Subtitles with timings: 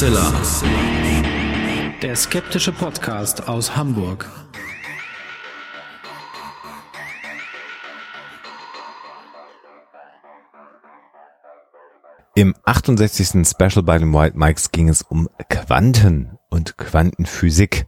[0.00, 0.32] Mixella.
[2.00, 4.26] Der skeptische Podcast aus Hamburg.
[12.34, 13.46] Im 68.
[13.46, 17.86] Special bei den White Mikes ging es um Quanten und Quantenphysik.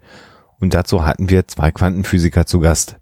[0.60, 2.98] Und dazu hatten wir zwei Quantenphysiker zu Gast.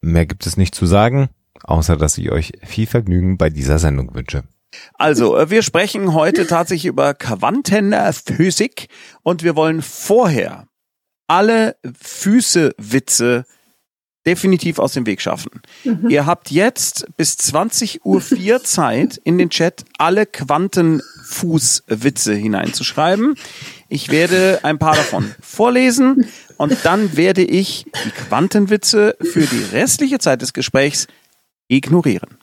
[0.00, 1.28] Mehr gibt es nicht zu sagen,
[1.64, 4.44] außer dass ich euch viel Vergnügen bei dieser Sendung wünsche.
[4.94, 8.88] Also, äh, wir sprechen heute tatsächlich über Quantenphysik
[9.22, 10.68] und wir wollen vorher
[11.26, 13.44] alle Füße-Witze
[14.26, 15.62] definitiv aus dem Weg schaffen.
[15.84, 16.08] Mhm.
[16.08, 23.34] Ihr habt jetzt bis 20 Uhr vier Zeit in den Chat alle Quantenfußwitze hineinzuschreiben.
[23.88, 26.26] Ich werde ein paar davon vorlesen
[26.56, 31.08] und dann werde ich die Quantenwitze für die restliche Zeit des Gesprächs
[31.68, 32.38] ignorieren.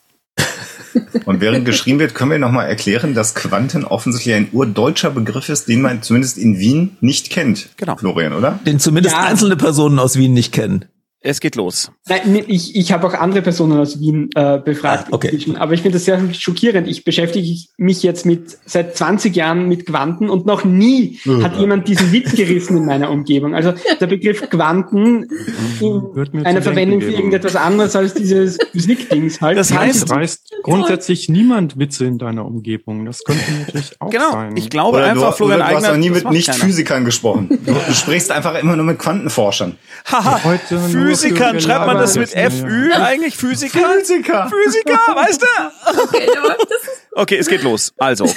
[1.25, 5.67] Und während geschrieben wird, können wir nochmal erklären, dass Quanten offensichtlich ein urdeutscher Begriff ist,
[5.67, 7.69] den man zumindest in Wien nicht kennt.
[7.77, 7.95] Genau.
[7.97, 8.59] Florian, oder?
[8.65, 9.23] Den zumindest ja.
[9.23, 10.85] einzelne Personen aus Wien nicht kennen.
[11.21, 11.91] Es geht los.
[12.07, 15.07] Nein, ich, ich habe auch andere Personen aus Wien äh, befragt.
[15.07, 15.37] Ah, okay.
[15.57, 16.87] Aber ich finde das sehr schockierend.
[16.87, 21.43] Ich beschäftige mich jetzt mit seit 20 Jahren mit Quanten und noch nie uh.
[21.43, 23.53] hat jemand diesen Witz gerissen in meiner Umgebung.
[23.53, 25.27] Also der Begriff Quanten
[25.81, 29.57] in einer Verwendung für irgendetwas anderes als dieses Physikdings halt.
[29.57, 33.03] Das heißt, es reißt grundsätzlich niemand Witze in deiner Umgebung.
[33.03, 34.31] Das könnte natürlich auch genau.
[34.31, 34.55] sein.
[34.55, 35.79] Ich glaube oder einfach, du, Florian Eigner.
[35.81, 37.49] Du hast noch nie mit Nicht-Physikern gesprochen.
[37.49, 39.75] Du, du sprichst einfach immer nur mit Quantenforschern.
[40.05, 40.39] Haha,
[41.09, 43.37] Physikern, schreibt man das mit FÜ eigentlich?
[43.37, 43.79] Physiker?
[43.79, 44.49] Physiker.
[44.49, 46.01] Physiker, weißt du?
[46.03, 46.27] Okay,
[47.13, 47.93] okay, es geht los.
[47.97, 48.31] Also,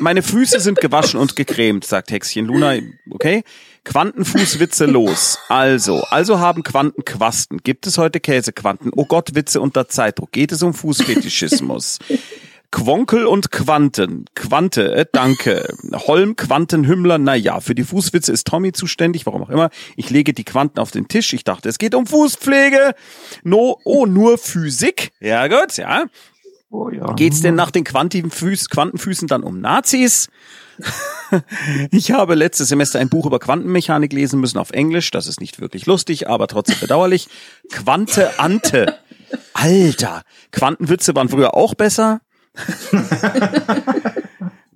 [0.00, 2.74] meine Füße sind gewaschen und gecremt, sagt Hexchen Luna.
[3.10, 3.42] Okay.
[3.84, 5.38] Quantenfußwitze los.
[5.48, 7.58] Also, also haben Quanten Quasten.
[7.62, 8.90] Gibt es heute Käsequanten?
[8.96, 10.32] Oh Gott, Witze unter Zeitdruck.
[10.32, 12.00] Geht es um Fußfetischismus?
[12.70, 14.26] Quonkel und Quanten.
[14.34, 15.66] Quante, äh, danke.
[15.92, 19.70] Holm, Quanten, Hümmler, naja, für die Fußwitze ist Tommy zuständig, warum auch immer.
[19.96, 21.32] Ich lege die Quanten auf den Tisch.
[21.32, 22.94] Ich dachte, es geht um Fußpflege.
[23.44, 25.12] No, oh, nur Physik.
[25.20, 26.06] Ja, gut, ja.
[26.70, 27.12] Oh, ja.
[27.14, 30.28] Geht's denn nach den Quantenfüß, Quantenfüßen dann um Nazis?
[31.90, 35.10] ich habe letztes Semester ein Buch über Quantenmechanik lesen müssen auf Englisch.
[35.10, 37.28] Das ist nicht wirklich lustig, aber trotzdem bedauerlich.
[37.70, 38.98] Quante Ante.
[39.54, 40.22] Alter,
[40.52, 42.20] Quantenwitze waren früher auch besser.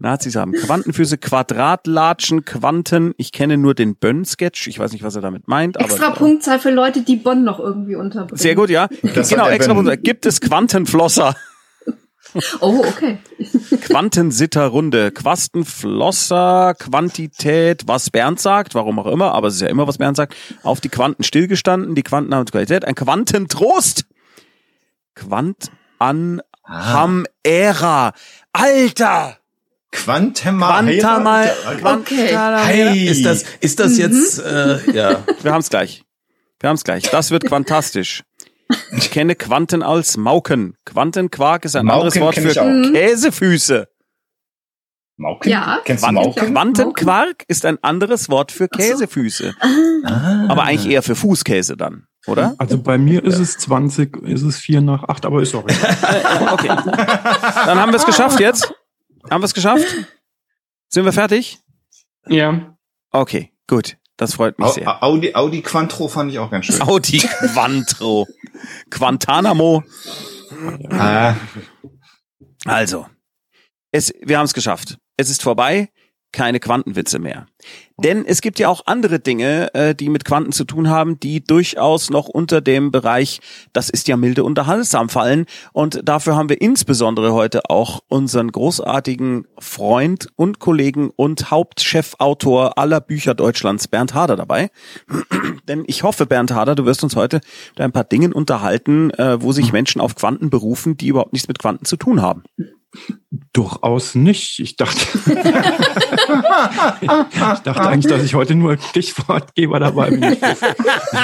[0.01, 3.13] Nazis haben Quantenfüße, Quadratlatschen, Quanten.
[3.19, 4.67] Ich kenne nur den Bönn-Sketch.
[4.67, 5.77] Ich weiß nicht, was er damit meint.
[5.77, 8.39] Extra aber, Punktzahl für Leute, die Bonn noch irgendwie unterbringen.
[8.39, 8.89] Sehr gut, ja.
[9.15, 9.99] Das genau, extra Punktzahl.
[9.99, 11.35] Gibt es Quantenflosser?
[12.61, 13.19] Oh, okay.
[13.81, 19.99] Quantensitterrunde, Quastenflosser, Quantität, was Bernd sagt, warum auch immer, aber es ist ja immer, was
[19.99, 24.05] Bernd sagt, auf die Quanten stillgestanden, die Quanten haben Qualität, ein Quantentrost.
[25.17, 26.93] Quant an Ah.
[26.93, 28.13] Ham-Ära.
[28.53, 29.37] Alter!
[29.91, 31.57] Quantamahera.
[31.83, 32.29] Okay.
[32.29, 33.09] Hey.
[33.09, 33.99] Ist das, ist das mhm.
[33.99, 35.25] jetzt, äh, ja.
[35.43, 36.05] Wir haben's gleich.
[36.61, 37.11] Wir haben's gleich.
[37.11, 38.23] Das wird quantastisch.
[38.97, 40.77] Ich kenne Quanten als Mauken.
[40.85, 43.89] Quantenquark ist ein Mauken anderes Wort für Käsefüße.
[45.17, 45.51] Mauken?
[45.51, 45.81] Ja.
[45.85, 46.55] Kennst du Mauken?
[46.55, 49.57] Quantenquark ist ein anderes Wort für Käsefüße.
[49.61, 50.47] Ah.
[50.49, 52.55] Aber eigentlich eher für Fußkäse dann oder?
[52.59, 56.49] Also bei mir ist es 20, ist es 4 nach 8, aber ist auch egal.
[56.53, 56.69] okay.
[56.69, 58.73] Dann haben wir es geschafft jetzt.
[59.31, 59.87] Haben wir es geschafft?
[60.89, 61.59] Sind wir fertig?
[62.27, 62.77] Ja.
[63.11, 63.97] Okay, gut.
[64.17, 65.03] Das freut mich sehr.
[65.03, 66.83] Audi, Audi Quantro fand ich auch ganz schön.
[66.83, 68.29] Audi Quantro.
[68.91, 69.83] Quantanamo.
[70.91, 71.37] Ah.
[72.67, 73.07] Also,
[73.93, 74.99] es, wir haben es geschafft.
[75.17, 75.89] Es ist vorbei
[76.33, 77.47] keine Quantenwitze mehr.
[78.03, 81.45] Denn es gibt ja auch andere Dinge, äh, die mit Quanten zu tun haben, die
[81.45, 83.41] durchaus noch unter dem Bereich,
[83.73, 85.45] das ist ja milde unterhaltsam fallen.
[85.73, 93.01] Und dafür haben wir insbesondere heute auch unseren großartigen Freund und Kollegen und Hauptchefautor aller
[93.01, 94.71] Bücher Deutschlands, Bernd Hader, dabei.
[95.69, 97.41] Denn ich hoffe, Bernd Hader, du wirst uns heute
[97.71, 101.49] mit ein paar Dingen unterhalten, äh, wo sich Menschen auf Quanten berufen, die überhaupt nichts
[101.49, 102.45] mit Quanten zu tun haben.
[103.53, 104.59] Durchaus nicht.
[104.59, 105.01] Ich dachte,
[107.01, 110.23] ich dachte eigentlich, dass ich heute nur Stichwortgeber dabei bin.
[110.33, 110.41] Ich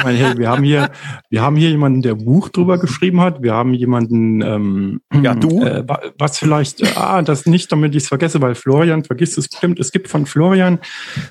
[0.05, 0.91] meine, hey, wir haben hier,
[1.31, 3.43] wir haben hier jemanden, der Buch drüber geschrieben hat.
[3.43, 5.85] Wir haben jemanden, ähm, ja, du, äh,
[6.19, 9.81] was vielleicht, ah, das nicht, damit ich es vergesse, weil Florian vergisst es bestimmt.
[9.81, 10.79] Es gibt von Florian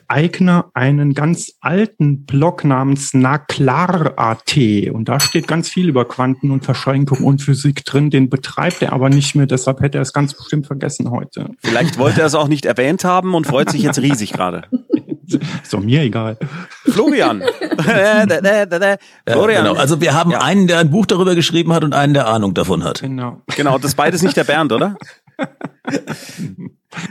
[0.08, 4.58] Eigner einen ganz alten Blog namens Naklar.at
[4.92, 8.10] und da steht ganz viel über Quanten und Verschränkung und Physik drin.
[8.10, 11.51] Den betreibt er aber nicht mehr, deshalb hätte er es ganz ganz bestimmt vergessen heute.
[11.63, 14.63] Vielleicht wollte er es auch nicht erwähnt haben und freut sich jetzt riesig gerade.
[15.27, 16.38] Ist doch mir egal.
[16.83, 17.44] Florian.
[17.80, 18.30] Florian.
[19.27, 19.74] Ja, genau.
[19.74, 20.42] Also wir haben ja.
[20.42, 23.01] einen, der ein Buch darüber geschrieben hat und einen, der Ahnung davon hat.
[23.01, 23.42] Genau.
[23.56, 24.95] Genau, das beides nicht der Bernd, oder?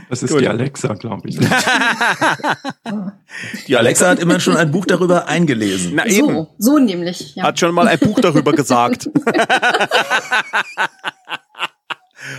[0.08, 0.40] Das ist Gut.
[0.40, 1.38] die Alexa, glaube ich.
[3.68, 5.92] die Alexa hat immer schon ein Buch darüber eingelesen.
[5.94, 6.28] Na eben.
[6.28, 7.34] So, so nämlich.
[7.34, 7.44] Ja.
[7.44, 9.10] Hat schon mal ein Buch darüber gesagt.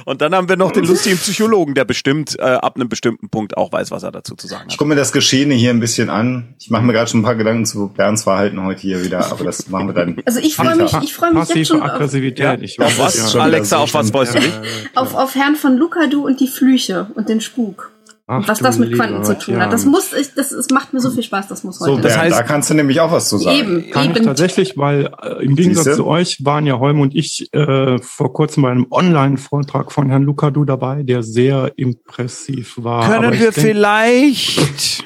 [0.06, 3.58] Und dann haben wir noch den lustigen Psychologen, der bestimmt äh, ab einem bestimmten Punkt
[3.58, 4.72] auch weiß, was er dazu zu sagen hat.
[4.72, 6.56] Ich gucke mir das Geschehene hier ein bisschen an.
[6.60, 9.44] Ich mache mir gerade schon ein paar Gedanken zu Bernds Verhalten heute hier wieder, aber
[9.44, 10.18] das machen wir dann.
[10.26, 12.48] Also ich freue mich, ich freue mich jetzt schon Aggressivität.
[12.48, 13.42] Auf, ich weiß, auf was, ja.
[13.42, 14.54] Alexa, auf was freust du dich?
[14.96, 17.94] Auf, auf Herrn von Lukadu und die Flüche und den Spuk.
[18.27, 19.72] Ach, was das mit Quanten zu tun hat.
[19.72, 21.92] Das muss, ich, das, das macht mir so viel Spaß, das muss heute.
[21.92, 23.56] So, das heißt, da kannst du nämlich auch was zu sagen.
[23.56, 24.16] Eben, Kann eben.
[24.16, 25.98] ich tatsächlich, weil äh, im Gegensatz Siehste?
[25.98, 30.24] zu euch waren ja Holm und ich äh, vor kurzem bei einem Online-Vortrag von Herrn
[30.24, 33.07] Lukadu dabei, der sehr impressiv war.
[33.07, 35.04] Können wir vielleicht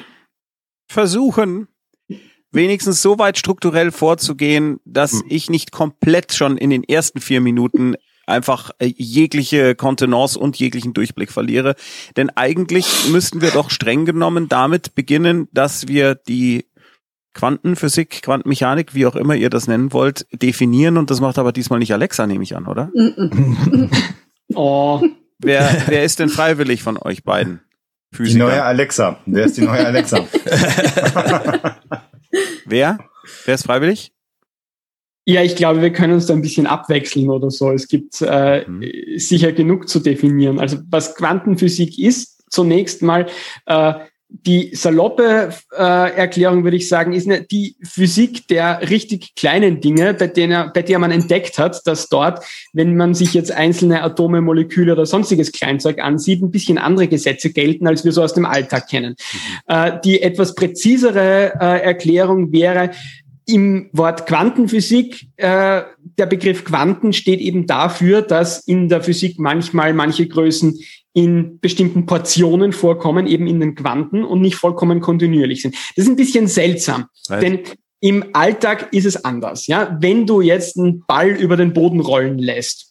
[0.90, 1.68] versuchen,
[2.52, 5.22] wenigstens so weit strukturell vorzugehen, dass hm.
[5.28, 7.96] ich nicht komplett schon in den ersten vier Minuten
[8.30, 11.74] einfach äh, jegliche Kontenance und jeglichen Durchblick verliere.
[12.16, 16.66] Denn eigentlich müssten wir doch streng genommen damit beginnen, dass wir die
[17.34, 20.96] Quantenphysik, Quantenmechanik, wie auch immer ihr das nennen wollt, definieren.
[20.96, 22.90] Und das macht aber diesmal nicht Alexa, nehme ich an, oder?
[24.54, 25.02] oh.
[25.38, 27.60] Wer, wer ist denn freiwillig von euch beiden?
[28.12, 28.32] Physiker?
[28.32, 29.20] Die neue Alexa.
[29.26, 30.18] Wer ist die neue Alexa?
[32.66, 32.98] wer?
[33.44, 34.12] Wer ist freiwillig?
[35.30, 37.70] Ja, ich glaube, wir können uns da ein bisschen abwechseln oder so.
[37.70, 38.82] Es gibt äh, mhm.
[39.16, 40.58] sicher genug zu definieren.
[40.58, 43.26] Also was Quantenphysik ist, zunächst mal
[43.66, 43.94] äh,
[44.32, 50.14] die saloppe äh, Erklärung, würde ich sagen, ist eine, die Physik der richtig kleinen Dinge,
[50.14, 54.40] bei, denen, bei der man entdeckt hat, dass dort, wenn man sich jetzt einzelne Atome,
[54.40, 58.46] Moleküle oder sonstiges Kleinzeug ansieht, ein bisschen andere Gesetze gelten, als wir so aus dem
[58.46, 59.16] Alltag kennen.
[59.16, 59.74] Mhm.
[59.74, 62.90] Äh, die etwas präzisere äh, Erklärung wäre,
[63.52, 65.82] im Wort Quantenphysik, äh,
[66.18, 70.78] der Begriff Quanten steht eben dafür, dass in der Physik manchmal manche Größen
[71.12, 75.74] in bestimmten Portionen vorkommen, eben in den Quanten und nicht vollkommen kontinuierlich sind.
[75.96, 77.40] Das ist ein bisschen seltsam, Weiß.
[77.40, 77.60] denn
[78.00, 79.66] im Alltag ist es anders.
[79.66, 82.89] Ja, wenn du jetzt einen Ball über den Boden rollen lässt,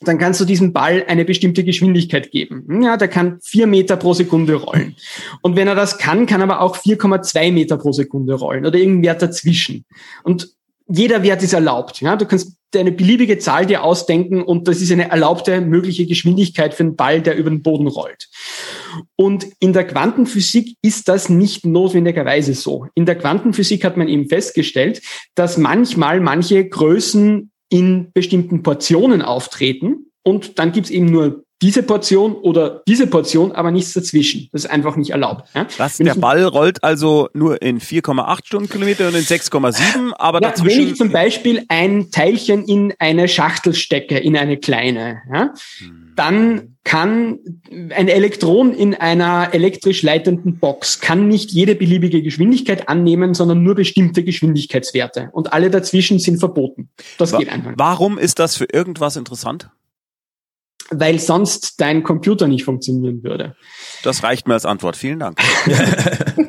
[0.00, 2.82] dann kannst du diesem Ball eine bestimmte Geschwindigkeit geben.
[2.82, 4.94] Ja, der kann vier Meter pro Sekunde rollen.
[5.42, 8.78] Und wenn er das kann, kann er aber auch 4,2 Meter pro Sekunde rollen oder
[8.78, 9.84] irgendein Wert dazwischen.
[10.22, 10.50] Und
[10.90, 12.00] jeder Wert ist erlaubt.
[12.00, 16.74] Ja, du kannst eine beliebige Zahl dir ausdenken und das ist eine erlaubte mögliche Geschwindigkeit
[16.74, 18.28] für einen Ball, der über den Boden rollt.
[19.16, 22.86] Und in der Quantenphysik ist das nicht notwendigerweise so.
[22.94, 25.02] In der Quantenphysik hat man eben festgestellt,
[25.34, 32.34] dass manchmal manche Größen in bestimmten Portionen auftreten und dann gibt's eben nur diese Portion
[32.34, 34.48] oder diese Portion, aber nichts dazwischen.
[34.52, 35.48] Das ist einfach nicht erlaubt.
[35.54, 35.66] Ja?
[35.76, 40.78] Was, der Ball rollt also nur in 4,8 Stundenkilometer und in 6,7, aber ja, dazwischen...
[40.78, 46.12] Wenn ich zum Beispiel ein Teilchen in eine Schachtel stecke, in eine kleine, ja, hm.
[46.14, 47.40] dann kann
[47.90, 53.74] ein Elektron in einer elektrisch leitenden Box kann nicht jede beliebige Geschwindigkeit annehmen, sondern nur
[53.74, 55.28] bestimmte Geschwindigkeitswerte.
[55.32, 56.88] Und alle dazwischen sind verboten.
[57.18, 57.72] Das Wa geht einfach.
[57.76, 59.68] Warum ist das für irgendwas interessant?
[60.90, 63.54] Weil sonst dein Computer nicht funktionieren würde.
[64.02, 64.96] Das reicht mir als Antwort.
[64.96, 65.38] Vielen Dank.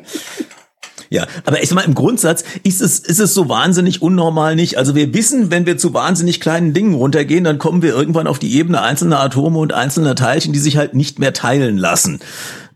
[1.12, 4.78] Ja, aber ich sag mal, im Grundsatz ist es, ist es so wahnsinnig unnormal nicht.
[4.78, 8.38] Also wir wissen, wenn wir zu wahnsinnig kleinen Dingen runtergehen, dann kommen wir irgendwann auf
[8.38, 12.20] die Ebene einzelner Atome und einzelner Teilchen, die sich halt nicht mehr teilen lassen.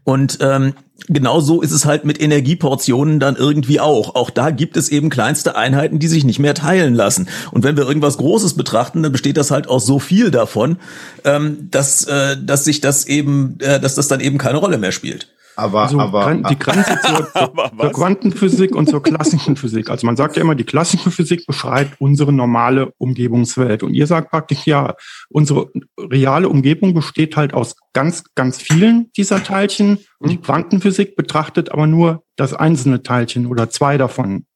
[0.02, 0.74] Und ähm,
[1.08, 4.14] genau so ist es halt mit Energieportionen dann irgendwie auch.
[4.14, 7.28] Auch da gibt es eben kleinste Einheiten, die sich nicht mehr teilen lassen.
[7.50, 10.78] Und wenn wir irgendwas Großes betrachten, dann besteht das halt aus so viel davon,
[11.24, 14.92] ähm, dass, äh, dass sich das eben, äh, dass das dann eben keine Rolle mehr
[14.92, 15.28] spielt.
[15.56, 17.32] Aber, also aber die Grenze zur,
[17.78, 19.90] zur Quantenphysik und zur klassischen Physik.
[19.90, 23.82] Also man sagt ja immer, die klassische Physik beschreibt unsere normale Umgebungswelt.
[23.82, 24.94] Und ihr sagt praktisch, ja,
[25.28, 29.98] unsere reale Umgebung besteht halt aus ganz, ganz vielen dieser Teilchen.
[30.18, 34.46] Und die Quantenphysik betrachtet aber nur das einzelne Teilchen oder zwei davon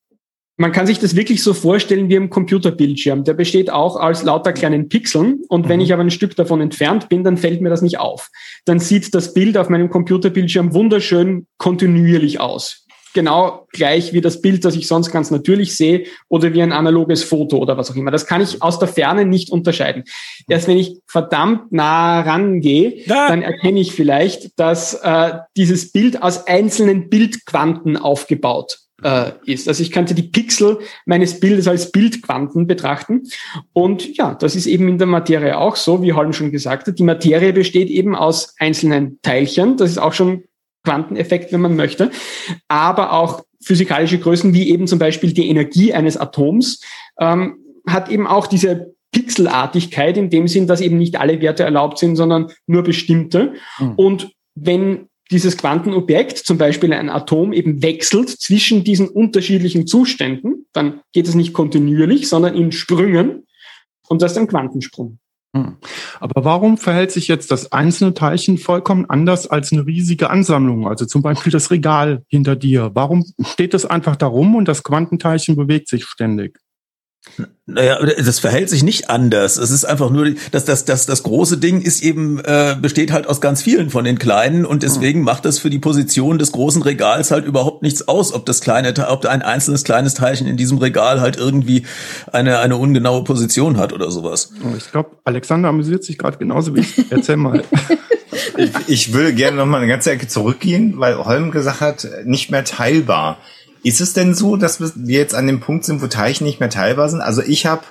[0.58, 3.22] man kann sich das wirklich so vorstellen wie im Computerbildschirm.
[3.22, 5.40] Der besteht auch aus lauter kleinen Pixeln.
[5.48, 5.68] Und mhm.
[5.68, 8.28] wenn ich aber ein Stück davon entfernt bin, dann fällt mir das nicht auf.
[8.64, 12.84] Dann sieht das Bild auf meinem Computerbildschirm wunderschön kontinuierlich aus.
[13.14, 17.22] Genau gleich wie das Bild, das ich sonst ganz natürlich sehe oder wie ein analoges
[17.22, 18.10] Foto oder was auch immer.
[18.10, 20.04] Das kann ich aus der Ferne nicht unterscheiden.
[20.48, 23.28] Erst wenn ich verdammt nah rangehe, ja.
[23.28, 29.68] dann erkenne ich vielleicht, dass äh, dieses Bild aus einzelnen Bildquanten aufgebaut äh, ist.
[29.68, 33.24] Also ich könnte die Pixel meines Bildes als Bildquanten betrachten.
[33.72, 36.98] Und ja, das ist eben in der Materie auch so, wie Holm schon gesagt hat.
[36.98, 39.76] Die Materie besteht eben aus einzelnen Teilchen.
[39.76, 40.44] Das ist auch schon
[40.84, 42.10] Quanteneffekt, wenn man möchte.
[42.68, 46.80] Aber auch physikalische Größen, wie eben zum Beispiel die Energie eines Atoms,
[47.20, 51.98] ähm, hat eben auch diese Pixelartigkeit in dem Sinn, dass eben nicht alle Werte erlaubt
[51.98, 53.54] sind, sondern nur bestimmte.
[53.78, 53.92] Mhm.
[53.96, 61.00] Und wenn dieses Quantenobjekt, zum Beispiel ein Atom, eben wechselt zwischen diesen unterschiedlichen Zuständen, dann
[61.12, 63.46] geht es nicht kontinuierlich, sondern in Sprüngen
[64.08, 65.18] und das ist ein Quantensprung.
[65.54, 65.76] Hm.
[66.20, 70.86] Aber warum verhält sich jetzt das einzelne Teilchen vollkommen anders als eine riesige Ansammlung?
[70.86, 72.90] Also zum Beispiel das Regal hinter dir.
[72.94, 76.58] Warum steht das einfach da rum und das Quantenteilchen bewegt sich ständig?
[77.70, 79.58] Naja, das verhält sich nicht anders.
[79.58, 83.26] Es ist einfach nur, dass das, das, das große Ding ist eben, äh, besteht halt
[83.26, 86.80] aus ganz vielen von den kleinen und deswegen macht das für die Position des großen
[86.80, 90.78] Regals halt überhaupt nichts aus, ob das kleine, ob ein einzelnes kleines Teilchen in diesem
[90.78, 91.84] Regal halt irgendwie
[92.32, 94.50] eine, eine ungenaue Position hat oder sowas.
[94.64, 97.12] Oh, ich glaube, Alexander amüsiert sich gerade genauso wie ich.
[97.12, 97.62] Erzähl mal.
[98.56, 102.50] ich, ich würde gerne noch mal eine ganze Ecke zurückgehen, weil Holm gesagt hat, nicht
[102.50, 103.38] mehr teilbar.
[103.82, 106.70] Ist es denn so, dass wir jetzt an dem Punkt sind, wo Teilchen nicht mehr
[106.70, 107.20] teilbar sind?
[107.20, 107.82] Also ich habe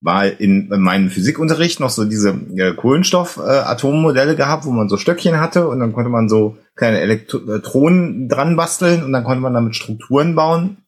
[0.00, 5.38] mal in meinem Physikunterricht noch so diese äh, Kohlenstoff-Atommodelle äh, gehabt, wo man so Stöckchen
[5.38, 9.76] hatte und dann konnte man so kleine Elektronen dran basteln und dann konnte man damit
[9.76, 10.78] Strukturen bauen.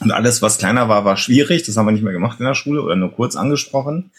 [0.00, 1.64] Und alles, was kleiner war, war schwierig.
[1.64, 4.10] Das haben wir nicht mehr gemacht in der Schule oder nur kurz angesprochen.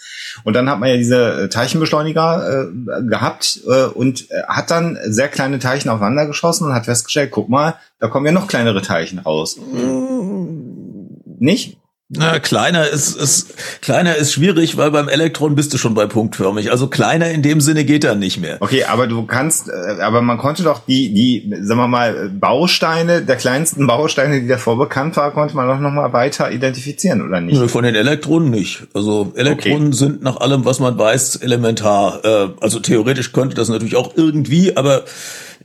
[0.43, 4.97] Und dann hat man ja diese äh, Teilchenbeschleuniger äh, gehabt äh, und äh, hat dann
[5.03, 8.81] sehr kleine Teilchen aufeinander geschossen und hat festgestellt, guck mal, da kommen ja noch kleinere
[8.81, 9.57] Teilchen raus.
[9.57, 11.17] Mhm.
[11.39, 11.76] Nicht?
[12.09, 16.71] Na, kleiner ist, ist, kleiner ist schwierig, weil beim Elektron bist du schon bei punktförmig.
[16.71, 18.57] Also kleiner in dem Sinne geht dann nicht mehr.
[18.61, 23.23] Okay, aber du kannst, äh, aber man konnte doch die, die, sagen wir mal, Bausteine,
[23.23, 27.41] der kleinsten Bausteine, die davor bekannt war, konnte man doch noch mal weiter identifizieren, oder
[27.41, 27.69] nicht?
[27.69, 28.87] Von den Elektronen nicht.
[28.93, 29.97] Also Elektronen okay.
[29.97, 32.23] sind nach allem, was man weiß, elementar.
[32.23, 35.03] Äh, also theoretisch könnte das natürlich auch irgendwie, aber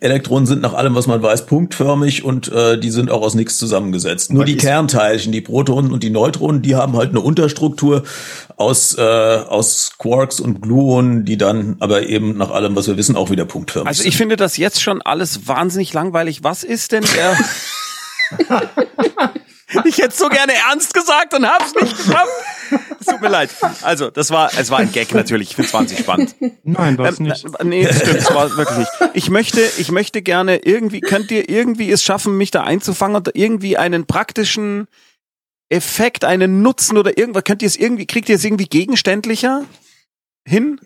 [0.03, 3.59] Elektronen sind nach allem, was man weiß, punktförmig und äh, die sind auch aus nichts
[3.59, 4.33] zusammengesetzt.
[4.33, 8.03] Nur die Kernteilchen, die Protonen und die Neutronen, die haben halt eine Unterstruktur
[8.57, 13.17] aus, äh, aus Quarks und Gluonen, die dann aber eben nach allem, was wir wissen,
[13.17, 14.07] auch wieder punktförmig also sind.
[14.07, 16.43] Also ich finde das jetzt schon alles wahnsinnig langweilig.
[16.43, 17.37] Was ist denn der...
[19.85, 22.29] Ich hätte so gerne ernst gesagt und hab's nicht geschafft.
[23.01, 23.51] Es tut mir leid.
[23.83, 25.51] Also, das war, es war ein Gag natürlich.
[25.51, 26.35] Ich finde es wahnsinnig spannend.
[26.63, 27.63] Nein, was ähm, nicht.
[27.63, 28.91] Nee, das stimmt, es war wirklich nicht.
[29.15, 33.31] Ich möchte, ich möchte gerne irgendwie, könnt ihr irgendwie es schaffen, mich da einzufangen und
[33.35, 34.89] irgendwie einen praktischen
[35.69, 39.65] Effekt, einen Nutzen oder irgendwas, könnt ihr es irgendwie, kriegt ihr es irgendwie gegenständlicher
[40.47, 40.81] hin?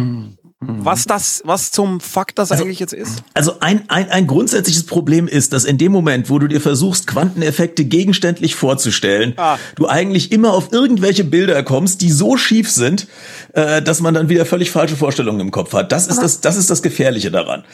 [0.00, 0.36] Hm.
[0.62, 0.84] Mhm.
[0.84, 3.22] was das, was zum Fakt das also, eigentlich jetzt ist?
[3.32, 7.06] Also ein, ein, ein grundsätzliches Problem ist, dass in dem Moment, wo du dir versuchst,
[7.06, 9.56] Quanteneffekte gegenständlich vorzustellen, ah.
[9.76, 13.06] du eigentlich immer auf irgendwelche Bilder kommst, die so schief sind,
[13.54, 15.92] äh, dass man dann wieder völlig falsche Vorstellungen im Kopf hat.
[15.92, 17.64] Das ist das, das ist das Gefährliche daran.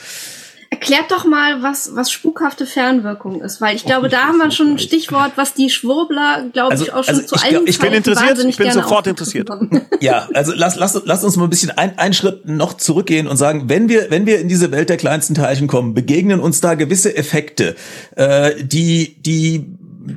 [0.68, 4.72] Erklärt doch mal, was, was spukhafte Fernwirkung ist, weil ich glaube, da haben wir schon
[4.72, 7.92] ein Stichwort, was die Schwurbler, glaube also, ich, auch schon also zu allen Ich bin
[7.92, 9.48] interessiert, ich bin sofort interessiert.
[10.00, 13.36] Ja, also lass, lass, lass uns mal ein bisschen ein, einen Schritt noch zurückgehen und
[13.36, 16.74] sagen, wenn wir, wenn wir in diese Welt der kleinsten Teilchen kommen, begegnen uns da
[16.74, 17.76] gewisse Effekte,
[18.16, 19.66] äh, die, die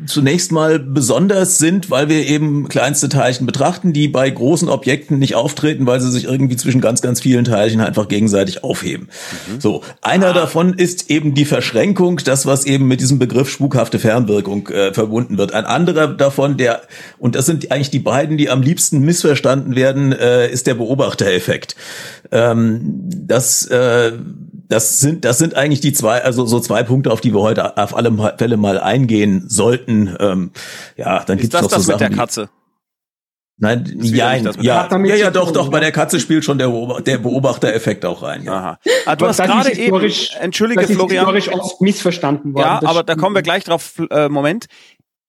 [0.05, 5.35] zunächst mal besonders sind, weil wir eben kleinste Teilchen betrachten, die bei großen Objekten nicht
[5.35, 9.09] auftreten, weil sie sich irgendwie zwischen ganz, ganz vielen Teilchen einfach gegenseitig aufheben.
[9.47, 9.61] Mhm.
[9.61, 10.33] So, einer ah.
[10.33, 15.37] davon ist eben die Verschränkung, das, was eben mit diesem Begriff spukhafte Fernwirkung äh, verbunden
[15.37, 15.53] wird.
[15.53, 16.81] Ein anderer davon, der,
[17.17, 21.75] und das sind eigentlich die beiden, die am liebsten missverstanden werden, äh, ist der Beobachtereffekt.
[22.31, 22.81] Ähm,
[23.25, 24.11] das äh,
[24.69, 27.75] das sind, das sind eigentlich die zwei, also so zwei Punkte, auf die wir heute
[27.75, 29.78] auf alle Fälle mal eingehen sollten.
[29.87, 30.51] Ähm,
[30.95, 32.49] ja, dann gibt's das noch so das Sachen, mit der Katze?
[33.61, 36.69] Nein, ja, ja, ja, ja, doch, doch, bei der Katze spielt schon der,
[37.05, 38.43] der Beobachtereffekt auch rein.
[38.43, 38.53] Ja.
[38.53, 38.79] Aha.
[39.05, 41.25] Ah, du hast gerade eben, entschuldige Florian.
[41.25, 42.79] historisch oft missverstanden worden.
[42.81, 44.67] Ja, aber da kommen wir gleich drauf, äh, Moment.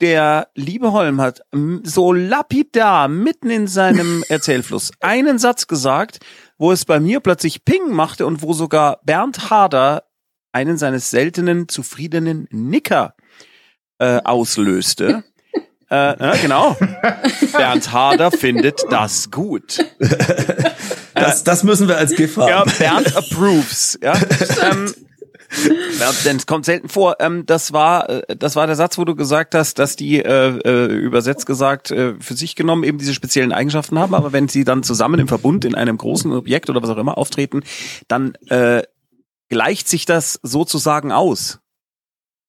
[0.00, 1.42] Der liebe Holm hat
[1.82, 6.20] so lapidar mitten in seinem Erzählfluss einen Satz gesagt,
[6.56, 10.04] wo es bei mir plötzlich Ping machte und wo sogar Bernd Harder
[10.52, 13.14] einen seines seltenen zufriedenen Nicker
[14.00, 15.22] äh, auslöste.
[15.90, 16.76] äh, ja, genau.
[17.52, 19.84] Bernd Harder findet das gut.
[21.14, 22.48] Das, das müssen wir als GIF haben.
[22.48, 23.98] Ja, Bernd approves.
[24.02, 24.14] Ja.
[24.72, 24.94] Ähm,
[25.98, 27.16] ja, denn es kommt selten vor.
[27.18, 30.58] Ähm, das war, äh, das war der Satz, wo du gesagt hast, dass die äh,
[30.58, 34.64] äh, übersetzt gesagt äh, für sich genommen eben diese speziellen Eigenschaften haben, aber wenn sie
[34.64, 37.62] dann zusammen im Verbund in einem großen Objekt oder was auch immer auftreten,
[38.06, 38.82] dann äh,
[39.48, 41.58] gleicht sich das sozusagen aus.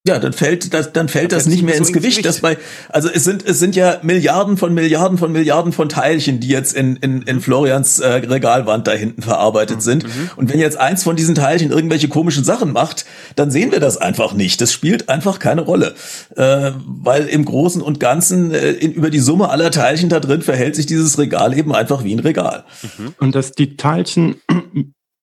[0.07, 2.25] Ja, dann fällt das, dann fällt das, das nicht mehr ins Gewicht.
[2.25, 2.57] Das bei,
[2.89, 6.73] also es sind, es sind ja Milliarden von Milliarden von Milliarden von Teilchen, die jetzt
[6.73, 9.81] in, in, in Florians äh, Regalwand da hinten verarbeitet mhm.
[9.81, 10.03] sind.
[10.03, 10.31] Mhm.
[10.37, 13.05] Und wenn jetzt eins von diesen Teilchen irgendwelche komischen Sachen macht,
[13.35, 14.59] dann sehen wir das einfach nicht.
[14.59, 15.93] Das spielt einfach keine Rolle.
[16.35, 20.41] Äh, weil im Großen und Ganzen, äh, in, über die Summe aller Teilchen da drin
[20.41, 22.63] verhält sich dieses Regal eben einfach wie ein Regal.
[22.81, 23.13] Mhm.
[23.19, 24.41] Und dass die Teilchen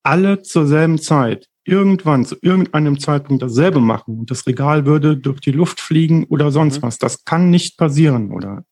[0.03, 5.39] alle zur selben Zeit irgendwann zu irgendeinem Zeitpunkt dasselbe machen und das Regal würde durch
[5.39, 6.83] die Luft fliegen oder sonst mhm.
[6.83, 6.97] was.
[6.97, 8.63] Das kann nicht passieren, oder?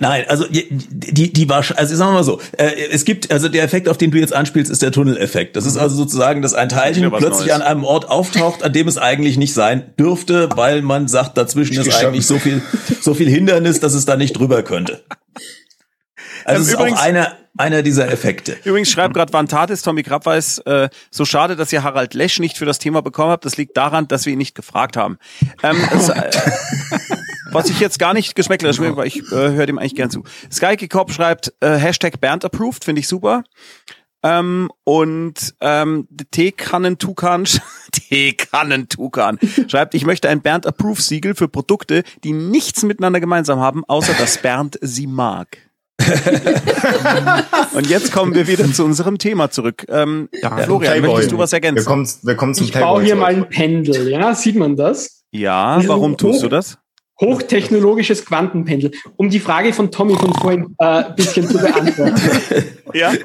[0.00, 3.48] Nein, also die, die, die war, also sagen wir mal so, äh, es gibt, also
[3.48, 5.54] der Effekt, auf den du jetzt anspielst, ist der Tunneleffekt.
[5.54, 7.60] Das ist also sozusagen, dass ein Teilchen plötzlich Neues.
[7.60, 11.76] an einem Ort auftaucht, an dem es eigentlich nicht sein dürfte, weil man sagt, dazwischen
[11.76, 12.62] ist eigentlich so viel,
[13.00, 15.04] so viel Hindernis, dass es da nicht drüber könnte.
[16.46, 18.56] Also es ist auch einer, einer dieser Effekte.
[18.64, 22.66] Übrigens schreibt gerade Vantatis, Tommy Krabweis, äh, so schade, dass ihr Harald Lesch nicht für
[22.66, 23.44] das Thema bekommen habt.
[23.44, 25.18] Das liegt daran, dass wir ihn nicht gefragt haben.
[25.62, 26.30] Ähm, es, äh,
[27.50, 30.24] was ich jetzt gar nicht geschmäcklich schmecke, weil ich äh, höre dem eigentlich gern zu.
[30.52, 33.44] Skyke Cop schreibt äh, Hashtag Bernd approved, finde ich super.
[34.22, 37.44] Ähm, und ähm, Teekannentukan,
[37.92, 39.38] Teekannentukan
[39.68, 44.14] schreibt, ich möchte ein Bernd Approve Siegel für Produkte, die nichts miteinander gemeinsam haben, außer
[44.14, 45.65] dass Bernd sie mag.
[47.74, 49.86] und jetzt kommen wir wieder zu unserem Thema zurück.
[49.88, 51.10] Ähm, ja, Florian, Playboy.
[51.10, 51.84] möchtest du was ergänzen?
[51.84, 53.22] Wir kommen, wir kommen zum ich Playboy baue hier zurück.
[53.22, 55.24] mal ein Pendel, ja, sieht man das?
[55.30, 56.78] Ja, warum tust du das?
[57.20, 58.90] Hochtechnologisches Quantenpendel.
[59.16, 62.20] Um die Frage von Tommy von vorhin äh, bisschen zu beantworten.
[62.94, 63.12] ja.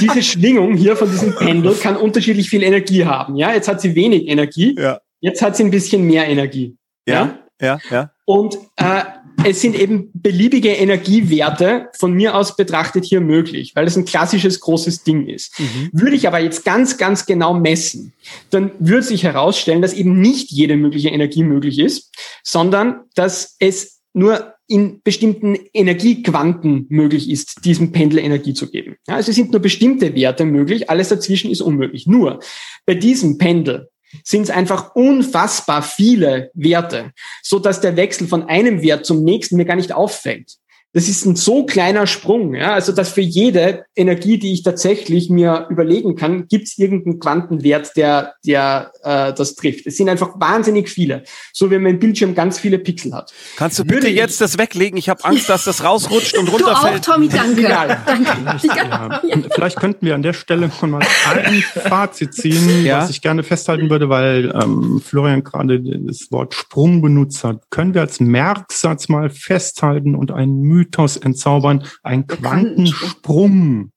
[0.00, 3.36] Diese Schwingung hier von diesem Pendel kann unterschiedlich viel Energie haben.
[3.36, 4.76] Ja, jetzt hat sie wenig Energie.
[4.78, 5.00] Ja.
[5.20, 6.76] Jetzt hat sie ein bisschen mehr Energie.
[7.06, 7.80] Ja, ja, ja.
[7.90, 8.10] ja.
[8.24, 9.02] Und äh,
[9.44, 14.60] es sind eben beliebige Energiewerte von mir aus betrachtet hier möglich, weil es ein klassisches
[14.60, 15.58] großes Ding ist.
[15.58, 15.90] Mhm.
[15.92, 18.12] Würde ich aber jetzt ganz, ganz genau messen,
[18.50, 24.00] dann würde sich herausstellen, dass eben nicht jede mögliche Energie möglich ist, sondern dass es
[24.12, 28.96] nur in bestimmten Energiequanten möglich ist, diesem Pendel Energie zu geben.
[29.06, 32.06] Ja, also es sind nur bestimmte Werte möglich, alles dazwischen ist unmöglich.
[32.06, 32.40] Nur
[32.84, 33.88] bei diesem Pendel
[34.24, 39.56] sind es einfach unfassbar viele Werte, so dass der Wechsel von einem Wert zum nächsten
[39.56, 40.58] mir gar nicht auffällt.
[40.94, 45.28] Das ist ein so kleiner Sprung, ja, also dass für jede Energie, die ich tatsächlich
[45.28, 49.86] mir überlegen kann, gibt es irgendeinen Quantenwert, der, der äh, das trifft.
[49.86, 53.34] Es sind einfach wahnsinnig viele, so wie mein Bildschirm ganz viele Pixel hat.
[53.56, 54.96] Kannst du bitte Würde jetzt das weglegen?
[54.96, 57.06] Ich habe Angst, dass das rausrutscht und runterfällt.
[57.06, 57.62] Du auch, Tommy, danke.
[57.62, 58.58] danke.
[58.58, 59.20] Vielleicht, ja.
[59.54, 61.02] Vielleicht könnten wir an der Stelle schon mal
[61.34, 63.02] ein Fazit ziehen, ja?
[63.02, 67.62] was ich gerne festhalten würde, weil ähm, Florian gerade das Wort Sprung benutzt hat.
[67.70, 71.84] Können wir als Merksatz mal festhalten und einen Mythos entzaubern.
[72.02, 73.90] Ein Quantensprung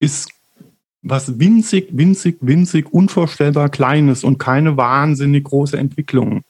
[0.00, 0.30] ist
[1.02, 6.42] was winzig, winzig, winzig, unvorstellbar Kleines und keine wahnsinnig große Entwicklung.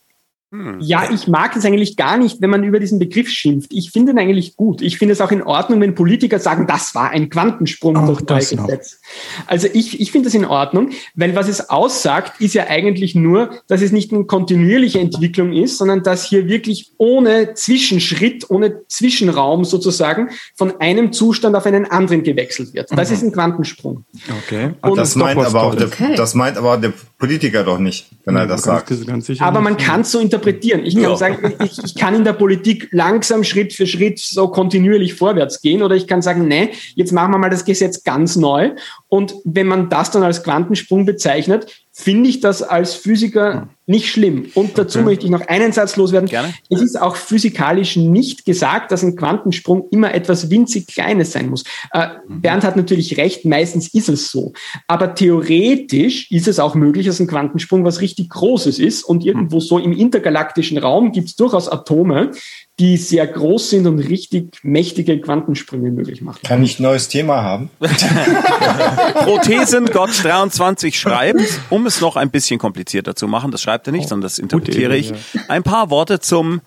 [0.51, 0.79] Hm.
[0.81, 3.71] Ja, ich mag es eigentlich gar nicht, wenn man über diesen Begriff schimpft.
[3.71, 4.81] Ich finde ihn eigentlich gut.
[4.81, 8.49] Ich finde es auch in Ordnung, wenn Politiker sagen, das war ein Quantensprung durch das
[8.49, 8.99] Gesetz.
[9.47, 13.51] Also ich, ich finde es in Ordnung, weil was es aussagt, ist ja eigentlich nur,
[13.69, 19.67] dass es nicht eine kontinuierliche Entwicklung ist, sondern dass hier wirklich ohne Zwischenschritt, ohne Zwischenraum
[19.67, 22.91] sozusagen von einem Zustand auf einen anderen gewechselt wird.
[22.91, 23.15] Das mhm.
[23.15, 24.07] ist ein Quantensprung.
[24.45, 24.71] Okay.
[24.81, 26.15] Und das meint aber auch der, okay.
[26.17, 28.93] das meint aber der Politiker doch nicht, wenn er das sagt.
[29.41, 30.87] aber man kann es so interpretieren.
[30.87, 31.17] Ich kann ja.
[31.17, 35.83] sagen, ich, ich, kann in der Politik langsam Schritt für Schritt so kontinuierlich vorwärts gehen
[35.83, 38.71] oder ich kann sagen, nee, jetzt machen wir mal das Gesetz ganz neu.
[39.09, 44.51] Und wenn man das dann als Quantensprung bezeichnet, finde ich das als Physiker nicht schlimm.
[44.55, 45.07] Und dazu okay.
[45.07, 46.29] möchte ich noch einen Satz loswerden.
[46.29, 46.53] Gerne.
[46.69, 51.65] Es ist auch physikalisch nicht gesagt, dass ein Quantensprung immer etwas winzig Kleines sein muss.
[51.93, 52.41] Äh, mhm.
[52.43, 54.53] Bernd hat natürlich recht, meistens ist es so.
[54.87, 59.05] Aber theoretisch ist es auch möglich, dass ein Quantensprung was richtig Großes ist.
[59.05, 62.33] Und irgendwo so im intergalaktischen Raum gibt es durchaus Atome,
[62.79, 66.41] die sehr groß sind und richtig mächtige Quantensprünge möglich machen.
[66.45, 67.71] Kann ich ein neues Thema haben?
[69.25, 73.93] Prothesen Gott 23 schreibt, um es noch ein bisschen komplizierter zu machen, das schreibt er
[73.93, 75.43] nicht, oh, sondern das interpretiere Idee, ich, ja.
[75.49, 76.61] ein paar Worte zum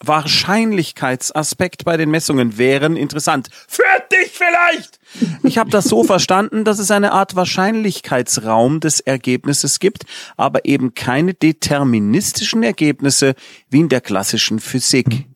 [0.00, 3.48] Wahrscheinlichkeitsaspekt bei den Messungen wären interessant.
[3.66, 4.98] Für dich vielleicht!
[5.42, 10.04] Ich habe das so verstanden, dass es eine Art Wahrscheinlichkeitsraum des Ergebnisses gibt,
[10.36, 13.34] aber eben keine deterministischen Ergebnisse
[13.68, 15.26] wie in der klassischen Physik.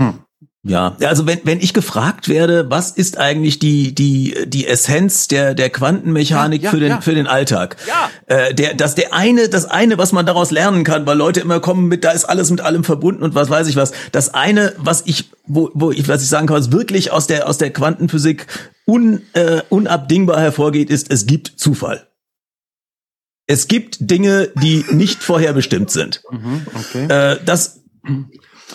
[0.00, 0.20] Hm.
[0.64, 5.54] Ja, also wenn, wenn ich gefragt werde, was ist eigentlich die, die, die Essenz der,
[5.54, 7.00] der Quantenmechanik ja, ja, für, den, ja.
[7.00, 7.76] für den Alltag?
[7.88, 8.10] Ja.
[8.26, 11.58] Äh, der, dass der eine, das eine, was man daraus lernen kann, weil Leute immer
[11.58, 13.90] kommen mit, da ist alles mit allem verbunden und was weiß ich was.
[14.12, 17.48] Das eine, was ich, wo, wo ich, was ich sagen kann, was wirklich aus der,
[17.48, 18.46] aus der Quantenphysik
[18.86, 22.06] un, äh, unabdingbar hervorgeht, ist, es gibt Zufall.
[23.48, 26.22] Es gibt Dinge, die nicht vorherbestimmt sind.
[26.30, 27.06] Mhm, okay.
[27.08, 27.80] Äh, das,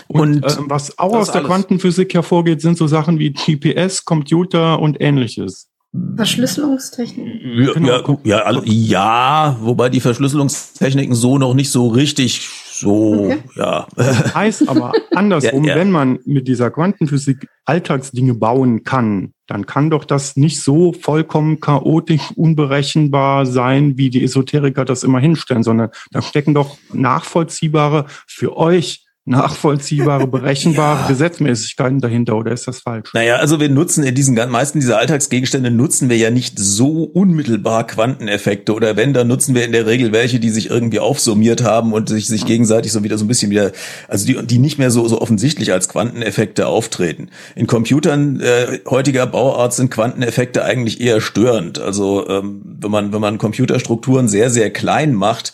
[0.07, 1.47] und, und äh, was auch aus der alles.
[1.47, 5.69] Quantenphysik hervorgeht, sind so Sachen wie GPS, Computer und ähnliches.
[6.15, 7.63] Verschlüsselungstechniken.
[7.63, 8.19] Ja, genau.
[8.23, 13.39] ja, ja, ja, wobei die Verschlüsselungstechniken so noch nicht so richtig So, okay.
[13.55, 13.87] ja.
[13.95, 15.79] Das heißt aber andersrum, ja, ja.
[15.79, 21.59] wenn man mit dieser Quantenphysik Alltagsdinge bauen kann, dann kann doch das nicht so vollkommen
[21.59, 28.57] chaotisch, unberechenbar sein, wie die Esoteriker das immer hinstellen, sondern da stecken doch nachvollziehbare, für
[28.57, 31.07] euch nachvollziehbare, berechenbare ja.
[31.07, 33.13] Gesetzmäßigkeiten dahinter oder ist das falsch?
[33.13, 37.85] Naja, also wir nutzen in diesen meisten dieser Alltagsgegenstände nutzen wir ja nicht so unmittelbar
[37.85, 41.93] Quanteneffekte oder wenn, dann nutzen wir in der Regel welche, die sich irgendwie aufsummiert haben
[41.93, 43.71] und sich, sich gegenseitig so wieder so ein bisschen wieder,
[44.07, 47.29] also die, die nicht mehr so, so offensichtlich als Quanteneffekte auftreten.
[47.55, 51.79] In Computern äh, heutiger Bauart sind Quanteneffekte eigentlich eher störend.
[51.79, 55.53] Also ähm, wenn man, wenn man Computerstrukturen sehr, sehr klein macht,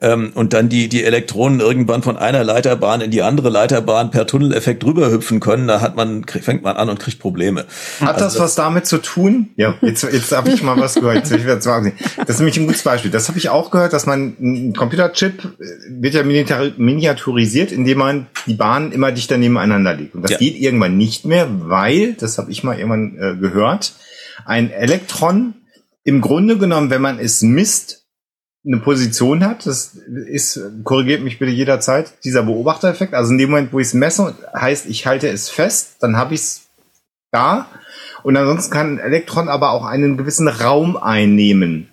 [0.00, 4.26] ähm, und dann die, die Elektronen irgendwann von einer Leiterbahn in die andere Leiterbahn per
[4.26, 7.66] Tunneleffekt rüberhüpfen können, da hat man, fängt man an und kriegt Probleme.
[8.00, 9.50] Hat das also, was damit zu tun?
[9.56, 11.16] Ja, jetzt, jetzt habe ich mal was gehört.
[11.16, 11.66] Jetzt ich das
[12.28, 13.10] ist nämlich ein gutes Beispiel.
[13.10, 16.22] Das habe ich auch gehört, dass man ein Computerchip äh, wird ja
[16.76, 20.14] miniaturisiert, indem man die Bahnen immer dichter nebeneinander legt.
[20.14, 20.38] Und das ja.
[20.38, 23.94] geht irgendwann nicht mehr, weil, das habe ich mal irgendwann äh, gehört,
[24.44, 25.54] ein Elektron
[26.04, 28.05] im Grunde genommen, wenn man es misst,
[28.66, 29.66] eine Position hat.
[29.66, 33.14] Das ist, korrigiert mich bitte jederzeit, dieser Beobachtereffekt.
[33.14, 36.34] Also in dem Moment, wo ich es messe, heißt, ich halte es fest, dann habe
[36.34, 36.66] ich es
[37.30, 37.68] da.
[38.22, 41.88] Und ansonsten kann ein Elektron aber auch einen gewissen Raum einnehmen,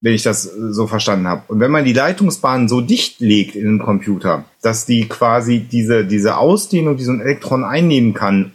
[0.00, 1.42] wenn ich das so verstanden habe.
[1.48, 6.06] Und wenn man die Leitungsbahnen so dicht legt in den Computer, dass die quasi diese,
[6.06, 8.52] diese Ausdehnung, die so ein Elektron einnehmen kann,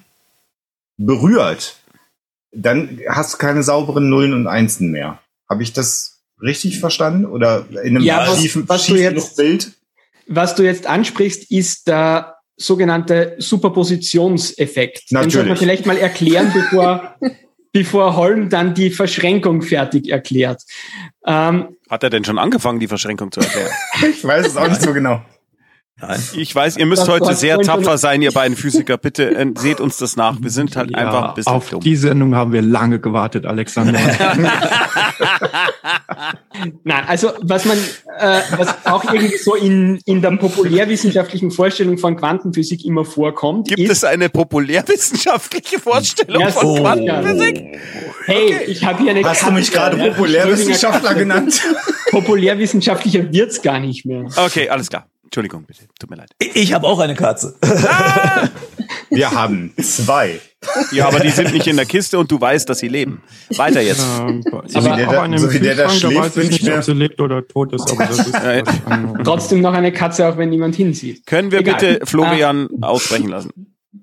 [0.98, 1.78] berührt,
[2.52, 5.20] dann hast du keine sauberen Nullen und Einsen mehr.
[5.48, 6.11] Habe ich das
[6.42, 7.26] richtig verstanden?
[7.26, 9.72] Oder in einem ja, schiefen, was, was du jetzt, Bild?
[10.28, 15.12] Was du jetzt ansprichst, ist der sogenannte Superpositionseffekt.
[15.12, 15.24] Natürlich.
[15.24, 17.16] Den sollte man vielleicht mal erklären, bevor,
[17.74, 20.64] bevor Holm dann die Verschränkung fertig erklärt.
[21.26, 23.72] Ähm, Hat er denn schon angefangen, die Verschränkung zu erklären?
[24.10, 25.22] ich weiß es auch nicht so genau.
[26.00, 26.20] Nein.
[26.36, 28.98] Ich weiß, ihr müsst das heute sehr tapfer sein, ihr beiden Physiker.
[28.98, 30.42] Bitte äh, seht uns das nach.
[30.42, 31.80] Wir sind halt ja, einfach ein bisschen auf dumm.
[31.80, 34.00] die Sendung haben wir lange gewartet, Alexander.
[36.84, 37.78] Nein, also was man,
[38.18, 43.68] äh, was auch irgendwie so in, in der populärwissenschaftlichen Vorstellung von Quantenphysik immer vorkommt.
[43.68, 46.82] Gibt ist, es eine populärwissenschaftliche Vorstellung ja, von so.
[46.82, 47.80] Quantenphysik?
[48.26, 48.64] Hey, okay.
[48.68, 51.62] ich habe hier eine Hast Katze, du mich gerade Populärwissenschaftler genannt?
[52.10, 54.26] Populärwissenschaftlicher wird's gar nicht mehr.
[54.36, 55.06] Okay, alles klar.
[55.32, 55.88] Entschuldigung, bitte.
[55.98, 56.32] Tut mir leid.
[56.40, 57.56] Ich habe auch eine Katze.
[57.62, 58.50] Ah!
[59.10, 60.42] Wir haben zwei.
[60.92, 63.24] Ja, aber die sind nicht in der Kiste und du weißt, dass sie leben.
[63.56, 64.06] Weiter jetzt.
[64.20, 66.80] Ähm, so aber wie der, so wie der da schläft, weiß ich nicht, mehr.
[66.80, 67.90] ob sie lebt oder tot ist.
[67.90, 68.36] Aber das ist
[69.24, 71.26] Trotzdem noch eine Katze, auch wenn niemand hinsieht.
[71.26, 71.76] Können wir Egal.
[71.76, 72.88] bitte Florian ah.
[72.88, 73.52] aussprechen lassen?
[73.94, 74.00] Ich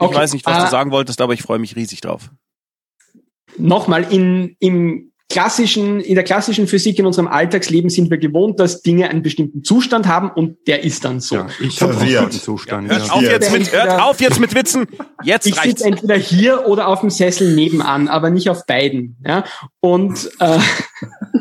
[0.00, 0.16] okay.
[0.16, 0.64] weiß nicht, was ah.
[0.64, 2.30] du sagen wolltest, aber ich freue mich riesig drauf.
[3.58, 8.80] Nochmal, in, im klassischen, in der klassischen Physik in unserem Alltagsleben sind wir gewohnt, dass
[8.80, 11.36] Dinge einen bestimmten Zustand haben und der ist dann so.
[11.36, 12.90] Ja, ich habe einen Zustand.
[12.90, 14.86] Ja, hört, auf jetzt mit, hört auf jetzt mit Witzen.
[15.22, 19.18] Jetzt ich sitze entweder hier oder auf dem Sessel nebenan, aber nicht auf beiden.
[19.26, 19.44] Ja?
[19.80, 20.58] Und äh,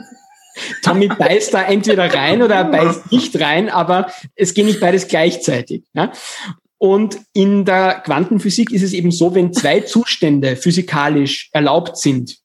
[0.84, 5.08] Tommy beißt da entweder rein oder er beißt nicht rein, aber es geht nicht beides
[5.08, 5.84] gleichzeitig.
[5.94, 6.12] Ja?
[6.78, 12.38] Und in der Quantenphysik ist es eben so, wenn zwei Zustände physikalisch erlaubt sind,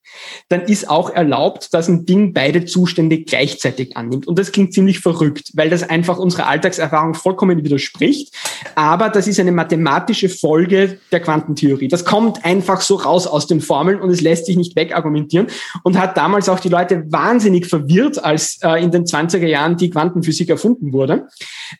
[0.49, 4.27] dann ist auch erlaubt, dass ein Ding beide Zustände gleichzeitig annimmt.
[4.27, 8.33] Und das klingt ziemlich verrückt, weil das einfach unserer Alltagserfahrung vollkommen widerspricht.
[8.75, 11.87] Aber das ist eine mathematische Folge der Quantentheorie.
[11.87, 15.47] Das kommt einfach so raus aus den Formeln und es lässt sich nicht wegargumentieren
[15.83, 19.89] und hat damals auch die Leute wahnsinnig verwirrt, als äh, in den 20er Jahren die
[19.89, 21.27] Quantenphysik erfunden wurde.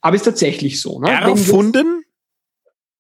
[0.02, 1.00] Aber ist tatsächlich so.
[1.00, 1.12] Ne?
[1.12, 2.04] Erfunden?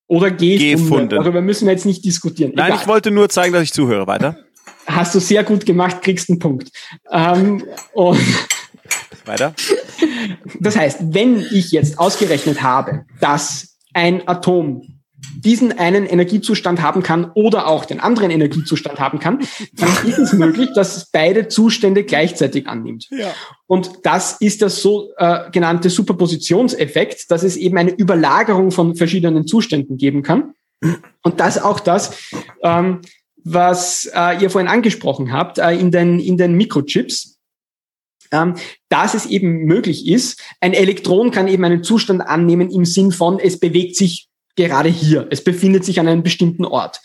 [0.07, 0.83] Oder gefunden.
[0.83, 1.09] gefunden.
[1.09, 2.51] Darüber müssen wir jetzt nicht diskutieren.
[2.55, 2.79] Nein, Egal.
[2.81, 4.05] ich wollte nur zeigen, dass ich zuhöre.
[4.05, 4.37] Weiter
[4.85, 6.69] hast du sehr gut gemacht, kriegst einen Punkt.
[7.11, 8.19] Ähm, und
[9.25, 9.53] Weiter.
[10.59, 14.93] Das heißt, wenn ich jetzt ausgerechnet habe, dass ein Atom
[15.37, 19.39] diesen einen Energiezustand haben kann oder auch den anderen Energiezustand haben kann,
[19.73, 23.07] dann ist es möglich, dass es beide Zustände gleichzeitig annimmt.
[23.09, 23.33] Ja.
[23.65, 29.47] Und das ist der so äh, genannte Superpositionseffekt, dass es eben eine Überlagerung von verschiedenen
[29.47, 30.53] Zuständen geben kann.
[31.21, 32.13] Und das auch das,
[32.61, 33.01] ähm,
[33.43, 37.37] was äh, ihr vorhin angesprochen habt, äh, in, den, in den Mikrochips,
[38.31, 38.55] ähm,
[38.89, 43.39] dass es eben möglich ist, ein Elektron kann eben einen Zustand annehmen im Sinn von,
[43.39, 47.01] es bewegt sich gerade hier, es befindet sich an einem bestimmten Ort.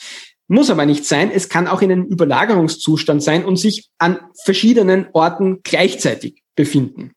[0.48, 5.08] Muss aber nicht sein, es kann auch in einem Überlagerungszustand sein und sich an verschiedenen
[5.12, 7.12] Orten gleichzeitig befinden.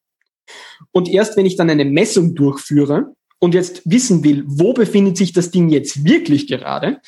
[0.91, 5.31] Und erst wenn ich dann eine Messung durchführe und jetzt wissen will, wo befindet sich
[5.31, 6.99] das Ding jetzt wirklich gerade,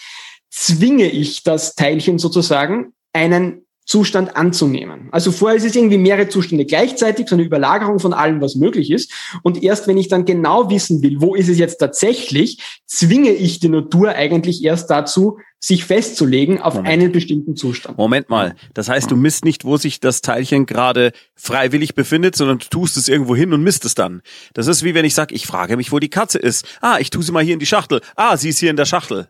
[0.53, 5.09] zwinge ich das Teilchen sozusagen, einen Zustand anzunehmen.
[5.11, 8.91] Also vorher ist es irgendwie mehrere Zustände gleichzeitig, so eine Überlagerung von allem, was möglich
[8.91, 9.11] ist.
[9.41, 13.59] Und erst wenn ich dann genau wissen will, wo ist es jetzt tatsächlich, zwinge ich
[13.59, 16.93] die Natur eigentlich erst dazu, sich festzulegen auf Moment.
[16.93, 17.97] einen bestimmten Zustand.
[17.97, 18.55] Moment mal.
[18.73, 22.95] Das heißt, du misst nicht, wo sich das Teilchen gerade freiwillig befindet, sondern du tust
[22.95, 24.21] es irgendwo hin und misst es dann.
[24.53, 26.65] Das ist wie wenn ich sage, ich frage mich, wo die Katze ist.
[26.79, 28.01] Ah, ich tue sie mal hier in die Schachtel.
[28.15, 29.27] Ah, sie ist hier in der Schachtel.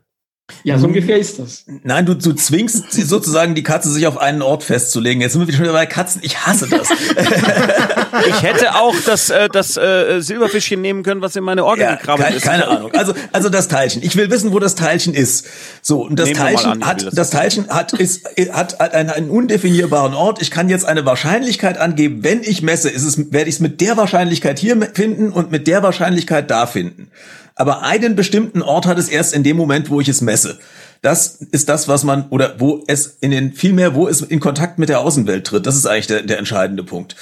[0.63, 1.65] Ja, so ungefähr ist das.
[1.83, 5.21] Nein, du, du zwingst sozusagen die Katze, sich auf einen Ort festzulegen.
[5.21, 6.21] Jetzt sind wir wieder schon bei Katzen.
[6.23, 6.89] Ich hasse das.
[8.27, 11.95] ich hätte auch das, äh, das äh, Silberfischchen nehmen können, was in meine Orgel ja,
[11.95, 12.43] gekrabbelt keine, ist.
[12.43, 12.91] Keine Ahnung.
[12.93, 14.03] Also, also das Teilchen.
[14.03, 15.47] Ich will wissen, wo das Teilchen ist.
[15.81, 19.09] So, und das Nehmen Teilchen an, hat, das, das Teilchen hat, ist, hat, hat einen,
[19.09, 20.41] einen undefinierbaren Ort.
[20.41, 22.23] Ich kann jetzt eine Wahrscheinlichkeit angeben.
[22.23, 25.67] Wenn ich messe, ist es, werde ich es mit der Wahrscheinlichkeit hier finden und mit
[25.67, 27.11] der Wahrscheinlichkeit da finden
[27.55, 30.59] aber einen bestimmten Ort hat es erst in dem Moment, wo ich es messe.
[31.01, 34.79] Das ist das, was man, oder wo es in den, vielmehr, wo es in Kontakt
[34.79, 35.65] mit der Außenwelt tritt.
[35.65, 37.15] Das ist eigentlich der, der entscheidende Punkt.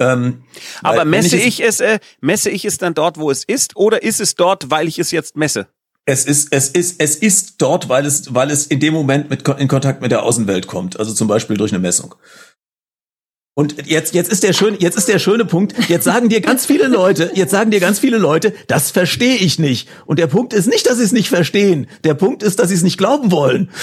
[0.00, 0.42] Ähm,
[0.82, 4.02] aber messe ich, ich es, äh, messe ich es dann dort, wo es ist, oder
[4.02, 5.68] ist es dort, weil ich es jetzt messe?
[6.06, 9.46] Es ist, es ist, es ist dort, weil es, weil es in dem Moment mit,
[9.46, 10.98] in Kontakt mit der Außenwelt kommt.
[10.98, 12.16] Also zum Beispiel durch eine Messung.
[13.60, 15.74] Und jetzt, jetzt ist der schöne, jetzt ist der schöne Punkt.
[15.86, 19.58] Jetzt sagen dir ganz viele Leute, jetzt sagen dir ganz viele Leute, das verstehe ich
[19.58, 19.86] nicht.
[20.06, 21.86] Und der Punkt ist nicht, dass sie es nicht verstehen.
[22.02, 23.70] Der Punkt ist, dass sie es nicht glauben wollen.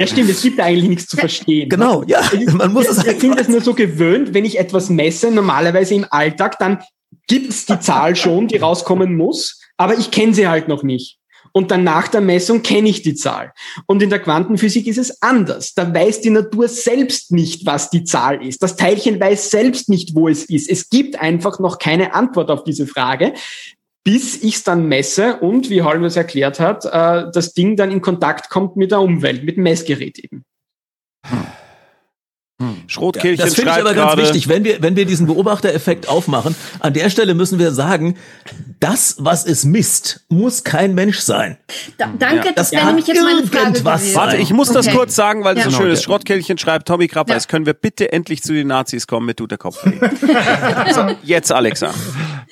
[0.00, 1.68] Ja, stimmt, es gibt eigentlich nichts zu verstehen.
[1.70, 2.20] Genau, ja,
[2.52, 6.04] man muss es Ich bin das nur so gewöhnt, wenn ich etwas messe, normalerweise im
[6.10, 6.82] Alltag, dann
[7.28, 11.18] gibt's die Zahl schon, die rauskommen muss, aber ich kenne sie halt noch nicht
[11.56, 13.54] und dann nach der Messung kenne ich die Zahl.
[13.86, 15.72] Und in der Quantenphysik ist es anders.
[15.72, 18.62] Da weiß die Natur selbst nicht, was die Zahl ist.
[18.62, 20.68] Das Teilchen weiß selbst nicht, wo es ist.
[20.68, 23.32] Es gibt einfach noch keine Antwort auf diese Frage
[24.04, 27.90] bis ich es dann messe und, wie Holm es erklärt hat, äh, das Ding dann
[27.90, 30.44] in Kontakt kommt mit der Umwelt, mit dem Messgerät eben.
[31.26, 31.46] Hm.
[32.58, 32.84] Hm.
[32.88, 36.54] Ja, Das finde ich aber ganz wichtig, wenn wir, wenn wir diesen Beobachtereffekt aufmachen.
[36.80, 38.16] An der Stelle müssen wir sagen,
[38.80, 41.58] das, was es misst, muss kein Mensch sein.
[41.98, 42.52] Da, danke, ja.
[42.54, 44.14] das wäre nämlich jetzt meine Frage gewesen.
[44.14, 45.70] Warte, ich muss das kurz sagen, weil es ja.
[45.70, 46.02] so schön ist.
[46.02, 47.40] Schrottkehlchen schreibt, Tommy Krabber, ja.
[47.40, 49.98] können wir bitte endlich zu den Nazis kommen, mit tut der Kopf weh.
[50.94, 51.92] so, jetzt Alexa.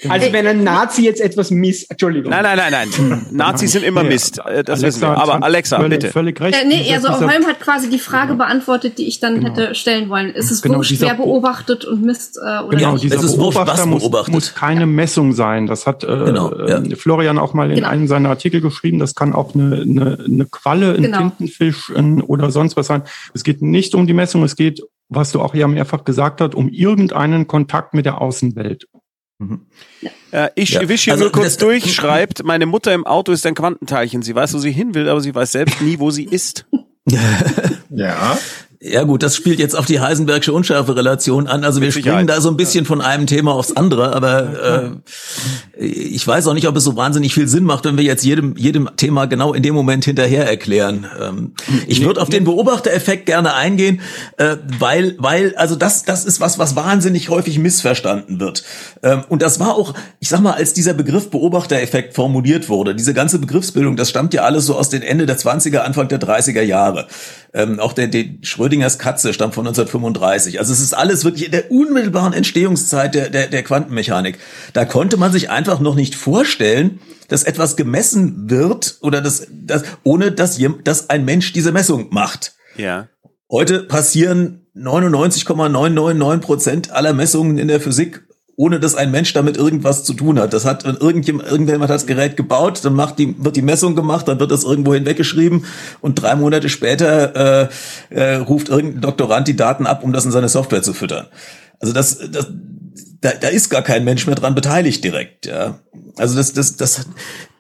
[0.09, 2.31] Also wenn ein Nazi jetzt etwas misst, Entschuldigung.
[2.31, 3.27] Nein, nein, nein, nein.
[3.31, 5.17] Nazis sind immer Mist, äh, das Alexa wissen wir.
[5.17, 6.13] Aber Alexa, völlig, bitte.
[6.13, 6.61] Völlig recht.
[6.61, 9.51] Äh, nee, also Holm hat quasi die Frage beantwortet, die ich dann genau.
[9.51, 10.31] hätte stellen stellen wollen.
[10.31, 13.05] Ist es genau, wurscht, wer beobachtet und misst äh, oder genau, nicht?
[13.05, 15.67] Dieser es ist Beobachter muss, muss, keine Messung sein.
[15.67, 16.79] Das hat äh, genau, ja.
[16.79, 17.89] Ähm, Florian auch mal in genau.
[17.89, 18.99] einem seiner Artikel geschrieben.
[18.99, 21.19] Das kann auch eine, eine, eine Qualle, ein genau.
[21.19, 23.03] Tintenfisch ein, oder sonst was sein.
[23.33, 26.55] Es geht nicht um die Messung, es geht, was du auch ja mehrfach gesagt hast,
[26.55, 28.87] um irgendeinen Kontakt mit der Außenwelt.
[29.39, 29.67] Mhm.
[30.31, 30.89] Äh, ich ja.
[30.89, 34.23] wische hier also, nur kurz durch, schreibt, meine Mutter im Auto ist ein Quantenteilchen.
[34.23, 36.67] Sie weiß, wo sie hin will, aber sie weiß selbst nie, wo sie ist.
[37.91, 38.39] ja.
[38.87, 41.65] Ja gut, das spielt jetzt auf die Heisenbergsche Unschärfe-Relation an.
[41.65, 45.01] Also wir springen da so ein bisschen von einem Thema aufs andere, aber
[45.79, 48.25] äh, ich weiß auch nicht, ob es so wahnsinnig viel Sinn macht, wenn wir jetzt
[48.25, 51.07] jedem, jedem Thema genau in dem Moment hinterher erklären.
[51.19, 51.55] Ähm,
[51.87, 54.03] ich würde auf den Beobachtereffekt gerne eingehen,
[54.37, 58.65] äh, weil, weil, also das, das ist was, was wahnsinnig häufig missverstanden wird.
[59.03, 63.15] Ähm, und das war auch, ich sag mal, als dieser Begriff Beobachtereffekt formuliert wurde, diese
[63.15, 66.63] ganze Begriffsbildung, das stammt ja alles so aus den Ende der 20er, Anfang der 30er
[66.63, 67.07] Jahre.
[67.55, 68.25] Ähm, auch der, der
[68.75, 70.59] Schrödingers Katze stammt von 1935.
[70.59, 74.39] Also es ist alles wirklich in der unmittelbaren Entstehungszeit der, der, der Quantenmechanik.
[74.73, 79.85] Da konnte man sich einfach noch nicht vorstellen, dass etwas gemessen wird oder dass, dass
[80.03, 82.55] ohne dass, dass ein Mensch diese Messung macht.
[82.77, 83.09] Ja.
[83.49, 88.25] Heute passieren 99,999 Prozent aller Messungen in der Physik
[88.57, 90.53] ohne dass ein Mensch damit irgendwas zu tun hat.
[90.53, 94.29] Das hat, irgendjemand, irgendjemand hat das Gerät gebaut, dann macht die, wird die Messung gemacht,
[94.29, 95.65] dann wird das irgendwo hinweggeschrieben
[96.01, 97.69] und drei Monate später
[98.11, 101.27] äh, äh, ruft irgendein Doktorand die Daten ab, um das in seine Software zu füttern.
[101.81, 102.49] Also das, das
[103.21, 105.79] da, da ist gar kein Mensch mehr dran beteiligt direkt, ja.
[106.17, 107.07] Also das, das, das,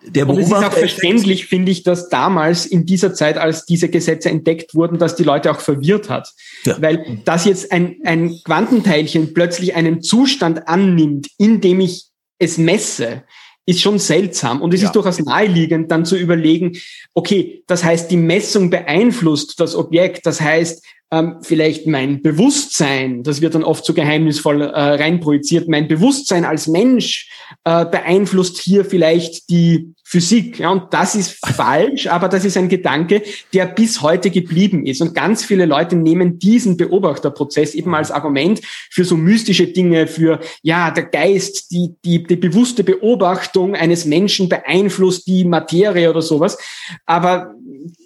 [0.07, 3.88] der Und es ist auch verständlich, finde ich, dass damals in dieser Zeit, als diese
[3.88, 6.33] Gesetze entdeckt wurden, dass die Leute auch verwirrt hat.
[6.64, 6.81] Ja.
[6.81, 12.07] Weil dass jetzt ein, ein Quantenteilchen plötzlich einen Zustand annimmt, in dem ich
[12.38, 13.23] es messe,
[13.67, 14.61] ist schon seltsam.
[14.61, 14.88] Und es ja.
[14.88, 16.77] ist durchaus naheliegend, dann zu überlegen,
[17.14, 20.27] okay, das heißt, die Messung beeinflusst das Objekt.
[20.27, 25.87] Das heißt, ähm, vielleicht mein Bewusstsein, das wird dann oft so geheimnisvoll äh, reinprojiziert, mein
[25.87, 27.31] Bewusstsein als Mensch
[27.64, 30.59] äh, beeinflusst hier vielleicht die Physik.
[30.59, 35.01] Ja, und das ist falsch, aber das ist ein Gedanke, der bis heute geblieben ist.
[35.01, 40.40] Und ganz viele Leute nehmen diesen Beobachterprozess eben als Argument für so mystische Dinge, für,
[40.62, 46.59] ja, der Geist, die, die, die bewusste Beobachtung eines Menschen beeinflusst die Materie oder sowas.
[47.07, 47.55] Aber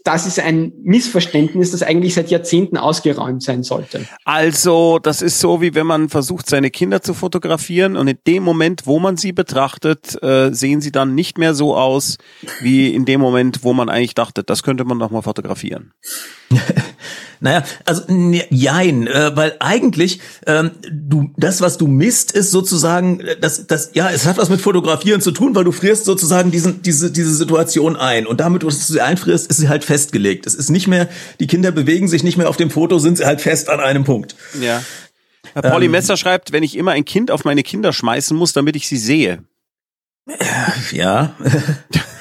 [0.09, 4.07] das ist ein Missverständnis, das eigentlich seit Jahrzehnten ausgeräumt sein sollte.
[4.25, 8.43] Also, das ist so, wie wenn man versucht, seine Kinder zu fotografieren und in dem
[8.43, 12.17] Moment, wo man sie betrachtet, äh, sehen sie dann nicht mehr so aus,
[12.61, 15.93] wie in dem Moment, wo man eigentlich dachte, das könnte man noch mal fotografieren.
[17.41, 18.03] Naja, also
[18.51, 23.91] jein, äh, weil eigentlich ähm, du das, was du misst, ist sozusagen, äh, das, das,
[23.95, 27.33] ja, es hat was mit Fotografieren zu tun, weil du frierst sozusagen diesen, diese, diese
[27.33, 28.27] Situation ein.
[28.27, 30.47] Und damit, dass du sie einfrierst, ist sie halt festgelegt.
[30.47, 31.09] Es ist nicht mehr,
[31.41, 34.05] die Kinder bewegen sich nicht mehr auf dem Foto, sind sie halt fest an einem
[34.05, 34.37] Punkt.
[34.61, 34.83] Ja.
[35.55, 38.53] Herr Polly ähm, Messer schreibt, wenn ich immer ein Kind auf meine Kinder schmeißen muss,
[38.53, 39.43] damit ich sie sehe.
[40.93, 41.35] Ja.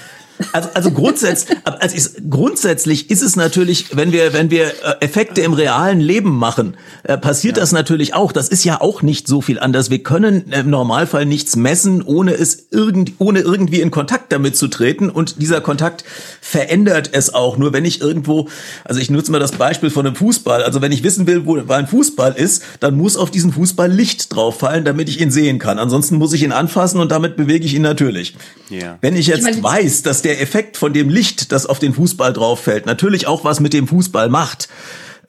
[0.51, 5.53] Also, also grundsätzlich, also grundsätzlich ist es natürlich, wenn wir, wenn wir äh, Effekte im
[5.53, 7.61] realen Leben machen, äh, passiert ja.
[7.61, 8.31] das natürlich auch.
[8.31, 9.89] Das ist ja auch nicht so viel anders.
[9.89, 14.67] Wir können im Normalfall nichts messen, ohne es irgend, ohne irgendwie in Kontakt damit zu
[14.67, 15.09] treten.
[15.09, 16.03] Und dieser Kontakt
[16.41, 17.57] verändert es auch.
[17.57, 18.47] Nur wenn ich irgendwo,
[18.83, 20.63] also ich nutze mal das Beispiel von einem Fußball.
[20.63, 24.35] Also wenn ich wissen will, wo ein Fußball ist, dann muss auf diesen Fußball Licht
[24.35, 25.79] drauf fallen, damit ich ihn sehen kann.
[25.79, 28.35] Ansonsten muss ich ihn anfassen und damit bewege ich ihn natürlich.
[28.69, 28.97] Ja.
[29.01, 31.93] Wenn ich jetzt ich mein, weiß, dass der Effekt von dem Licht, das auf den
[31.93, 34.67] Fußball drauf fällt, natürlich auch was mit dem Fußball macht,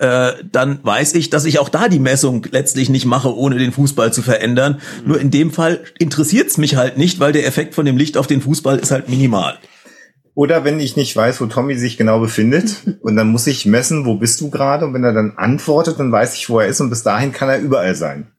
[0.00, 3.70] äh, dann weiß ich, dass ich auch da die Messung letztlich nicht mache, ohne den
[3.70, 4.80] Fußball zu verändern.
[5.02, 5.08] Mhm.
[5.08, 8.16] Nur in dem Fall interessiert es mich halt nicht, weil der Effekt von dem Licht
[8.16, 9.56] auf den Fußball ist halt minimal.
[10.34, 14.04] Oder wenn ich nicht weiß, wo Tommy sich genau befindet und dann muss ich messen,
[14.04, 16.80] wo bist du gerade und wenn er dann antwortet, dann weiß ich, wo er ist
[16.80, 18.32] und bis dahin kann er überall sein.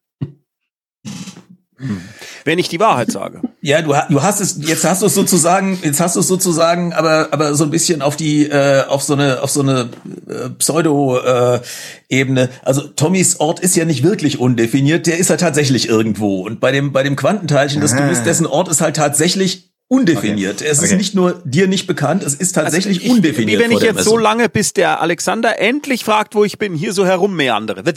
[2.46, 3.42] Wenn ich die Wahrheit sage.
[3.62, 6.94] Ja, du, du hast es, jetzt hast du es sozusagen, jetzt hast du es sozusagen,
[6.94, 9.90] aber, aber so ein bisschen auf die, äh, auf so eine, auf so eine
[10.28, 12.44] äh, Pseudo-Ebene.
[12.44, 16.42] Äh, also Tommys Ort ist ja nicht wirklich undefiniert, der ist ja tatsächlich irgendwo.
[16.42, 20.62] Und bei dem, bei dem Quantenteilchen, das du bist, dessen Ort ist halt tatsächlich undefiniert.
[20.62, 20.70] Okay.
[20.70, 23.60] Es ist nicht nur dir nicht bekannt, es ist tatsächlich also ich, undefiniert.
[23.60, 26.94] Wie wenn ich jetzt so lange, bis der Alexander endlich fragt, wo ich bin, hier
[26.94, 27.84] so herummeandere.
[27.84, 27.92] Ja,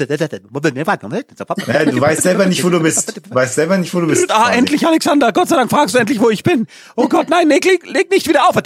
[1.84, 3.20] du weißt selber nicht, wo du bist.
[3.28, 4.30] Du weißt selber nicht, wo du bist.
[4.30, 5.32] Ah, endlich, Alexander.
[5.32, 6.66] Gott sei Dank fragst du endlich, wo ich bin.
[6.96, 8.56] Oh Gott, nein, leg, leg, leg nicht wieder auf.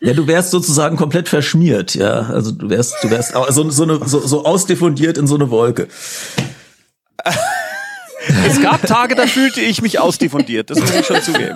[0.00, 2.20] Ja, du wärst sozusagen komplett verschmiert, ja.
[2.20, 5.88] Also du wärst, du wärst so, so, eine, so, so ausdiffundiert in so eine Wolke.
[8.46, 10.70] Es gab Tage, da fühlte ich mich ausdiffundiert.
[10.70, 11.54] Das muss ich schon zugeben.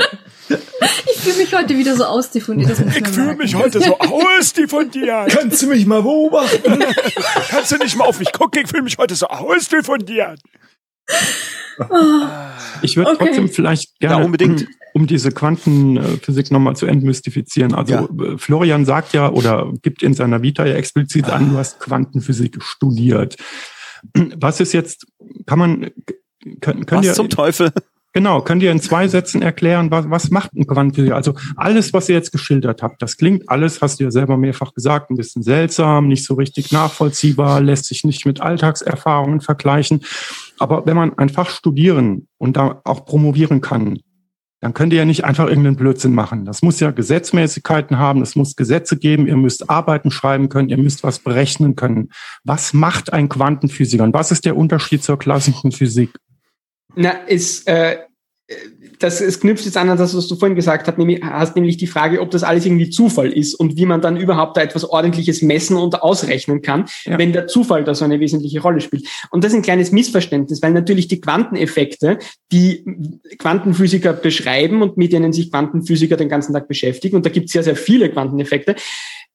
[0.49, 2.79] Ich fühle mich heute wieder so ausdiffundiert.
[2.97, 5.31] ich fühle mich heute so ausdiffundiert.
[5.31, 6.85] Kannst du mich mal beobachten?
[7.49, 8.63] Kannst du nicht mal auf mich gucken?
[8.65, 10.41] Ich fühle mich heute so ausdiffundiert.
[12.83, 13.27] Ich würde okay.
[13.27, 14.67] trotzdem vielleicht gerne, ja, unbedingt.
[14.95, 17.75] um diese Quantenphysik nochmal zu entmystifizieren.
[17.75, 18.33] Also ja.
[18.33, 22.63] Äh, Florian sagt ja oder gibt in seiner Vita ja explizit an, du hast Quantenphysik
[22.63, 23.37] studiert.
[24.37, 25.07] Was ist jetzt,
[25.47, 25.91] kann man,
[26.61, 27.73] können, können was ihr, zum Teufel?
[28.15, 31.13] Genau, könnt ihr in zwei Sätzen erklären, was, was macht ein Quantenphysik?
[31.13, 34.75] Also alles, was ihr jetzt geschildert habt, das klingt alles, hast du ja selber mehrfach
[34.75, 40.03] gesagt, ein bisschen seltsam, nicht so richtig nachvollziehbar, lässt sich nicht mit Alltagserfahrungen vergleichen.
[40.59, 43.99] Aber wenn man einfach studieren und da auch promovieren kann,
[44.61, 46.45] dann könnt ihr ja nicht einfach irgendeinen Blödsinn machen.
[46.45, 50.79] Das muss ja Gesetzmäßigkeiten haben, es muss Gesetze geben, ihr müsst Arbeiten schreiben können, ihr
[50.79, 52.11] müsst was berechnen können.
[52.45, 56.11] Was macht ein Quantenphysiker und was ist der Unterschied zur klassischen Physik?
[56.95, 57.99] Na, ist, äh,
[58.99, 61.77] das, es knüpft jetzt an an das, was du vorhin gesagt hast, nämlich, hast, nämlich
[61.77, 64.89] die Frage, ob das alles irgendwie Zufall ist und wie man dann überhaupt da etwas
[64.89, 67.19] Ordentliches messen und ausrechnen kann, ja.
[67.19, 69.07] wenn der Zufall da so eine wesentliche Rolle spielt.
[69.31, 72.19] Und das ist ein kleines Missverständnis, weil natürlich die Quanteneffekte,
[72.53, 72.85] die
[73.39, 77.53] Quantenphysiker beschreiben und mit denen sich Quantenphysiker den ganzen Tag beschäftigen, und da gibt es
[77.53, 78.77] sehr, sehr viele Quanteneffekte,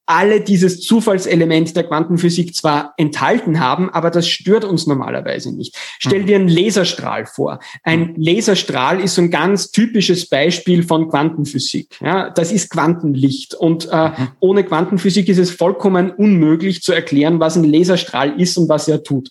[0.07, 5.75] alle dieses Zufallselement der Quantenphysik zwar enthalten haben, aber das stört uns normalerweise nicht.
[5.99, 7.59] Stell dir einen Laserstrahl vor.
[7.83, 11.97] Ein Laserstrahl ist so ein ganz typisches Beispiel von Quantenphysik.
[12.01, 13.53] Ja, das ist Quantenlicht.
[13.53, 14.27] Und äh, mhm.
[14.39, 19.03] ohne Quantenphysik ist es vollkommen unmöglich zu erklären, was ein Laserstrahl ist und was er
[19.03, 19.29] tut.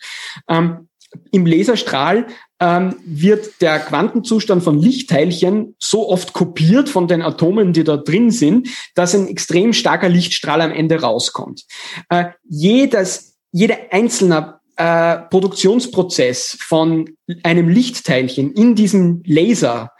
[0.49, 0.89] Ähm,
[1.33, 2.27] Im Laserstrahl
[2.61, 8.31] ähm, wird der Quantenzustand von Lichtteilchen so oft kopiert von den Atomen, die da drin
[8.31, 11.65] sind, dass ein extrem starker Lichtstrahl am Ende rauskommt.
[12.09, 19.93] Äh, jedes, jeder einzelne äh, Produktionsprozess von einem Lichtteilchen in diesem Laser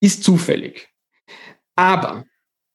[0.00, 0.88] ist zufällig.
[1.76, 2.24] Aber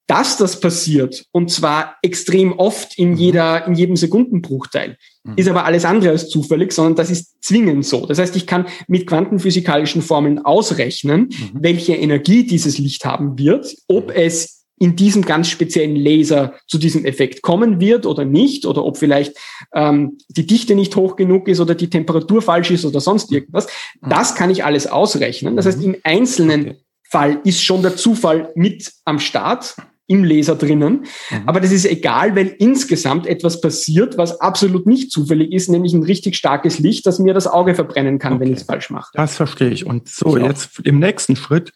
[0.07, 3.17] dass das passiert, und zwar extrem oft in mhm.
[3.17, 5.33] jeder, in jedem Sekundenbruchteil, mhm.
[5.35, 8.05] ist aber alles andere als zufällig, sondern das ist zwingend so.
[8.05, 11.51] Das heißt, ich kann mit quantenphysikalischen Formeln ausrechnen, mhm.
[11.53, 17.05] welche Energie dieses Licht haben wird, ob es in diesem ganz speziellen Laser zu diesem
[17.05, 19.35] Effekt kommen wird oder nicht, oder ob vielleicht
[19.73, 23.67] ähm, die Dichte nicht hoch genug ist oder die Temperatur falsch ist oder sonst irgendwas.
[24.01, 24.09] Mhm.
[24.09, 25.55] Das kann ich alles ausrechnen.
[25.55, 25.93] Das heißt, mhm.
[25.93, 26.75] im Einzelnen
[27.09, 29.75] Fall ist schon der Zufall mit am Start
[30.07, 31.05] im Laser drinnen.
[31.29, 31.41] Mhm.
[31.45, 36.03] Aber das ist egal, weil insgesamt etwas passiert, was absolut nicht zufällig ist, nämlich ein
[36.03, 38.41] richtig starkes Licht, das mir das Auge verbrennen kann, okay.
[38.41, 39.11] wenn ich es falsch mache.
[39.13, 39.85] Das verstehe ich.
[39.85, 41.73] Und so, ich jetzt im nächsten Schritt,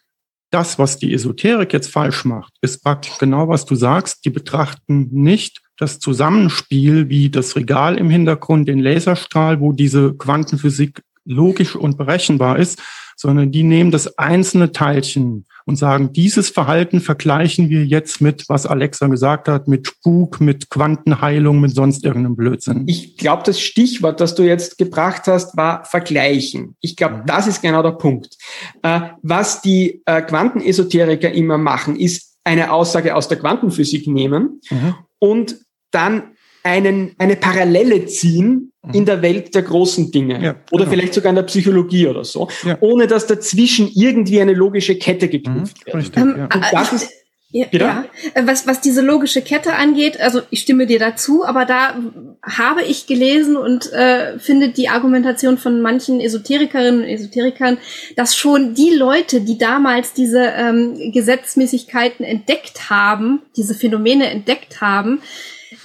[0.50, 4.24] das, was die Esoterik jetzt falsch macht, ist praktisch genau, was du sagst.
[4.24, 11.02] Die betrachten nicht das Zusammenspiel wie das Regal im Hintergrund, den Laserstrahl, wo diese Quantenphysik
[11.24, 12.82] logisch und berechenbar ist,
[13.16, 18.66] sondern die nehmen das einzelne Teilchen und sagen, dieses Verhalten vergleichen wir jetzt mit, was
[18.66, 22.84] Alexa gesagt hat, mit Spuk, mit Quantenheilung, mit sonst irgendeinem Blödsinn.
[22.86, 26.76] Ich glaube, das Stichwort, das du jetzt gebracht hast, war vergleichen.
[26.80, 27.26] Ich glaube, mhm.
[27.26, 28.36] das ist genau der Punkt.
[28.82, 34.94] Äh, was die äh, Quantenesoteriker immer machen, ist eine Aussage aus der Quantenphysik nehmen mhm.
[35.18, 35.56] und
[35.90, 36.29] dann
[36.62, 38.94] einen, eine Parallele ziehen mhm.
[38.94, 40.90] in der Welt der großen Dinge ja, oder genau.
[40.90, 42.76] vielleicht sogar in der Psychologie oder so, ja.
[42.80, 46.16] ohne dass dazwischen irgendwie eine logische Kette geknüpft mhm, wird.
[46.16, 47.10] Ähm, Und das ist
[47.52, 48.04] ja, ja,
[48.34, 51.96] äh, was, was diese logische Kette angeht, also ich stimme dir dazu, aber da
[52.44, 57.78] habe ich gelesen und äh, finde die Argumentation von manchen Esoterikerinnen und Esoterikern,
[58.14, 65.20] dass schon die Leute, die damals diese ähm, Gesetzmäßigkeiten entdeckt haben, diese Phänomene entdeckt haben,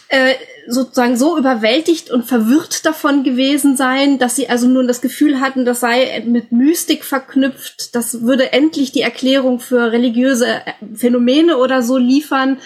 [0.10, 0.36] äh,
[0.68, 5.66] sozusagen so überwältigt und verwirrt davon gewesen sein, dass sie also nun das Gefühl hatten,
[5.66, 11.82] das sei mit Mystik verknüpft, das würde endlich die Erklärung für religiöse äh, Phänomene oder
[11.82, 12.58] so liefern.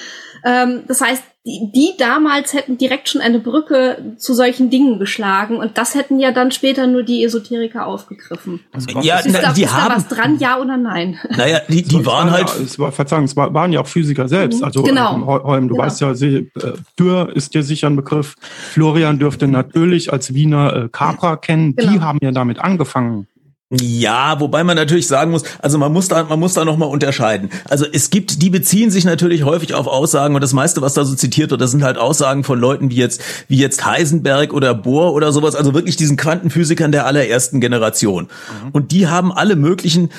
[0.45, 5.57] Ähm, das heißt, die, die damals hätten direkt schon eine Brücke zu solchen Dingen geschlagen
[5.57, 8.59] und das hätten ja dann später nur die Esoteriker aufgegriffen.
[9.01, 11.17] ja, ist, da, die ist haben, da was dran, ja oder nein?
[11.37, 12.49] Naja, die, die waren halt.
[12.49, 14.59] Ja, es war, Verzeihung, es war, waren ja auch Physiker selbst.
[14.59, 14.65] Mhm.
[14.65, 15.15] Also genau.
[15.15, 15.85] Ähm, Holm, du genau.
[15.85, 18.35] weißt ja, sie, äh, Dürr ist dir sicher ein Begriff.
[18.41, 21.75] Florian dürfte natürlich als Wiener äh, Capra kennen.
[21.75, 21.91] Genau.
[21.91, 23.27] Die haben ja damit angefangen.
[23.72, 27.51] Ja, wobei man natürlich sagen muss, also man muss da, man muss da nochmal unterscheiden.
[27.65, 31.05] Also es gibt, die beziehen sich natürlich häufig auf Aussagen und das meiste, was da
[31.05, 34.74] so zitiert wird, das sind halt Aussagen von Leuten wie jetzt, wie jetzt Heisenberg oder
[34.74, 38.24] Bohr oder sowas, also wirklich diesen Quantenphysikern der allerersten Generation.
[38.24, 38.70] Mhm.
[38.72, 40.09] Und die haben alle möglichen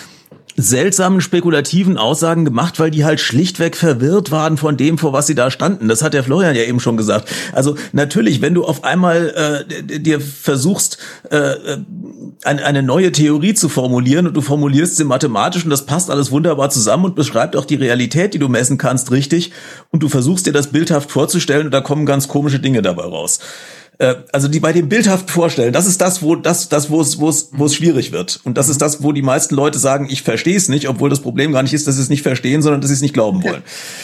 [0.62, 5.34] seltsamen spekulativen Aussagen gemacht, weil die halt schlichtweg verwirrt waren von dem, vor was sie
[5.34, 5.88] da standen.
[5.88, 7.28] Das hat der Florian ja eben schon gesagt.
[7.52, 10.98] Also natürlich, wenn du auf einmal äh, dir versuchst,
[11.30, 11.78] äh, äh
[12.42, 16.30] eine, eine neue Theorie zu formulieren und du formulierst sie mathematisch und das passt alles
[16.30, 19.52] wunderbar zusammen und beschreibt auch die Realität, die du messen kannst, richtig
[19.90, 23.40] und du versuchst dir das bildhaft vorzustellen und da kommen ganz komische Dinge dabei raus.
[24.00, 27.20] Äh, also die bei dem bildhaft vorstellen, das ist das, wo das, das, wo es,
[27.20, 28.40] wo es, wo es schwierig wird.
[28.44, 31.20] Und das ist das, wo die meisten Leute sagen, ich verstehe es nicht, obwohl das
[31.20, 33.44] Problem gar nicht ist, dass sie es nicht verstehen, sondern dass sie es nicht glauben
[33.44, 33.62] wollen.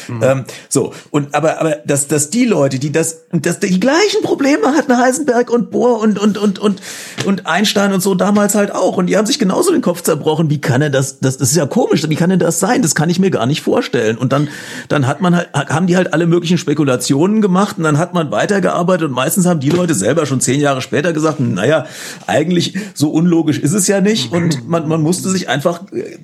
[0.09, 0.23] Mhm.
[0.23, 4.75] Ähm, so und aber aber dass dass die Leute, die das dass die gleichen Probleme
[4.75, 6.83] hatten Heisenberg und Bohr und und und und
[7.25, 10.51] und Einstein und so damals halt auch und die haben sich genauso den Kopf zerbrochen.
[10.51, 11.21] Wie kann er das?
[11.21, 12.07] Das, das ist ja komisch.
[12.07, 12.83] Wie kann denn das sein?
[12.83, 14.19] Das kann ich mir gar nicht vorstellen.
[14.19, 14.49] Und dann
[14.89, 18.31] dann hat man halt haben die halt alle möglichen Spekulationen gemacht und dann hat man
[18.31, 21.87] weitergearbeitet und meistens haben die Leute Leute selber schon zehn Jahre später gesagt, naja,
[22.27, 26.19] eigentlich so unlogisch ist es ja nicht und man, man musste sich einfach äh,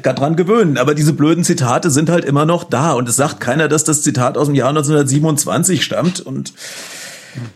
[0.00, 0.78] dran gewöhnen.
[0.78, 4.02] Aber diese blöden Zitate sind halt immer noch da und es sagt keiner, dass das
[4.02, 6.52] Zitat aus dem Jahr 1927 stammt und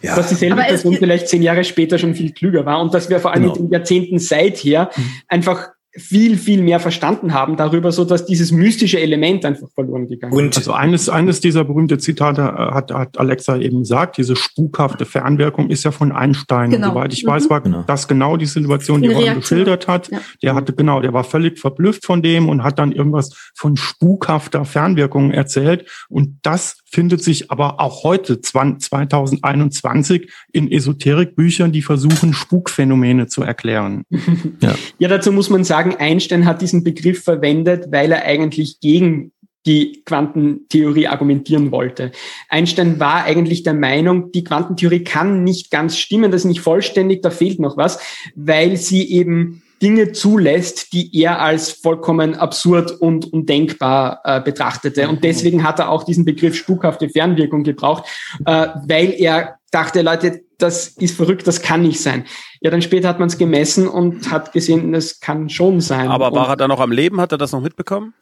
[0.03, 0.16] ja.
[0.16, 3.32] Dass dieselbe Person vielleicht zehn Jahre später schon viel klüger war und dass wir vor
[3.32, 3.55] allem genau.
[3.55, 5.03] in den Jahrzehnten seither mhm.
[5.28, 10.32] einfach viel, viel mehr verstanden haben darüber, so dass dieses mystische Element einfach verloren gegangen
[10.32, 10.39] ist.
[10.39, 15.07] Und also eines, eines dieser berühmte Zitate äh, hat, hat Alexa eben gesagt, diese spukhafte
[15.07, 16.70] Fernwirkung ist ja von Einstein.
[16.70, 16.89] Genau.
[16.89, 17.28] Und soweit ich mhm.
[17.28, 17.84] weiß, war genau.
[17.86, 20.11] das genau die Situation, die er geschildert hat.
[20.11, 20.20] Ja.
[20.43, 24.64] Der hatte, genau, der war völlig verblüfft von dem und hat dann irgendwas von spukhafter
[24.64, 25.89] Fernwirkung erzählt.
[26.09, 34.05] Und das findet sich aber auch heute, 2021, in Esoterikbüchern, die versuchen, Spukphänomene zu erklären.
[34.61, 34.74] ja.
[34.99, 39.32] ja, dazu muss man sagen, Einstein hat diesen Begriff verwendet, weil er eigentlich gegen
[39.66, 42.12] die Quantentheorie argumentieren wollte.
[42.49, 47.22] Einstein war eigentlich der Meinung, die Quantentheorie kann nicht ganz stimmen, das ist nicht vollständig,
[47.22, 47.99] da fehlt noch was,
[48.34, 55.08] weil sie eben Dinge zulässt, die er als vollkommen absurd und undenkbar äh, betrachtete.
[55.08, 58.04] Und deswegen hat er auch diesen Begriff spukhafte Fernwirkung gebraucht,
[58.44, 62.24] äh, weil er dachte, Leute, das ist verrückt, das kann nicht sein.
[62.60, 66.08] Ja, dann später hat man es gemessen und hat gesehen, das kann schon sein.
[66.08, 67.20] Aber war und, er dann noch am Leben?
[67.20, 68.14] Hat er das noch mitbekommen?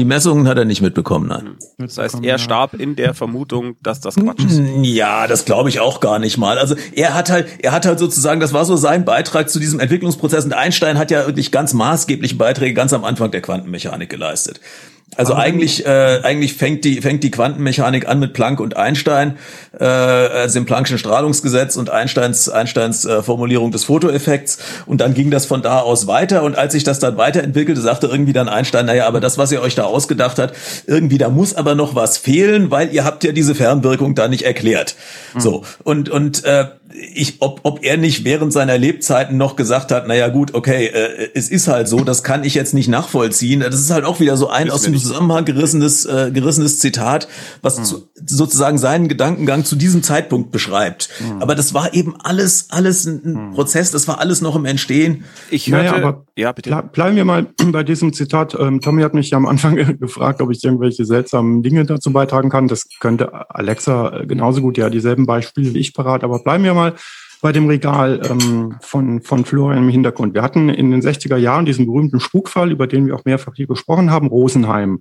[0.00, 1.56] Die Messungen hat er nicht mitbekommen, nein.
[1.76, 4.62] Das heißt, er starb in der Vermutung, dass das Quatsch ist.
[4.80, 6.56] Ja, das glaube ich auch gar nicht mal.
[6.58, 9.78] Also er hat halt, er hat halt sozusagen, das war so sein Beitrag zu diesem
[9.78, 10.46] Entwicklungsprozess.
[10.46, 14.60] Und Einstein hat ja wirklich ganz maßgebliche Beiträge ganz am Anfang der Quantenmechanik geleistet.
[15.16, 19.36] Also eigentlich, äh, eigentlich fängt die, fängt die Quantenmechanik an mit Planck und Einstein,
[19.78, 24.58] äh, also dem Planck'schen Strahlungsgesetz und Einsteins, Einsteins äh, Formulierung des Fotoeffekts.
[24.86, 26.44] Und dann ging das von da aus weiter.
[26.44, 29.60] Und als sich das dann weiterentwickelte, sagte irgendwie dann Einstein, naja, aber das, was ihr
[29.62, 30.54] euch da ausgedacht habt,
[30.86, 34.42] irgendwie, da muss aber noch was fehlen, weil ihr habt ja diese Fernwirkung da nicht
[34.42, 34.94] erklärt.
[35.34, 35.40] Mhm.
[35.40, 35.64] So.
[35.82, 36.66] Und, und äh,
[37.14, 41.30] ich, ob, ob er nicht während seiner Lebzeiten noch gesagt hat, naja gut, okay, äh,
[41.34, 43.60] es ist halt so, das kann ich jetzt nicht nachvollziehen.
[43.60, 47.28] Das ist halt auch wieder so ein aus dem Zusammenhang gerissenes, äh, gerissenes Zitat,
[47.62, 47.84] was hm.
[47.84, 51.08] zu, sozusagen seinen Gedankengang zu diesem Zeitpunkt beschreibt.
[51.18, 51.42] Hm.
[51.42, 53.50] Aber das war eben alles, alles ein hm.
[53.52, 55.24] Prozess, das war alles noch im Entstehen.
[55.50, 56.82] Ich hörte, naja, aber ja, bitte.
[56.92, 58.56] bleiben wir mal bei diesem Zitat.
[58.58, 62.50] Ähm, Tommy hat mich ja am Anfang gefragt, ob ich irgendwelche seltsamen Dinge dazu beitragen
[62.50, 62.68] kann.
[62.68, 66.94] Das könnte Alexa genauso gut, ja, dieselben Beispiele wie ich parat, aber bleiben wir mal
[67.40, 70.34] bei dem Regal ähm, von, von Florian im Hintergrund.
[70.34, 73.66] Wir hatten in den 60er Jahren diesen berühmten Spukfall, über den wir auch mehrfach hier
[73.66, 75.00] gesprochen haben, Rosenheim.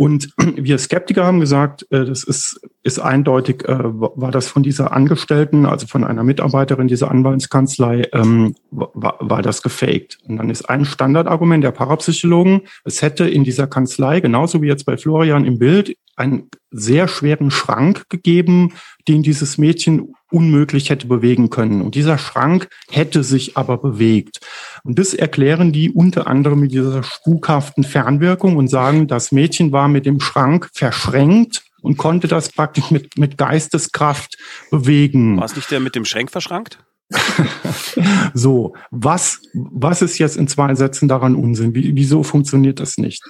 [0.00, 4.92] Und wir Skeptiker haben gesagt, äh, das ist, ist eindeutig, äh, war das von dieser
[4.92, 10.18] Angestellten, also von einer Mitarbeiterin dieser Anwaltskanzlei, ähm, war, war das gefaked.
[10.26, 14.86] Und dann ist ein Standardargument der Parapsychologen, es hätte in dieser Kanzlei, genauso wie jetzt
[14.86, 18.74] bei Florian im Bild, einen sehr schweren Schrank gegeben,
[19.08, 21.82] den dieses Mädchen unmöglich hätte bewegen können.
[21.82, 24.40] Und dieser Schrank hätte sich aber bewegt.
[24.84, 29.88] Und das erklären die unter anderem mit dieser spukhaften Fernwirkung und sagen, das Mädchen war
[29.88, 34.36] mit dem Schrank verschränkt und konnte das praktisch mit, mit Geisteskraft
[34.70, 35.38] bewegen.
[35.38, 36.78] War es nicht der mit dem Schrank verschrankt?
[38.34, 41.74] so, was, was ist jetzt in zwei Sätzen daran Unsinn?
[41.74, 43.24] Wie, wieso funktioniert das nicht?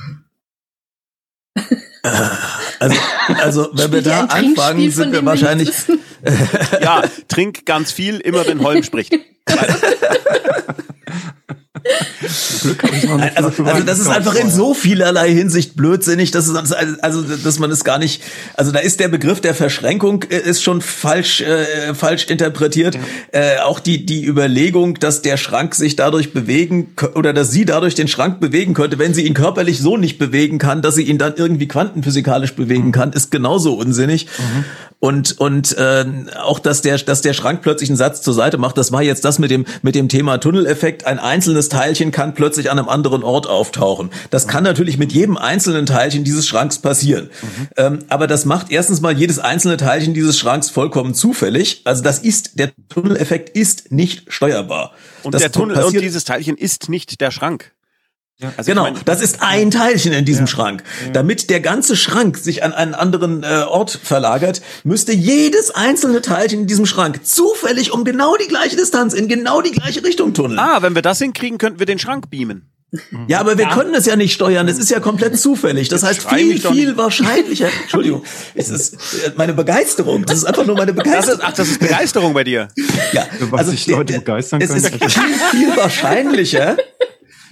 [2.80, 2.96] Also,
[3.40, 5.70] also wenn wir da anfangen, sind wir wahrscheinlich.
[6.80, 9.12] ja, trink ganz viel, immer wenn Holm spricht.
[13.36, 17.70] also, also das ist einfach in so vielerlei Hinsicht blödsinnig, dass es also dass man
[17.70, 18.24] es gar nicht
[18.56, 23.00] also da ist der Begriff der Verschränkung äh, ist schon falsch äh, falsch interpretiert ja.
[23.40, 27.94] äh, auch die die Überlegung, dass der Schrank sich dadurch bewegen oder dass sie dadurch
[27.94, 31.18] den Schrank bewegen könnte, wenn sie ihn körperlich so nicht bewegen kann, dass sie ihn
[31.18, 32.92] dann irgendwie quantenphysikalisch bewegen mhm.
[32.92, 34.26] kann, ist genauso unsinnig.
[34.26, 34.64] Mhm.
[34.98, 36.04] Und und äh,
[36.42, 39.24] auch dass der dass der Schrank plötzlich einen Satz zur Seite macht, das war jetzt
[39.24, 41.06] das mit dem mit dem Thema Tunneleffekt.
[41.06, 44.10] Ein einzelnes Teilchen kann plötzlich an einem anderen Ort auftauchen.
[44.30, 47.30] Das kann natürlich mit jedem einzelnen Teilchen dieses Schranks passieren.
[47.42, 47.68] Mhm.
[47.76, 51.82] Ähm, aber das macht erstens mal jedes einzelne Teilchen dieses Schranks vollkommen zufällig.
[51.84, 54.92] Also das ist der Tunneleffekt ist nicht steuerbar.
[55.22, 57.72] Und das der Tunnel und dieses Teilchen ist nicht der Schrank.
[58.56, 60.82] Also genau, meine, das ist ein Teilchen in diesem ja, Schrank.
[61.04, 61.12] Ja.
[61.12, 66.60] Damit der ganze Schrank sich an einen anderen äh, Ort verlagert, müsste jedes einzelne Teilchen
[66.60, 70.58] in diesem Schrank zufällig um genau die gleiche Distanz in genau die gleiche Richtung tunneln.
[70.58, 72.70] Ah, wenn wir das hinkriegen, könnten wir den Schrank beamen.
[73.28, 73.74] Ja, aber wir ja.
[73.74, 74.66] können es ja nicht steuern.
[74.66, 75.88] Es ist ja komplett zufällig.
[75.88, 77.68] Das heißt, viel, viel wahrscheinlicher.
[77.82, 78.24] Entschuldigung,
[78.56, 80.24] es ist äh, meine Begeisterung.
[80.26, 81.24] Das ist einfach nur meine Begeisterung.
[81.24, 82.68] Das ist, ach, das ist Begeisterung bei dir.
[83.12, 84.76] Ja, was also, sich Leute begeistern können.
[84.76, 86.76] Es ist viel, viel wahrscheinlicher,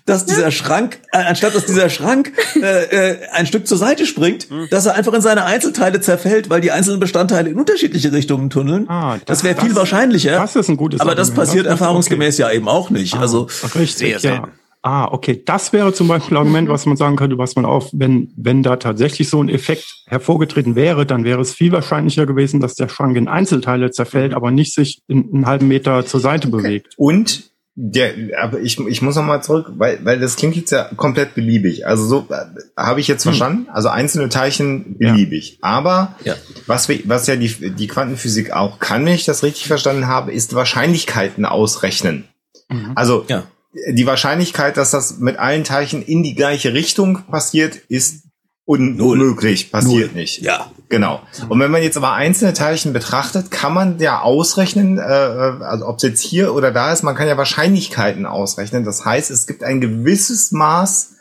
[0.09, 4.49] dass dieser Schrank, äh, anstatt dass dieser Schrank äh, äh, ein Stück zur Seite springt,
[4.49, 4.69] hm.
[4.71, 8.89] dass er einfach in seine Einzelteile zerfällt, weil die einzelnen Bestandteile in unterschiedliche Richtungen tunneln.
[8.89, 10.33] Ah, das, das wäre viel wahrscheinlicher.
[10.33, 12.43] Das ist ein gutes Aber das passiert das erfahrungsgemäß okay.
[12.43, 13.15] ja eben auch nicht.
[13.15, 14.49] Ah, also richtig, sehr ja.
[14.83, 15.43] Ah, okay.
[15.45, 18.63] Das wäre zum Beispiel ein Argument, was man sagen könnte, was man auf, wenn, wenn
[18.63, 22.89] da tatsächlich so ein Effekt hervorgetreten wäre, dann wäre es viel wahrscheinlicher gewesen, dass der
[22.89, 26.95] Schrank in Einzelteile zerfällt, aber nicht sich in einen halben Meter zur Seite bewegt.
[26.97, 27.51] Und
[27.81, 28.13] der,
[28.43, 31.87] aber ich, ich muss noch mal zurück, weil, weil das klingt jetzt ja komplett beliebig.
[31.87, 33.31] Also so äh, habe ich jetzt hm.
[33.31, 33.69] verstanden.
[33.71, 35.61] Also einzelne Teilchen beliebig.
[35.63, 35.69] Ja.
[35.69, 36.35] Aber ja.
[36.67, 40.33] was wir, was ja die, die Quantenphysik auch kann, wenn ich das richtig verstanden habe,
[40.33, 42.25] ist Wahrscheinlichkeiten ausrechnen.
[42.69, 42.93] Mhm.
[42.97, 43.45] Also ja.
[43.93, 48.25] die Wahrscheinlichkeit, dass das mit allen Teilchen in die gleiche Richtung passiert, ist
[48.69, 50.21] unmöglich, passiert Null.
[50.21, 50.43] nicht.
[50.43, 50.71] Ja.
[50.91, 51.21] Genau.
[51.49, 55.97] Und wenn man jetzt aber einzelne Teilchen betrachtet, kann man ja ausrechnen, äh, also ob
[55.97, 58.85] es jetzt hier oder da ist, man kann ja Wahrscheinlichkeiten ausrechnen.
[58.85, 61.15] Das heißt, es gibt ein gewisses Maß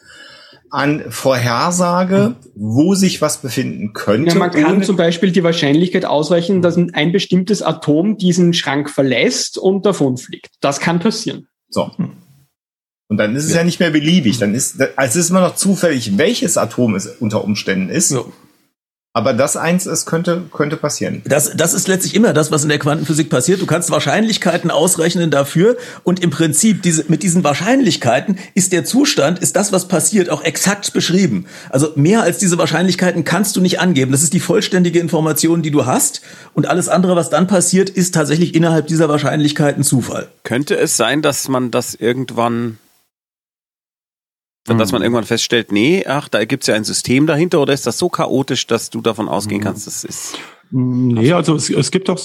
[0.70, 4.34] an Vorhersage, wo sich was befinden könnte.
[4.34, 9.58] Ja, man kann zum Beispiel die Wahrscheinlichkeit ausrechnen, dass ein bestimmtes Atom diesen Schrank verlässt
[9.58, 10.50] und davonfliegt.
[10.60, 11.48] Das kann passieren.
[11.70, 11.92] So.
[13.10, 14.38] Und dann ist es ja, ja nicht mehr beliebig.
[14.38, 18.12] Dann ist, also ist immer noch zufällig, welches Atom es unter Umständen ist.
[18.12, 18.26] Ja.
[19.18, 21.24] Aber das eins ist, könnte, könnte passieren.
[21.26, 23.60] Das, das ist letztlich immer das, was in der Quantenphysik passiert.
[23.60, 29.40] Du kannst Wahrscheinlichkeiten ausrechnen dafür und im Prinzip diese, mit diesen Wahrscheinlichkeiten ist der Zustand,
[29.40, 31.48] ist das, was passiert, auch exakt beschrieben.
[31.72, 34.12] Also mehr als diese Wahrscheinlichkeiten kannst du nicht angeben.
[34.12, 36.22] Das ist die vollständige Information, die du hast
[36.54, 40.28] und alles andere, was dann passiert, ist tatsächlich innerhalb dieser Wahrscheinlichkeiten Zufall.
[40.44, 42.78] Könnte es sein, dass man das irgendwann
[44.76, 47.98] Dass man irgendwann feststellt, nee, ach, da gibt's ja ein System dahinter oder ist das
[47.98, 50.38] so chaotisch, dass du davon ausgehen kannst, das ist.
[50.70, 52.20] Nee, also es, es gibt doch,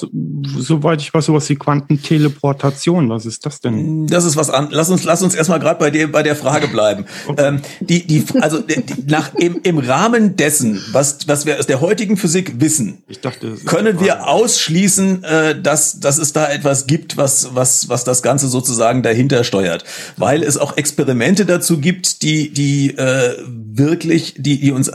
[0.58, 3.08] soweit ich weiß, sowas wie Quantenteleportation.
[3.08, 4.06] Was ist das denn?
[4.08, 4.68] Das ist was an.
[4.70, 7.04] Lass uns, lass uns erstmal gerade bei der, bei der Frage bleiben.
[7.26, 7.46] Okay.
[7.46, 11.80] Ähm, die, die, also die, nach, im, im Rahmen dessen, was, was wir aus der
[11.80, 17.16] heutigen Physik wissen, ich dachte, können wir ausschließen, äh, dass, dass es da etwas gibt,
[17.16, 19.84] was, was, was das Ganze sozusagen dahinter steuert.
[20.16, 24.90] Weil es auch Experimente dazu gibt, die, die äh, wirklich, die, die uns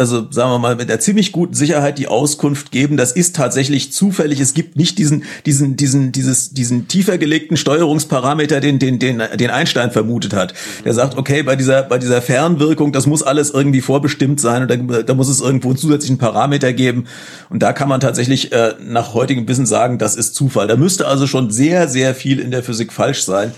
[0.00, 3.92] also sagen wir mal mit der ziemlich guten Sicherheit die Auskunft geben, das ist tatsächlich
[3.92, 4.40] zufällig.
[4.40, 9.50] Es gibt nicht diesen diesen diesen dieses diesen tiefer gelegten Steuerungsparameter, den den den den
[9.50, 10.54] Einstein vermutet hat.
[10.86, 14.70] Der sagt, okay, bei dieser bei dieser Fernwirkung, das muss alles irgendwie vorbestimmt sein und
[14.70, 17.04] da, da muss es irgendwo einen zusätzlichen Parameter geben.
[17.50, 20.66] Und da kann man tatsächlich äh, nach heutigem Wissen sagen, das ist Zufall.
[20.66, 23.52] Da müsste also schon sehr sehr viel in der Physik falsch sein.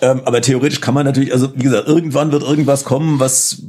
[0.00, 3.62] Ähm, aber theoretisch kann man natürlich, also wie gesagt, irgendwann wird irgendwas kommen, was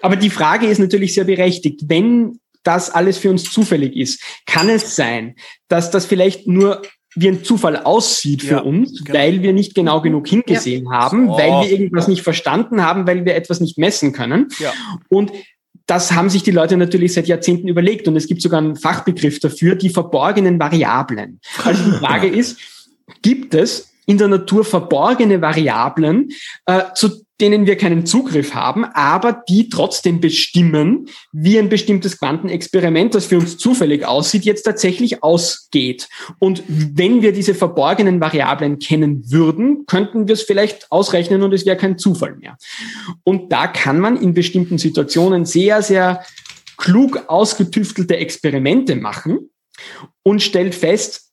[0.00, 1.82] aber die Frage ist natürlich sehr berechtigt.
[1.86, 5.36] Wenn das alles für uns zufällig ist, kann es sein,
[5.68, 6.82] dass das vielleicht nur
[7.14, 9.18] wie ein Zufall aussieht für ja, uns, genau.
[9.18, 10.90] weil wir nicht genau genug hingesehen ja.
[10.90, 11.38] haben, so.
[11.38, 14.48] weil wir irgendwas nicht verstanden haben, weil wir etwas nicht messen können.
[14.58, 14.72] Ja.
[15.08, 15.32] Und
[15.86, 19.40] das haben sich die Leute natürlich seit Jahrzehnten überlegt und es gibt sogar einen Fachbegriff
[19.40, 21.40] dafür, die verborgenen Variablen.
[21.64, 22.58] Also die Frage ist,
[23.22, 26.30] gibt es in der Natur verborgene Variablen,
[26.66, 33.14] äh, zu denen wir keinen Zugriff haben, aber die trotzdem bestimmen, wie ein bestimmtes Quantenexperiment,
[33.14, 36.08] das für uns zufällig aussieht, jetzt tatsächlich ausgeht.
[36.40, 41.64] Und wenn wir diese verborgenen Variablen kennen würden, könnten wir es vielleicht ausrechnen und es
[41.64, 42.56] wäre kein Zufall mehr.
[43.22, 46.24] Und da kann man in bestimmten Situationen sehr, sehr
[46.76, 49.50] klug ausgetüftelte Experimente machen
[50.22, 51.27] und stellt fest,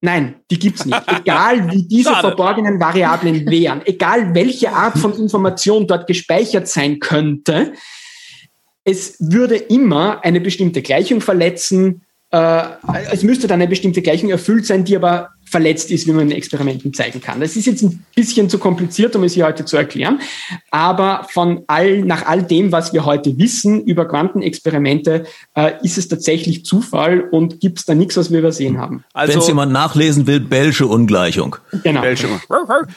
[0.00, 1.02] Nein, die gibt's nicht.
[1.08, 2.28] Egal wie diese Schade.
[2.28, 7.72] verborgenen Variablen wären, egal welche Art von Information dort gespeichert sein könnte,
[8.84, 12.02] es würde immer eine bestimmte Gleichung verletzen.
[12.30, 12.62] Äh,
[13.10, 16.36] es müsste dann eine bestimmte Gleichung erfüllt sein, die aber verletzt ist, wie man in
[16.36, 17.40] Experimenten zeigen kann.
[17.40, 20.20] Das ist jetzt ein bisschen zu kompliziert, um es hier heute zu erklären.
[20.70, 25.24] Aber von all, nach all dem, was wir heute wissen über Quantenexperimente,
[25.54, 29.04] äh, ist es tatsächlich Zufall und gibt es da nichts, was wir übersehen haben.
[29.12, 31.56] Also, wenn es jemand nachlesen will, Bellsche Ungleichung.
[31.84, 32.00] Genau.
[32.00, 32.28] Bellsche.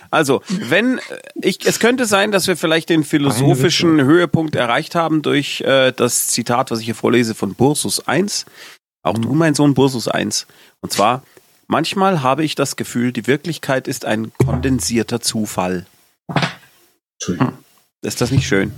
[0.09, 1.01] Also, wenn äh,
[1.35, 6.27] ich, es könnte sein, dass wir vielleicht den philosophischen Höhepunkt erreicht haben durch äh, das
[6.27, 8.45] Zitat, was ich hier vorlese von Bursus 1.
[9.03, 10.47] Auch du, mein Sohn, Bursus 1.
[10.81, 11.23] Und zwar,
[11.71, 15.85] Manchmal habe ich das Gefühl, die Wirklichkeit ist ein kondensierter Zufall.
[17.13, 17.53] Entschuldigung.
[18.01, 18.71] Ist das nicht schön?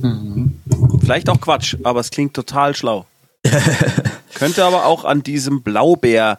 [0.00, 0.58] Mhm.
[0.98, 3.06] Vielleicht auch Quatsch, aber es klingt total schlau.
[4.34, 6.38] Könnte aber auch an diesem Blaubeer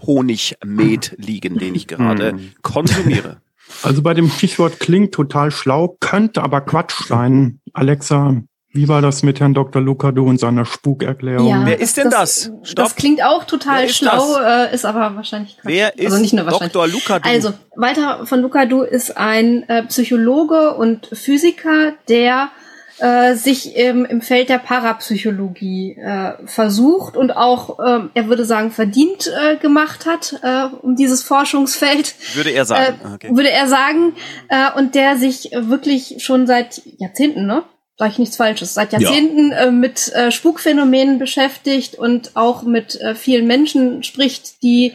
[0.00, 2.52] Honigmet liegen, den ich gerade mhm.
[2.62, 3.42] konsumiere.
[3.82, 7.60] Also bei dem Stichwort klingt total schlau, könnte aber Quatsch sein.
[7.74, 8.42] Alexa,
[8.72, 9.82] wie war das mit Herrn Dr.
[9.82, 11.46] Lukadu und seiner Spukerklärung?
[11.46, 12.50] Ja, Wer ist denn das?
[12.60, 12.84] Das, Stopp.
[12.86, 15.72] das klingt auch total ist schlau, äh, ist aber wahrscheinlich Quatsch.
[15.72, 16.88] Wer also ist also nicht nur Dr.
[16.88, 17.28] Lukadu?
[17.28, 22.50] Also, Walter von Lukadu ist ein äh, Psychologe und Physiker, der
[22.98, 28.70] äh, sich im, im Feld der Parapsychologie äh, versucht und auch, äh, er würde sagen,
[28.70, 32.14] verdient äh, gemacht hat äh, um dieses Forschungsfeld.
[32.34, 33.00] Würde er sagen.
[33.04, 33.36] Äh, okay.
[33.36, 34.14] Würde er sagen.
[34.48, 37.64] Äh, und der sich wirklich schon seit Jahrzehnten, ne?
[38.02, 39.66] Sage ich nichts Falsches, seit Jahrzehnten ja.
[39.66, 44.94] äh, mit äh, Spukphänomenen beschäftigt und auch mit äh, vielen Menschen spricht, die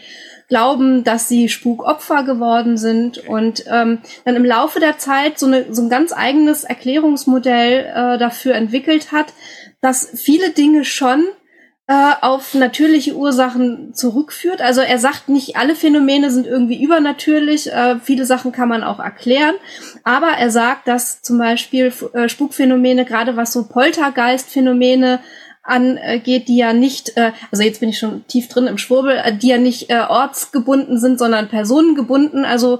[0.50, 3.20] glauben, dass sie Spukopfer geworden sind.
[3.30, 8.18] Und ähm, dann im Laufe der Zeit so, eine, so ein ganz eigenes Erklärungsmodell äh,
[8.18, 9.28] dafür entwickelt hat,
[9.80, 11.24] dass viele Dinge schon
[11.88, 14.62] äh, auf natürliche Ursachen zurückführt.
[14.62, 19.00] Also er sagt, nicht alle Phänomene sind irgendwie übernatürlich, äh, viele Sachen kann man auch
[19.00, 19.56] erklären,
[20.04, 25.22] aber er sagt, dass zum Beispiel äh, Spukphänomene, gerade was so Poltergeistphänomene
[25.64, 29.34] angeht, die ja nicht, äh, also jetzt bin ich schon tief drin im Schwurbel, äh,
[29.34, 32.80] die ja nicht äh, ortsgebunden sind, sondern personengebunden, also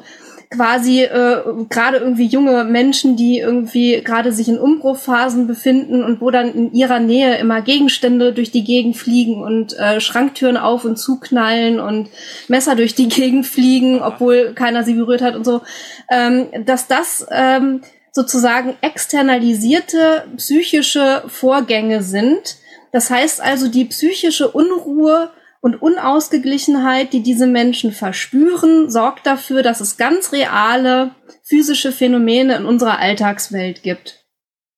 [0.50, 6.32] quasi äh, gerade irgendwie junge Menschen, die irgendwie gerade sich in Umbruchphasen befinden und wo
[6.32, 10.98] dann in ihrer Nähe immer Gegenstände durch die Gegend fliegen und äh, Schranktüren auf und
[10.98, 12.10] zuknallen und
[12.48, 15.62] Messer durch die Gegend fliegen, obwohl keiner sie berührt hat und so,
[16.10, 17.82] ähm, dass das ähm,
[18.12, 22.58] sozusagen externalisierte psychische Vorgänge sind.
[22.92, 25.30] Das heißt also, die psychische Unruhe
[25.62, 31.12] und Unausgeglichenheit, die diese Menschen verspüren, sorgt dafür, dass es ganz reale
[31.44, 34.26] physische Phänomene in unserer Alltagswelt gibt.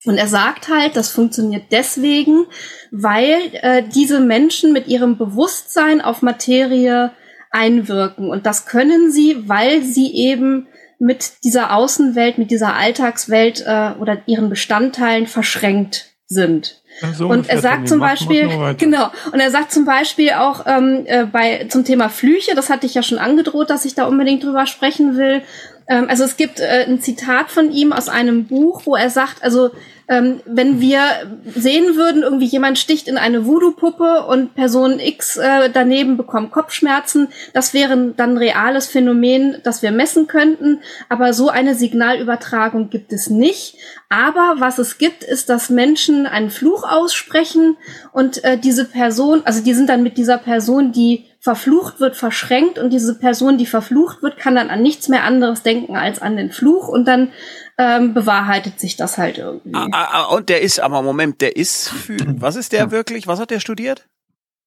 [0.05, 2.45] Und er sagt halt, das funktioniert deswegen,
[2.91, 7.11] weil äh, diese Menschen mit ihrem Bewusstsein auf Materie
[7.51, 8.29] einwirken.
[8.29, 10.67] Und das können sie, weil sie eben
[10.99, 16.78] mit dieser Außenwelt, mit dieser Alltagswelt äh, oder ihren Bestandteilen verschränkt sind.
[17.13, 21.25] So, und er sagt zum Beispiel, genau, und er sagt zum Beispiel auch ähm, äh,
[21.25, 24.65] bei zum Thema Flüche, das hatte ich ja schon angedroht, dass ich da unbedingt drüber
[24.65, 25.41] sprechen will.
[25.89, 29.43] Ähm, also es gibt äh, ein Zitat von ihm aus einem Buch, wo er sagt,
[29.43, 29.71] also
[30.07, 31.01] ähm, wenn wir
[31.45, 37.27] sehen würden, irgendwie jemand sticht in eine Voodoo-Puppe und Person X äh, daneben bekommt Kopfschmerzen,
[37.53, 40.79] das wäre dann ein reales Phänomen, das wir messen könnten.
[41.09, 43.75] Aber so eine Signalübertragung gibt es nicht.
[44.09, 47.77] Aber was es gibt, ist, dass Menschen einen Fluch aussprechen
[48.11, 52.77] und äh, diese Person, also die sind dann mit dieser Person, die verflucht wird, verschränkt
[52.77, 56.35] und diese Person, die verflucht wird, kann dann an nichts mehr anderes denken als an
[56.35, 57.31] den Fluch und dann
[57.77, 59.73] ähm, bewahrheitet sich das halt irgendwie.
[59.73, 63.25] Ah, ah, ah, und der ist, aber Moment, der ist, für, was ist der wirklich?
[63.25, 64.07] Was hat der studiert?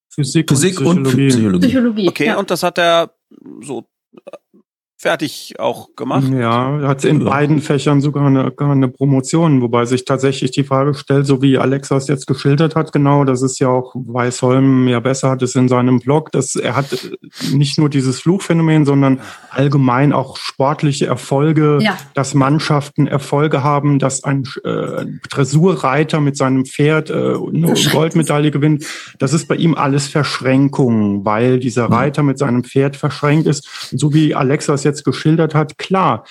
[0.08, 1.22] Physik, Physik und Psychologie.
[1.22, 1.66] Und Psychologie.
[1.66, 2.08] Psychologie.
[2.08, 2.38] Okay, ja.
[2.38, 3.14] und das hat er
[3.60, 3.84] so
[5.02, 6.32] fertig auch gemacht.
[6.32, 10.62] Ja, er hat in beiden Fächern sogar eine, gar eine Promotion, wobei sich tatsächlich die
[10.62, 14.86] Frage stellt, so wie Alexa es jetzt geschildert hat, genau, das ist ja auch Weißholm
[14.86, 16.86] ja besser hat es in seinem Blog, dass er hat
[17.52, 21.96] nicht nur dieses Fluchphänomen, sondern allgemein auch sportliche Erfolge, ja.
[22.14, 28.86] dass Mannschaften Erfolge haben, dass ein äh, Dressurreiter mit seinem Pferd äh, eine Goldmedaille gewinnt.
[29.18, 31.94] Das ist bei ihm alles Verschränkung, weil dieser mhm.
[31.94, 33.68] Reiter mit seinem Pferd verschränkt ist.
[33.90, 36.24] So wie Alexa es jetzt jetzt geschildert hat, klar.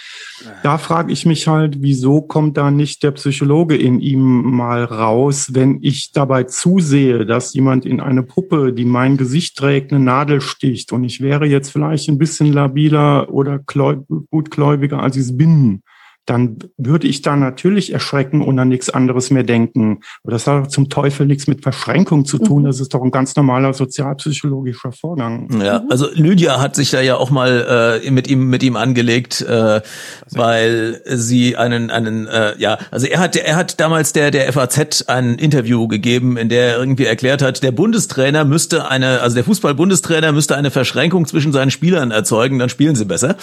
[0.63, 5.49] Da frage ich mich halt, wieso kommt da nicht der Psychologe in ihm mal raus,
[5.53, 10.41] wenn ich dabei zusehe, dass jemand in eine Puppe, die mein Gesicht trägt, eine Nadel
[10.41, 15.81] sticht und ich wäre jetzt vielleicht ein bisschen labiler oder gutgläubiger, als ich es bin
[16.25, 20.01] dann würde ich da natürlich erschrecken und an nichts anderes mehr denken.
[20.23, 22.61] Aber das hat zum Teufel nichts mit Verschränkung zu tun.
[22.61, 22.67] Mhm.
[22.67, 25.49] Das ist doch ein ganz normaler sozialpsychologischer Vorgang.
[25.61, 29.41] Ja, also Lydia hat sich da ja auch mal äh, mit ihm mit ihm angelegt,
[29.41, 29.81] äh,
[30.29, 35.05] weil sie einen einen äh, ja, also er hat er hat damals der der FAZ
[35.07, 39.43] ein Interview gegeben, in der er irgendwie erklärt hat, der Bundestrainer müsste eine also der
[39.43, 43.37] Fußball-Bundestrainer müsste eine Verschränkung zwischen seinen Spielern erzeugen, dann spielen sie besser.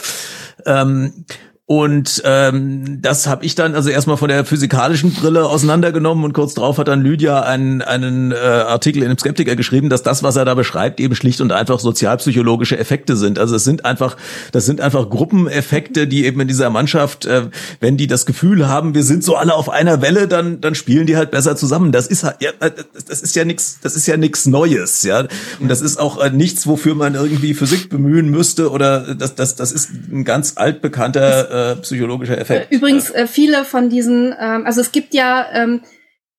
[0.64, 1.24] Ähm,
[1.70, 6.54] und ähm, das habe ich dann also erstmal von der physikalischen Brille auseinandergenommen und kurz
[6.54, 10.36] drauf hat dann Lydia einen, einen äh, Artikel in dem Skeptiker geschrieben, dass das, was
[10.36, 13.38] er da beschreibt, eben schlicht und einfach sozialpsychologische Effekte sind.
[13.38, 14.16] Also es sind einfach,
[14.50, 17.50] das sind einfach Gruppeneffekte, die eben in dieser Mannschaft, äh,
[17.80, 21.06] wenn die das Gefühl haben, wir sind so alle auf einer Welle, dann dann spielen
[21.06, 21.92] die halt besser zusammen.
[21.92, 22.70] Das ist halt, ja, äh,
[23.06, 25.26] das ist ja nichts, das ist ja nichts Neues, ja.
[25.60, 29.54] Und das ist auch äh, nichts, wofür man irgendwie Physik bemühen müsste oder das das
[29.54, 32.72] das ist ein ganz altbekannter äh, psychologischer Effekt.
[32.72, 35.80] Übrigens, äh, viele von diesen, ähm, also es gibt ja ähm,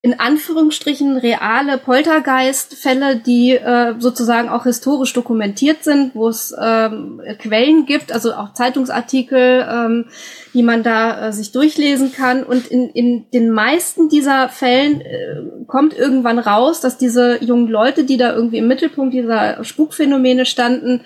[0.01, 7.85] in Anführungsstrichen reale Poltergeist-Fälle, die äh, sozusagen auch historisch dokumentiert sind, wo es ähm, Quellen
[7.85, 10.05] gibt, also auch Zeitungsartikel, ähm,
[10.53, 12.43] die man da äh, sich durchlesen kann.
[12.43, 18.05] Und in, in den meisten dieser Fällen äh, kommt irgendwann raus, dass diese jungen Leute,
[18.05, 21.01] die da irgendwie im Mittelpunkt dieser Spukphänomene standen,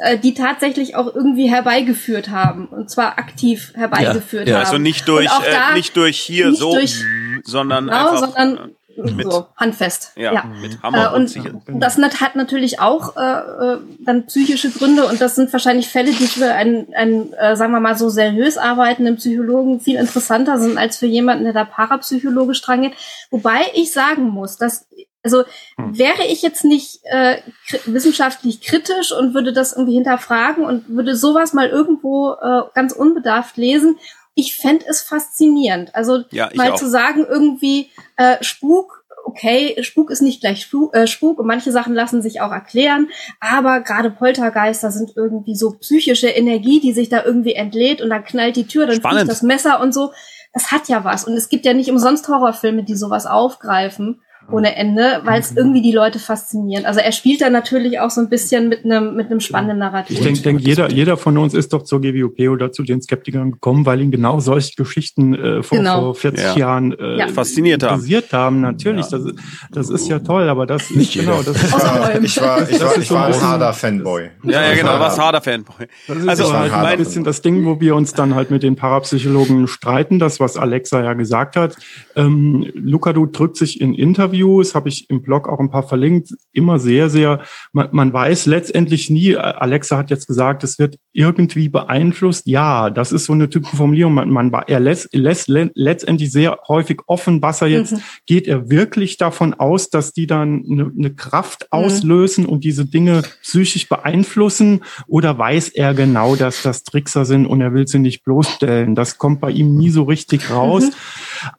[0.00, 4.58] äh, die tatsächlich auch irgendwie herbeigeführt haben und zwar aktiv herbeigeführt ja, ja.
[4.60, 4.66] haben.
[4.66, 7.04] Also nicht durch äh, nicht durch hier nicht so, durch,
[7.44, 8.74] sondern genau, einfach sondern
[9.04, 10.12] mit, so handfest.
[10.16, 10.44] Ja, ja.
[10.60, 11.36] mit Hammer äh, und,
[11.68, 16.10] und das hat natürlich auch äh, äh, dann psychische Gründe und das sind wahrscheinlich Fälle,
[16.10, 20.78] die für einen, einen äh, sagen wir mal so seriös arbeitenden Psychologen viel interessanter sind
[20.78, 22.94] als für jemanden, der da parapsychologisch dran geht.
[23.30, 24.86] Wobei ich sagen muss, dass
[25.22, 25.44] also
[25.76, 25.98] hm.
[25.98, 27.38] wäre ich jetzt nicht äh,
[27.84, 33.56] wissenschaftlich kritisch und würde das irgendwie hinterfragen und würde sowas mal irgendwo äh, ganz unbedarft
[33.56, 33.98] lesen,
[34.34, 35.94] ich fände es faszinierend.
[35.96, 36.76] Also ja, mal auch.
[36.76, 41.72] zu sagen, irgendwie äh, Spuk, okay, Spuk ist nicht gleich Spuk, äh, Spuk und manche
[41.72, 43.08] Sachen lassen sich auch erklären,
[43.40, 48.24] aber gerade Poltergeister sind irgendwie so psychische Energie, die sich da irgendwie entlädt und dann
[48.24, 50.12] knallt die Tür, dann fliegt das Messer und so.
[50.54, 51.24] Das hat ja was.
[51.24, 55.82] Und es gibt ja nicht umsonst Horrorfilme, die sowas aufgreifen ohne Ende, weil es irgendwie
[55.82, 56.84] die Leute fasziniert.
[56.84, 60.18] Also er spielt da natürlich auch so ein bisschen mit einem mit einem spannenden Narrativ.
[60.18, 63.52] Ich denke, denk, jeder jeder von uns ist doch zur GWOP oder zu den Skeptikern
[63.52, 66.00] gekommen, weil ihn genau solche Geschichten äh, vor, genau.
[66.00, 66.56] vor 40 ja.
[66.56, 67.28] Jahren äh, ja.
[67.28, 68.02] fasziniert haben.
[68.32, 68.60] Haben.
[68.60, 69.18] Natürlich, ja.
[69.18, 69.34] das,
[69.70, 71.42] das ist ja toll, aber das nicht genau.
[71.42, 74.30] Das ich war ich war ich war, ich war ein harder Fanboy.
[74.44, 75.86] Ja, ja, genau, was harder Fanboy.
[76.06, 78.76] Das ist also halt ein bisschen das Ding, wo wir uns dann halt mit den
[78.76, 81.76] Parapsychologen streiten, das was Alexa ja gesagt hat.
[82.16, 84.37] Ähm, Luca, du drückt sich in Interviews,
[84.74, 88.46] habe ich im im Blog auch ein paar verlinkt, immer sehr, sehr, man, man weiß
[88.46, 92.46] letztendlich nie, Alexa hat jetzt gesagt, es wird irgendwie beeinflusst.
[92.46, 94.14] Ja, das ist so eine typische Formulierung.
[94.14, 98.00] Man, man er lässt, lässt letztendlich sehr häufig offen, was er jetzt, mhm.
[98.26, 101.66] geht er wirklich davon aus, dass die dann eine, eine Kraft mhm.
[101.70, 107.60] auslösen und diese Dinge psychisch beeinflussen oder weiß er genau, dass das Trickser sind und
[107.60, 108.94] er will sie nicht bloßstellen?
[108.94, 110.84] Das kommt bei ihm nie so richtig raus.
[110.84, 110.92] Mhm.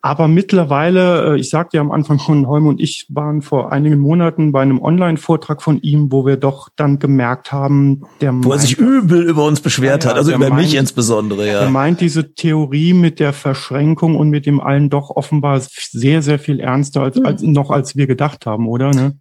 [0.01, 3.99] Aber mittlerweile, äh, ich sagte ja am Anfang schon, Holm und ich waren vor einigen
[3.99, 8.59] Monaten bei einem Online-Vortrag von ihm, wo wir doch dann gemerkt haben, der wo er
[8.59, 11.61] sich übel über uns beschwert ja, hat, also über meint, mich insbesondere, ja.
[11.61, 16.39] Er meint diese Theorie mit der Verschränkung und mit dem allen doch offenbar sehr, sehr
[16.39, 18.91] viel ernster als, als noch als wir gedacht haben, oder?
[18.91, 19.15] Ne?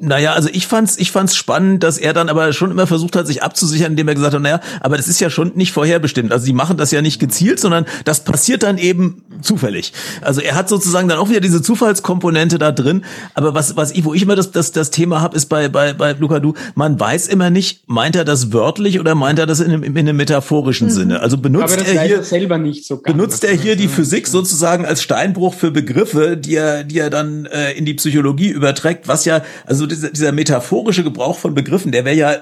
[0.00, 3.26] Naja, also ich fand's, ich fand's spannend, dass er dann aber schon immer versucht hat,
[3.26, 6.32] sich abzusichern, indem er gesagt hat, naja, aber das ist ja schon nicht vorherbestimmt.
[6.32, 9.92] Also die machen das ja nicht gezielt, sondern das passiert dann eben zufällig.
[10.22, 13.04] Also er hat sozusagen dann auch wieder diese Zufallskomponente da drin.
[13.34, 15.92] Aber was, was ich, wo ich immer das, das, das Thema habe, ist bei, bei,
[15.92, 19.60] bei Luca Du, man weiß immer nicht, meint er das wörtlich oder meint er das
[19.60, 20.92] in einem, in einem metaphorischen mhm.
[20.92, 21.20] Sinne?
[21.20, 23.16] Also benutzt er hier, selber nicht so ganz.
[23.16, 27.46] benutzt er hier die Physik sozusagen als Steinbruch für Begriffe, die er, die er dann
[27.46, 32.04] äh, in die Psychologie überträgt, was ja, also dieser, dieser metaphorische Gebrauch von Begriffen, der
[32.04, 32.36] wäre ja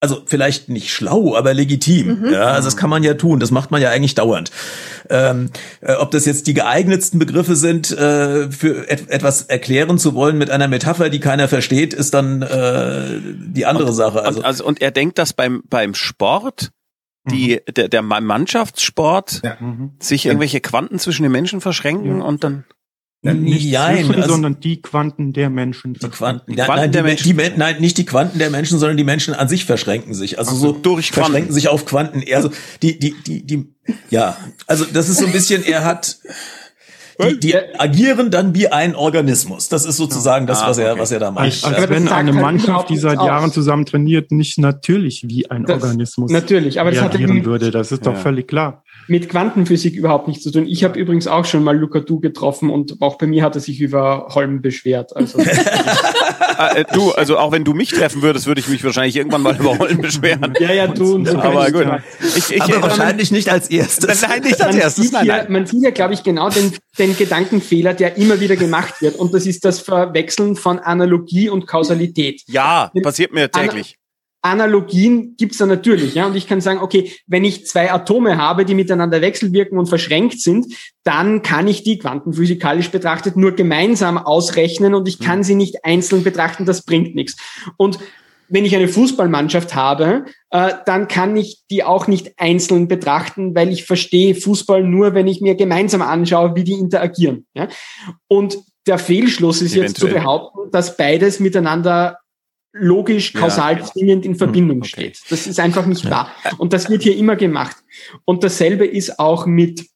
[0.00, 2.20] also vielleicht nicht schlau, aber legitim.
[2.20, 2.32] Mhm.
[2.32, 3.40] Ja, also das kann man ja tun.
[3.40, 4.50] Das macht man ja eigentlich dauernd.
[5.08, 5.50] Ähm,
[5.80, 10.36] äh, ob das jetzt die geeignetsten Begriffe sind, äh, für et etwas erklären zu wollen
[10.36, 14.22] mit einer Metapher, die keiner versteht, ist dann äh, die andere und, Sache.
[14.22, 16.72] Also, und, also und er denkt, dass beim beim Sport
[17.28, 17.74] die mhm.
[17.74, 19.56] der, der Mannschaftssport ja.
[19.98, 22.24] sich irgendwelche Quanten zwischen den Menschen verschränken ja.
[22.24, 22.64] und dann
[23.22, 25.94] nicht Nein, zwischen, also, sondern die Quanten der Menschen.
[25.94, 27.36] Die Quanten, die Quanten nein, der Menschen.
[27.36, 30.38] Die, nein, nicht die Quanten der Menschen, sondern die Menschen an sich verschränken sich.
[30.38, 31.30] Also so durch Quanten.
[31.30, 32.22] verschränken sich auf Quanten.
[32.32, 32.50] Also
[32.82, 33.74] die, die, die, die,
[34.10, 34.36] ja,
[34.66, 36.18] also das ist so ein bisschen, er hat,
[37.22, 39.68] die, die agieren dann wie ein Organismus.
[39.68, 41.44] Das ist sozusagen das, ah, was er, was er da macht.
[41.44, 45.64] Als, als wenn eine halt Mannschaft, die seit Jahren zusammen trainiert, nicht natürlich wie ein
[45.64, 47.70] das, Organismus natürlich, aber das reagieren würde.
[47.70, 48.18] Das ist doch ja.
[48.18, 50.66] völlig klar mit Quantenphysik überhaupt nichts zu tun.
[50.66, 53.60] Ich habe übrigens auch schon mal Luca Du getroffen und auch bei mir hat er
[53.60, 55.14] sich über Holm beschwert.
[55.14, 55.38] Also
[56.58, 59.56] äh, du, also auch wenn du mich treffen würdest, würde ich mich wahrscheinlich irgendwann mal
[59.56, 60.54] über Holm beschweren.
[60.58, 61.38] Ja, ja, du und so.
[61.38, 61.86] Aber gut.
[62.36, 64.22] Ich, ich, Aber wahrscheinlich nicht als erstes.
[64.22, 65.12] Nein, nicht als erstes.
[65.12, 65.40] Nein, nein.
[65.42, 69.16] Hier, man sieht ja, glaube ich, genau den, den Gedankenfehler, der immer wieder gemacht wird.
[69.16, 72.42] Und das ist das Verwechseln von Analogie und Kausalität.
[72.46, 73.98] Ja, passiert mir täglich.
[74.46, 76.26] Analogien gibt's da natürlich, ja.
[76.26, 80.40] Und ich kann sagen, okay, wenn ich zwei Atome habe, die miteinander wechselwirken und verschränkt
[80.40, 80.66] sind,
[81.04, 85.44] dann kann ich die quantenphysikalisch betrachtet nur gemeinsam ausrechnen und ich kann mhm.
[85.44, 87.36] sie nicht einzeln betrachten, das bringt nichts.
[87.76, 87.98] Und
[88.48, 93.70] wenn ich eine Fußballmannschaft habe, äh, dann kann ich die auch nicht einzeln betrachten, weil
[93.70, 97.46] ich verstehe Fußball nur, wenn ich mir gemeinsam anschaue, wie die interagieren.
[97.54, 97.68] Ja?
[98.28, 99.88] Und der Fehlschluss ist Eventuell.
[99.88, 102.18] jetzt zu behaupten, dass beides miteinander
[102.78, 104.88] logisch, kausal zwingend in Verbindung okay.
[104.88, 105.20] steht.
[105.30, 106.30] Das ist einfach nicht wahr.
[106.58, 107.76] Und das wird hier immer gemacht.
[108.24, 109.86] Und dasselbe ist auch mit,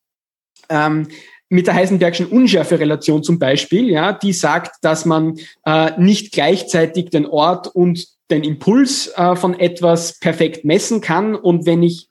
[0.68, 1.08] ähm,
[1.48, 7.26] mit der Heisenbergschen Unschärferelation zum Beispiel, ja, die sagt, dass man äh, nicht gleichzeitig den
[7.26, 11.34] Ort und den Impuls äh, von etwas perfekt messen kann.
[11.34, 12.08] Und wenn ich,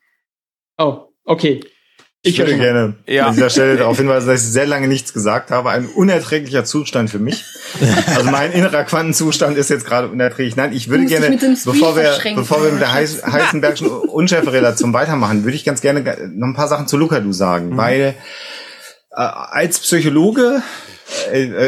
[0.78, 1.62] oh, okay,
[2.22, 3.28] ich würde gerne ja.
[3.28, 5.70] an dieser Stelle darauf hinweisen, dass ich sehr lange nichts gesagt habe.
[5.70, 7.46] Ein unerträglicher Zustand für mich.
[8.08, 10.56] Also mein innerer Quantenzustand ist jetzt gerade unerträglich.
[10.56, 15.56] Nein, ich würde gerne, bevor wir, bevor wir mit der Heiß, Heisenbergschen Unschärferelation weitermachen, würde
[15.56, 16.02] ich ganz gerne
[16.34, 17.78] noch ein paar Sachen zu Lukadu sagen, mhm.
[17.78, 18.16] weil
[19.12, 20.64] äh, als Psychologe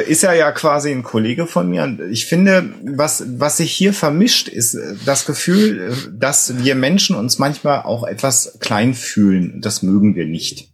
[0.07, 1.97] ist er ja quasi ein Kollege von mir.
[2.09, 7.81] Ich finde, was, was sich hier vermischt, ist das Gefühl, dass wir Menschen uns manchmal
[7.81, 9.61] auch etwas klein fühlen.
[9.61, 10.69] Das mögen wir nicht.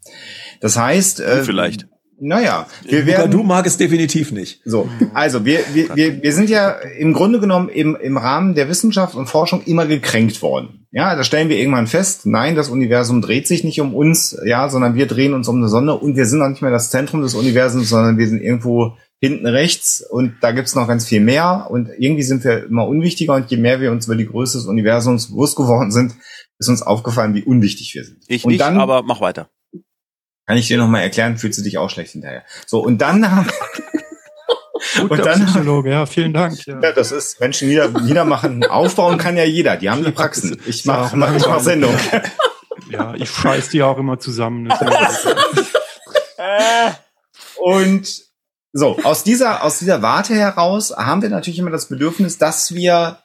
[0.61, 1.87] Das heißt, äh, vielleicht.
[2.19, 3.31] Naja, wir werden.
[3.31, 4.61] Du mag es definitiv nicht.
[4.65, 8.69] So, also wir, wir, wir, wir sind ja im Grunde genommen im, im Rahmen der
[8.69, 10.87] Wissenschaft und Forschung immer gekränkt worden.
[10.91, 14.69] Ja, da stellen wir irgendwann fest, nein, das Universum dreht sich nicht um uns, ja,
[14.69, 17.21] sondern wir drehen uns um eine Sonne und wir sind auch nicht mehr das Zentrum
[17.21, 21.67] des Universums, sondern wir sind irgendwo hinten rechts und da gibt's noch ganz viel mehr
[21.69, 24.67] und irgendwie sind wir immer unwichtiger und je mehr wir uns über die Größe des
[24.67, 26.13] Universums bewusst geworden sind,
[26.59, 28.19] ist uns aufgefallen, wie unwichtig wir sind.
[28.27, 29.49] Ich und nicht, dann, aber mach weiter.
[30.47, 32.43] Kann ich dir nochmal erklären, fühlst du dich auch schlecht hinterher.
[32.65, 33.49] So, und dann haben
[35.09, 36.65] und dann Psychologe, ja, vielen Dank.
[36.65, 39.75] Ja, ja das ist Menschen nieder, niedermachen, aufbauen kann ja jeder.
[39.75, 40.57] Die haben die Praxen.
[40.65, 41.93] Ich mach, mach, ich mach Sendung.
[42.89, 44.71] Ja, ich scheiß die auch immer zusammen.
[47.57, 48.21] und
[48.71, 53.17] so, aus dieser, aus dieser Warte heraus haben wir natürlich immer das Bedürfnis, dass wir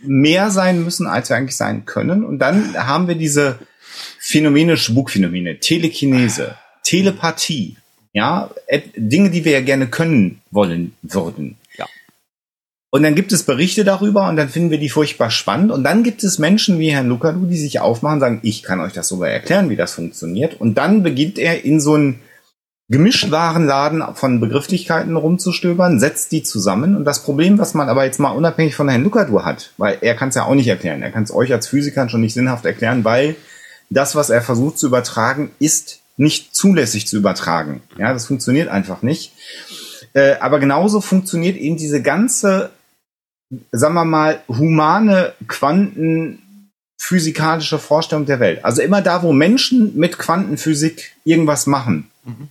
[0.00, 2.24] mehr sein müssen, als wir eigentlich sein können.
[2.24, 3.60] Und dann haben wir diese
[4.28, 7.76] Phänomene, Spukphänomene, Telekinese, Telepathie,
[8.12, 8.50] ja,
[8.96, 11.58] Dinge, die wir ja gerne können wollen würden.
[11.78, 11.86] Ja.
[12.90, 15.70] Und dann gibt es Berichte darüber und dann finden wir die furchtbar spannend.
[15.70, 18.80] Und dann gibt es Menschen wie Herrn Lukadu, die sich aufmachen und sagen, ich kann
[18.80, 20.60] euch das sogar erklären, wie das funktioniert.
[20.60, 22.18] Und dann beginnt er in so einen
[22.88, 26.96] Gemischtwarenladen von Begrifflichkeiten rumzustöbern, setzt die zusammen.
[26.96, 30.16] Und das Problem, was man aber jetzt mal unabhängig von Herrn Lukadu hat, weil er
[30.16, 31.02] kann es ja auch nicht erklären.
[31.02, 33.36] Er kann es euch als Physikern schon nicht sinnhaft erklären, weil
[33.90, 37.82] das, was er versucht zu übertragen, ist nicht zulässig zu übertragen.
[37.98, 39.32] Ja, das funktioniert einfach nicht.
[40.14, 42.70] Äh, aber genauso funktioniert eben diese ganze,
[43.70, 48.64] sagen wir mal, humane Quantenphysikalische Vorstellung der Welt.
[48.64, 52.48] Also immer da, wo Menschen mit Quantenphysik irgendwas machen, mhm.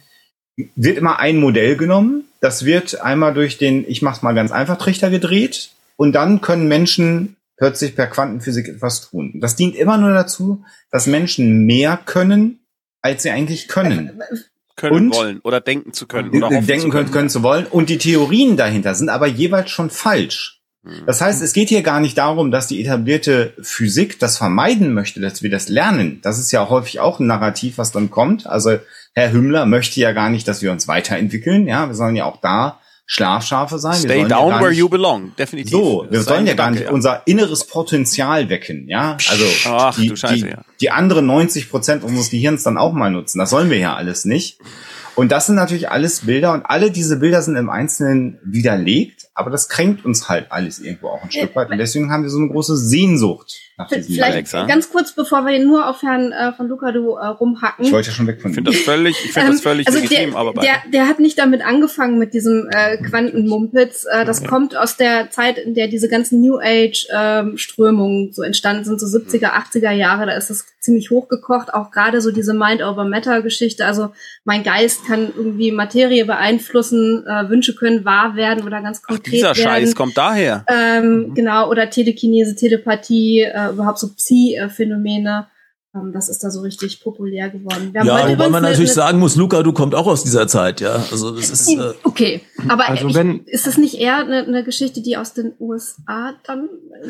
[0.76, 2.24] wird immer ein Modell genommen.
[2.42, 5.72] Das wird einmal durch den, ich mach's mal ganz einfach, Trichter gedreht.
[5.98, 9.40] Und dann können Menschen plötzlich per Quantenphysik etwas tun.
[9.40, 12.66] Das dient immer nur dazu, dass Menschen mehr können,
[13.02, 14.20] als sie eigentlich können.
[14.20, 14.36] Äh,
[14.76, 16.30] können und wollen oder denken zu können.
[16.36, 17.66] Oder denken zu können, können zu wollen.
[17.66, 20.62] Und die Theorien dahinter sind aber jeweils schon falsch.
[20.84, 21.04] Hm.
[21.06, 25.22] Das heißt, es geht hier gar nicht darum, dass die etablierte Physik das vermeiden möchte,
[25.22, 26.20] dass wir das lernen.
[26.24, 28.48] Das ist ja häufig auch ein Narrativ, was dann kommt.
[28.48, 28.78] Also
[29.14, 31.68] Herr Hümmler möchte ja gar nicht, dass wir uns weiterentwickeln.
[31.68, 33.94] Ja, wir sollen ja auch da Schlafschafe sein.
[33.94, 35.72] Stay down ja where you belong, definitiv.
[35.72, 36.92] So, wir sollen ja gar nicht ja.
[36.92, 39.18] unser inneres Potenzial wecken, ja.
[39.30, 40.62] Also Ach, die, Scheiße, die, ja.
[40.82, 43.38] die anderen 90 Prozent unseres Gehirns dann auch mal nutzen.
[43.38, 44.60] Das sollen wir ja alles nicht.
[45.16, 49.50] Und das sind natürlich alles Bilder und alle diese Bilder sind im Einzelnen widerlegt, aber
[49.50, 51.70] das kränkt uns halt alles irgendwo auch ein Stück weit.
[51.70, 54.66] Und deswegen haben wir so eine große Sehnsucht nach diesem Vielleicht Alexa.
[54.66, 57.84] ganz kurz, bevor wir nur auf Herrn äh, von Luca du äh, rumhacken.
[57.84, 59.88] Ich wollte ja schon weg von Ich finde das völlig, ich finde ähm, das völlig
[59.88, 60.62] also legitim, der, aber.
[60.62, 64.06] Der, der hat nicht damit angefangen mit diesem äh, Quantenmumpitz.
[64.10, 64.48] Äh, das ja.
[64.48, 69.02] kommt aus der Zeit, in der diese ganzen New Age ähm, Strömungen so entstanden sind,
[69.02, 70.28] so 70er, 80er Jahre.
[70.28, 71.74] Da ist das ziemlich hochgekocht.
[71.74, 73.86] Auch gerade so diese Mind over Matter Geschichte.
[73.86, 74.12] Also
[74.44, 79.32] mein Geist kann irgendwie Materie beeinflussen, äh, Wünsche können wahr werden oder ganz konkret Ach,
[79.32, 79.64] dieser werden.
[79.64, 80.66] Scheiß kommt daher.
[80.68, 81.34] Ähm, mhm.
[81.34, 85.48] Genau, oder Telekinese, Telepathie, äh, überhaupt so Psi-Phänomene.
[85.96, 87.92] Ähm, das ist da so richtig populär geworden.
[87.94, 91.04] ja, wobei man natürlich sagen muss, Luca, du kommst auch aus dieser Zeit, ja.
[91.12, 94.64] Also das ist äh okay, aber also wenn, ich, ist das nicht eher eine, eine,
[94.64, 96.70] Geschichte, die aus den USA dann?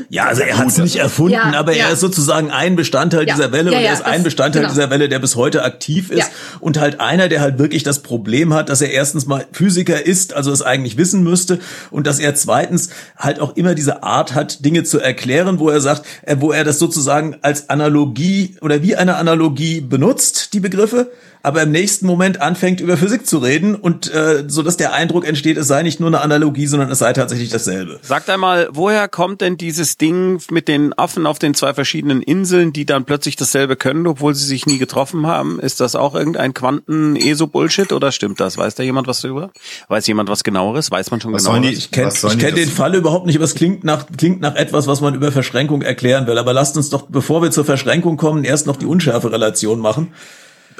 [0.09, 1.85] Ja, also er hat es nicht erfunden, ja, aber ja.
[1.85, 3.33] er ist sozusagen ein Bestandteil ja.
[3.33, 4.73] dieser Welle und er ist ein Bestandteil genau.
[4.73, 8.53] dieser Welle, der bis heute aktiv ist und halt einer, der halt wirklich das Problem
[8.53, 11.59] hat, dass er erstens mal Physiker ist, also es eigentlich wissen müsste
[11.91, 15.81] und dass er zweitens halt auch immer diese Art hat, Dinge zu erklären, wo er
[15.81, 20.59] sagt, äh, wo er das sozusagen als Analogie oder oder wie eine Analogie benutzt, die
[20.59, 21.11] Begriffe,
[21.45, 25.27] aber im nächsten Moment anfängt über Physik zu reden und äh, so dass der Eindruck
[25.27, 27.99] entsteht, es sei nicht nur eine Analogie, sondern es sei tatsächlich dasselbe.
[28.01, 32.73] Sagt einmal, woher kommt denn dieses Ding mit den Affen auf den zwei verschiedenen Inseln,
[32.73, 35.59] die dann plötzlich dasselbe können, obwohl sie sich nie getroffen haben?
[35.59, 38.57] Ist das auch irgendein Quanten-ESO-Bullshit oder stimmt das?
[38.57, 39.51] Weiß da jemand was drüber?
[39.87, 40.89] Weiß jemand was genaueres?
[40.89, 41.77] Weiß man schon was genaueres?
[41.77, 44.99] ich kenne kenn den Fall überhaupt nicht, aber es klingt nach, klingt nach etwas, was
[45.01, 46.39] man über Verschränkung erklären will.
[46.39, 50.11] Aber lasst uns doch, bevor wir zur Verschränkung kommen, erst noch die Unschärfe-Relation machen.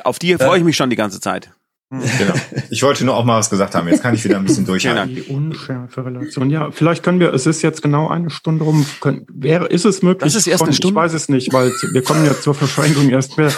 [0.06, 1.52] Auf die freue ich mich schon die ganze Zeit.
[1.90, 2.34] Genau.
[2.72, 3.88] Ich wollte nur auch mal was gesagt haben.
[3.88, 5.16] Jetzt kann ich wieder ein bisschen durchhalten.
[5.16, 6.50] Die unschärfe Relation.
[6.50, 10.02] Ja, vielleicht können wir, es ist jetzt genau eine Stunde rum, können, wäre, ist es
[10.02, 10.34] möglich?
[10.34, 11.00] Das ist erst eine Stunde?
[11.00, 13.52] Ich weiß es nicht, weil wir kommen ja zur Verschränkung erst mehr.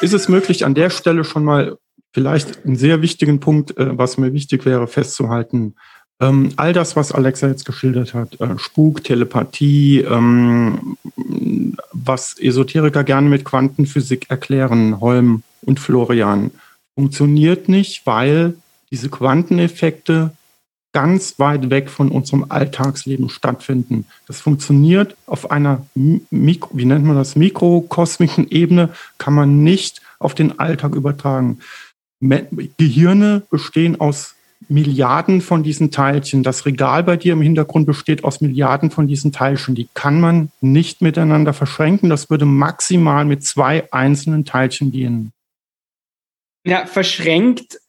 [0.00, 1.76] Ist es möglich, an der Stelle schon mal
[2.12, 5.76] vielleicht einen sehr wichtigen Punkt, äh, was mir wichtig wäre, festzuhalten?
[6.20, 10.96] Ähm, all das, was Alexa jetzt geschildert hat, äh, Spuk, Telepathie, ähm,
[11.92, 16.52] was Esoteriker gerne mit Quantenphysik erklären, Holm und Florian,
[16.94, 18.54] funktioniert nicht, weil
[18.90, 20.32] diese Quanteneffekte
[20.92, 24.06] ganz weit weg von unserem Alltagsleben stattfinden.
[24.26, 28.88] Das funktioniert auf einer, Mikro, wie nennt man das, mikrokosmischen Ebene,
[29.18, 31.58] kann man nicht auf den Alltag übertragen.
[32.78, 34.35] Gehirne bestehen aus
[34.68, 36.42] Milliarden von diesen Teilchen.
[36.42, 39.74] Das Regal bei dir im Hintergrund besteht aus Milliarden von diesen Teilchen.
[39.74, 42.10] Die kann man nicht miteinander verschränken.
[42.10, 45.32] Das würde maximal mit zwei einzelnen Teilchen gehen.
[46.64, 47.80] Ja, verschränkt,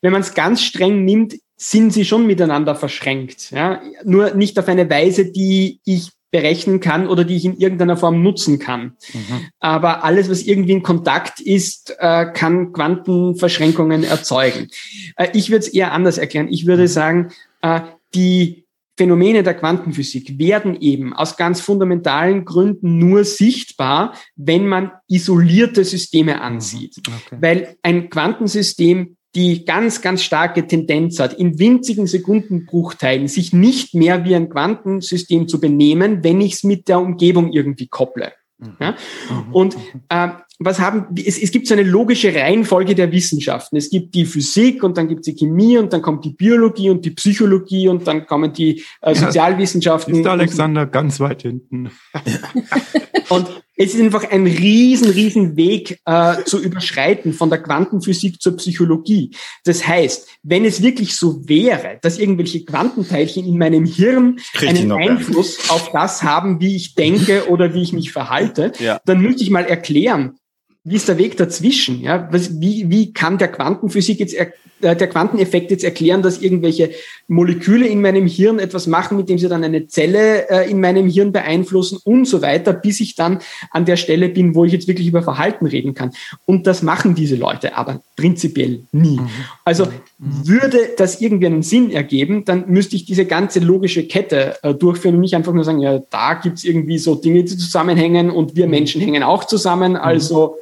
[0.00, 3.50] wenn man es ganz streng nimmt, sind sie schon miteinander verschränkt.
[3.50, 3.80] Ja?
[4.04, 8.20] Nur nicht auf eine Weise, die ich berechnen kann oder die ich in irgendeiner Form
[8.20, 8.96] nutzen kann.
[9.12, 9.46] Mhm.
[9.60, 14.66] Aber alles, was irgendwie in Kontakt ist, äh, kann Quantenverschränkungen erzeugen.
[15.14, 16.48] Äh, ich würde es eher anders erklären.
[16.50, 16.88] Ich würde mhm.
[16.88, 17.28] sagen,
[17.62, 17.82] äh,
[18.16, 18.66] die
[18.96, 26.40] Phänomene der Quantenphysik werden eben aus ganz fundamentalen Gründen nur sichtbar, wenn man isolierte Systeme
[26.40, 26.96] ansieht.
[26.96, 27.14] Mhm.
[27.14, 27.36] Okay.
[27.40, 34.24] Weil ein Quantensystem die ganz, ganz starke Tendenz hat, in winzigen Sekundenbruchteilen sich nicht mehr
[34.24, 38.32] wie ein Quantensystem zu benehmen, wenn ich es mit der Umgebung irgendwie kopple.
[38.58, 38.76] Mhm.
[38.80, 38.90] Ja?
[38.90, 39.52] Mhm.
[39.52, 39.76] Und
[40.08, 40.28] äh,
[40.60, 43.76] was haben, es, es gibt so eine logische Reihenfolge der Wissenschaften.
[43.76, 46.90] Es gibt die Physik und dann gibt es die Chemie und dann kommt die Biologie
[46.90, 50.14] und die Psychologie und dann kommen die äh, Sozialwissenschaften.
[50.14, 51.90] Ist Alexander ganz weit hinten.
[53.30, 53.46] und
[53.76, 59.30] es ist einfach ein riesen, riesen Weg äh, zu überschreiten von der Quantenphysik zur Psychologie.
[59.64, 65.70] Das heißt, wenn es wirklich so wäre, dass irgendwelche Quantenteilchen in meinem Hirn einen Einfluss
[65.70, 69.00] auf das haben, wie ich denke oder wie ich mich verhalte, ja.
[69.06, 70.38] dann müsste ich mal erklären,
[70.84, 72.02] wie ist der Weg dazwischen?
[72.02, 76.90] Ja, was, wie, wie kann der Quantenphysik jetzt, er, der Quanteneffekt jetzt erklären, dass irgendwelche
[77.28, 81.08] Moleküle in meinem Hirn etwas machen, mit dem sie dann eine Zelle äh, in meinem
[81.08, 83.38] Hirn beeinflussen und so weiter, bis ich dann
[83.70, 86.12] an der Stelle bin, wo ich jetzt wirklich über Verhalten reden kann.
[86.44, 89.18] Und das machen diese Leute aber prinzipiell nie.
[89.18, 89.30] Mhm.
[89.64, 90.48] Also mhm.
[90.48, 95.14] würde das irgendwie einen Sinn ergeben, dann müsste ich diese ganze logische Kette äh, durchführen
[95.14, 98.66] und nicht einfach nur sagen, ja, da gibt's irgendwie so Dinge, die zusammenhängen und wir
[98.66, 98.72] mhm.
[98.72, 100.56] Menschen hängen auch zusammen, also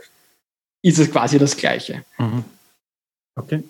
[0.83, 2.05] ist es quasi das Gleiche.
[3.37, 3.63] Okay.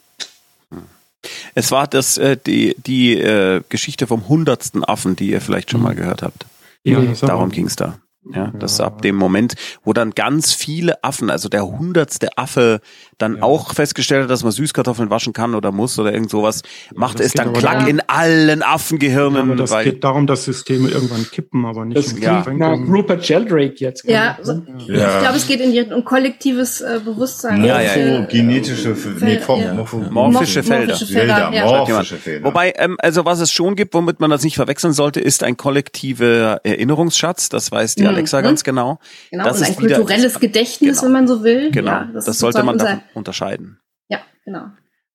[1.55, 5.83] Es war das äh, die die äh, Geschichte vom hundertsten Affen, die ihr vielleicht schon
[5.83, 6.47] mal gehört habt.
[6.85, 7.99] Ja, darum ging es da.
[8.31, 8.85] Ja, das ja.
[8.85, 12.81] ab dem Moment, wo dann ganz viele Affen, also der hundertste Affe,
[13.23, 13.43] dann ja.
[13.43, 16.63] auch festgestellt hat, dass man Süßkartoffeln waschen kann oder muss oder irgend sowas,
[16.95, 19.51] macht es dann Klack in allen Affengehirnen.
[19.51, 21.97] Ja, das geht darum, dass Systeme irgendwann kippen, aber nicht.
[21.97, 22.45] Das ja.
[22.53, 24.05] nach Rupert Sheldrake jetzt.
[24.05, 27.65] Ja, so, ich glaube, es geht in die, um kollektives äh, Bewusstsein.
[27.65, 28.25] Ja, ja, ja.
[28.25, 29.87] genetische, nee, ja.
[30.11, 30.87] morphische Felder.
[30.87, 31.51] Morphische Felder.
[31.51, 32.45] Morphische Felder.
[32.45, 35.57] Wobei, ähm, also was es schon gibt, womit man das nicht verwechseln sollte, ist ein
[35.57, 37.49] kollektiver Erinnerungsschatz.
[37.49, 38.45] Das weiß die Alexa mhm.
[38.45, 38.99] ganz genau.
[39.31, 41.07] Genau, das und ein kulturelles Gedächtnis, genau.
[41.07, 41.71] wenn man so will.
[41.71, 43.81] Genau, ja, das, das sollte man da unterscheiden.
[44.09, 44.71] Ja, genau.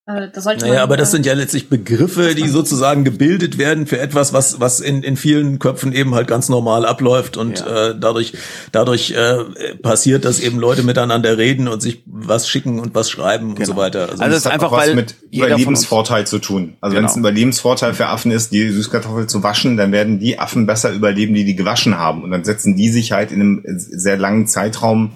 [0.08, 4.00] Äh, das sollte naja, aber das sind ja letztlich Begriffe, die sozusagen gebildet werden für
[4.00, 7.90] etwas, was was in, in vielen Köpfen eben halt ganz normal abläuft und ja.
[7.90, 8.34] äh, dadurch
[8.72, 13.56] dadurch äh, passiert, dass eben Leute miteinander reden und sich was schicken und was schreiben
[13.56, 13.60] genau.
[13.60, 13.84] und so genau.
[13.84, 14.10] weiter.
[14.10, 16.78] Also, also es ist einfach was mit Überlebensvorteil zu tun.
[16.80, 17.04] Also genau.
[17.04, 20.66] wenn es ein Überlebensvorteil für Affen ist, die Süßkartoffel zu waschen, dann werden die Affen
[20.66, 24.16] besser überleben, die die gewaschen haben und dann setzen die sich halt in einem sehr
[24.16, 25.12] langen Zeitraum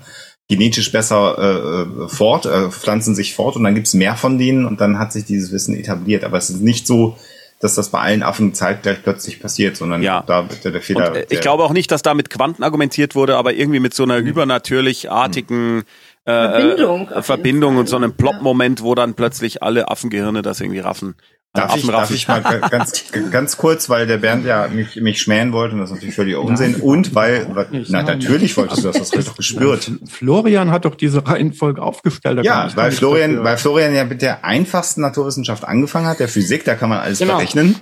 [0.51, 4.81] genetisch besser äh, fort, äh, pflanzen sich fort und dann gibt's mehr von denen und
[4.81, 6.25] dann hat sich dieses Wissen etabliert.
[6.25, 7.15] Aber es ist nicht so,
[7.61, 10.25] dass das bei allen Affen zeitgleich plötzlich passiert, sondern ja.
[10.27, 11.11] da wird der, der Fehler.
[11.11, 13.93] Und, äh, ich glaube auch nicht, dass da mit Quanten argumentiert wurde, aber irgendwie mit
[13.93, 14.27] so einer mhm.
[14.27, 15.83] übernatürlich artigen
[16.25, 21.15] äh, Verbindung, Verbindung und so einem Plop-Moment, wo dann plötzlich alle Affengehirne das irgendwie raffen.
[21.53, 22.41] Darf ich, darf ich mal
[22.71, 26.15] ganz, ganz kurz, weil der Bernd ja mich, mich schmähen wollte und das ist natürlich
[26.15, 27.45] völlig Unsinn und weil,
[27.89, 29.91] na natürlich wolltest du das, das hast doch gespürt.
[30.09, 32.45] Florian hat doch diese Reihenfolge aufgestellt.
[32.45, 36.75] Ja, weil Florian, weil Florian ja mit der einfachsten Naturwissenschaft angefangen hat, der Physik, da
[36.75, 37.35] kann man alles genau.
[37.35, 37.75] berechnen,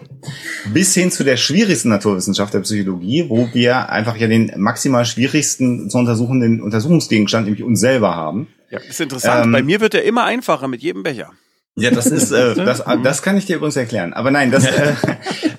[0.74, 5.92] bis hin zu der schwierigsten Naturwissenschaft der Psychologie, wo wir einfach ja den maximal schwierigsten
[5.92, 8.48] zu untersuchenden Untersuchungsgegenstand, nämlich uns selber haben.
[8.72, 9.46] Ja, ist interessant.
[9.46, 11.34] Ähm, Bei mir wird er immer einfacher mit jedem Becher.
[11.80, 14.14] Ja, das ist, äh, das, das kann ich dir übrigens erklären.
[14.14, 14.94] Aber nein, das, äh,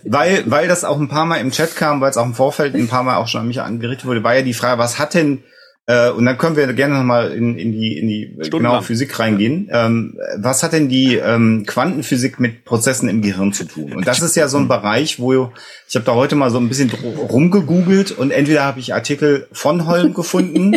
[0.04, 2.74] weil, weil das auch ein paar Mal im Chat kam, weil es auch im Vorfeld
[2.74, 5.14] ein paar Mal auch schon an mich angerichtet wurde, war ja die Frage, was hat
[5.14, 5.44] denn,
[5.86, 9.68] äh, und dann können wir gerne nochmal in, in die, in die genaue Physik reingehen.
[9.72, 13.92] Ähm, was hat denn die ähm, Quantenphysik mit Prozessen im Gehirn zu tun?
[13.94, 15.52] Und das ist ja so ein Bereich, wo
[15.88, 19.86] ich habe da heute mal so ein bisschen rumgegoogelt und entweder habe ich Artikel von
[19.86, 20.76] Holm gefunden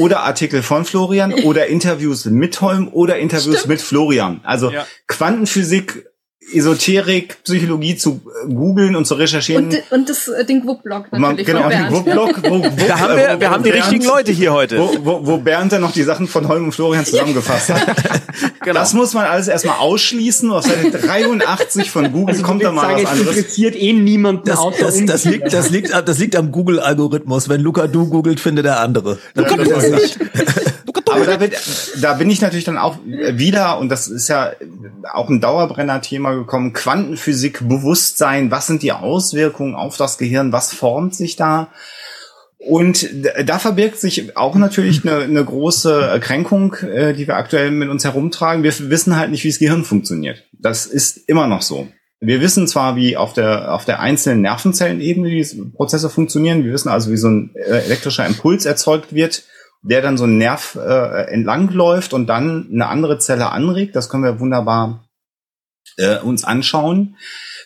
[0.00, 3.68] oder Artikel von Florian oder Interviews mit Holm oder Interviews Stimmt.
[3.68, 4.40] mit Florian.
[4.42, 4.86] Also ja.
[5.06, 6.09] Quantenphysik
[6.52, 9.66] Esoterik, Psychologie zu äh, googeln und zu recherchieren.
[9.66, 11.46] Und, und das, äh, den Gwupp-Blog natürlich.
[11.46, 12.42] Genau, den Gwupp-Blog.
[12.44, 14.78] Wo, wo, da haben wir, wir haben die Bernd, richtigen Leute hier heute.
[14.78, 17.86] Wo, wo, wo Bernd dann noch die Sachen von Holm und Florian zusammengefasst hat.
[18.60, 18.74] genau.
[18.74, 20.50] Das muss man alles erstmal ausschließen.
[20.50, 23.28] Auf Seite 83 von Google also kommt da mal sagen, was anderes.
[23.28, 27.48] Das interessiert eh niemanden das, das, das, liegt, das, liegt, das liegt am Google-Algorithmus.
[27.48, 29.18] Wenn Luca du googelt, findet der andere.
[29.34, 30.18] Luca du nicht.
[31.10, 31.54] Aber da, wird,
[32.00, 34.52] da bin ich natürlich dann auch wieder, und das ist ja
[35.12, 41.14] auch ein Dauerbrenner-Thema gekommen, Quantenphysik, Bewusstsein, was sind die Auswirkungen auf das Gehirn, was formt
[41.14, 41.68] sich da?
[42.58, 43.08] Und
[43.46, 48.04] da verbirgt sich auch natürlich eine, eine große Kränkung, äh, die wir aktuell mit uns
[48.04, 48.62] herumtragen.
[48.62, 50.44] Wir wissen halt nicht, wie das Gehirn funktioniert.
[50.52, 51.88] Das ist immer noch so.
[52.20, 56.62] Wir wissen zwar, wie auf der, auf der einzelnen Nervenzellenebene die Prozesse funktionieren.
[56.62, 59.44] Wir wissen also, wie so ein äh, elektrischer Impuls erzeugt wird
[59.82, 63.96] der dann so einen Nerv äh, entlang läuft und dann eine andere Zelle anregt.
[63.96, 65.04] Das können wir wunderbar
[65.96, 67.16] äh, uns anschauen.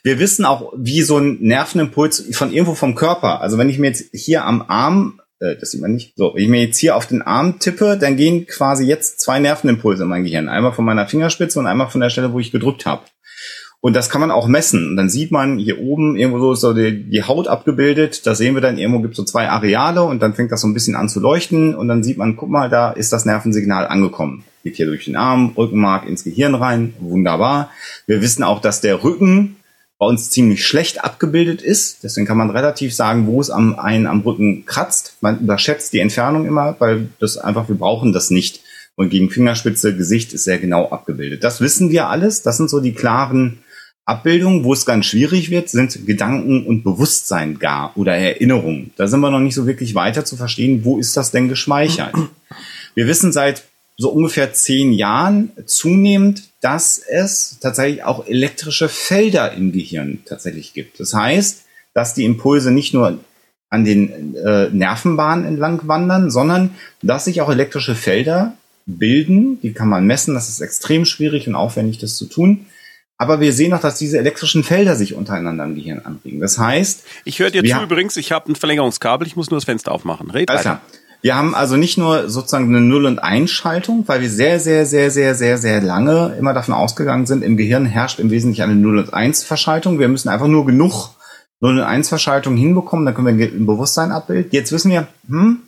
[0.02, 3.88] Wir wissen auch, wie so ein Nervenimpuls von irgendwo vom Körper, also wenn ich mir
[3.88, 6.94] jetzt hier am Arm, äh, das sieht man nicht, so, wenn ich mir jetzt hier
[6.96, 10.48] auf den Arm tippe, dann gehen quasi jetzt zwei Nervenimpulse in mein Gehirn.
[10.48, 13.04] Einmal von meiner Fingerspitze und einmal von der Stelle, wo ich gedrückt habe.
[13.84, 14.88] Und das kann man auch messen.
[14.88, 18.26] Und dann sieht man hier oben irgendwo so ist so die, die Haut abgebildet.
[18.26, 20.66] Da sehen wir dann irgendwo gibt es so zwei Areale und dann fängt das so
[20.66, 23.86] ein bisschen an zu leuchten und dann sieht man, guck mal, da ist das Nervensignal
[23.86, 24.42] angekommen.
[24.62, 26.94] Geht hier durch den Arm, Rückenmark ins Gehirn rein.
[26.98, 27.68] Wunderbar.
[28.06, 29.56] Wir wissen auch, dass der Rücken
[29.98, 32.04] bei uns ziemlich schlecht abgebildet ist.
[32.04, 35.18] Deswegen kann man relativ sagen, wo es am einen am Rücken kratzt.
[35.20, 38.62] Man überschätzt die Entfernung immer, weil das einfach, wir brauchen das nicht.
[38.96, 41.44] Und gegen Fingerspitze, Gesicht ist sehr genau abgebildet.
[41.44, 42.40] Das wissen wir alles.
[42.40, 43.58] Das sind so die klaren
[44.06, 48.92] Abbildungen, wo es ganz schwierig wird, sind Gedanken und Bewusstsein gar oder Erinnerungen.
[48.96, 52.14] Da sind wir noch nicht so wirklich weiter zu verstehen, wo ist das denn gespeichert.
[52.94, 53.64] Wir wissen seit
[53.96, 61.00] so ungefähr zehn Jahren zunehmend, dass es tatsächlich auch elektrische Felder im Gehirn tatsächlich gibt.
[61.00, 61.62] Das heißt,
[61.94, 63.18] dass die Impulse nicht nur
[63.70, 68.56] an den äh, Nervenbahnen entlang wandern, sondern dass sich auch elektrische Felder
[68.86, 69.60] bilden.
[69.62, 70.34] Die kann man messen.
[70.34, 72.66] Das ist extrem schwierig und aufwendig, das zu tun.
[73.16, 76.40] Aber wir sehen auch, dass diese elektrischen Felder sich untereinander im Gehirn anregen.
[76.40, 78.16] Das heißt, ich höre dir zu übrigens.
[78.16, 79.26] Ich habe ein Verlängerungskabel.
[79.26, 80.30] Ich muss nur das Fenster aufmachen.
[80.30, 80.80] Red alles klar.
[81.24, 85.10] Wir haben also nicht nur sozusagen eine Null- und Einschaltung, weil wir sehr, sehr, sehr,
[85.10, 88.98] sehr, sehr, sehr lange immer davon ausgegangen sind, im Gehirn herrscht im Wesentlichen eine Null-
[88.98, 89.98] und Eins-Verschaltung.
[89.98, 91.14] Wir müssen einfach nur genug
[91.60, 94.50] Null- und Eins-Verschaltung hinbekommen, dann können wir ein Bewusstsein abbilden.
[94.50, 95.62] Jetzt wissen wir, hm,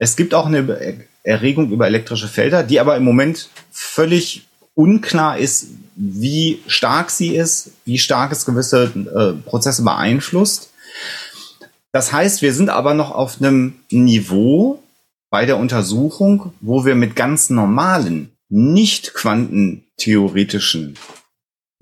[0.00, 5.68] es gibt auch eine Erregung über elektrische Felder, die aber im Moment völlig unklar ist,
[5.96, 10.70] wie stark sie ist, wie stark es gewisse äh, Prozesse beeinflusst.
[11.90, 14.82] Das heißt, wir sind aber noch auf einem Niveau
[15.30, 20.98] bei der Untersuchung, wo wir mit ganz normalen, nicht quantentheoretischen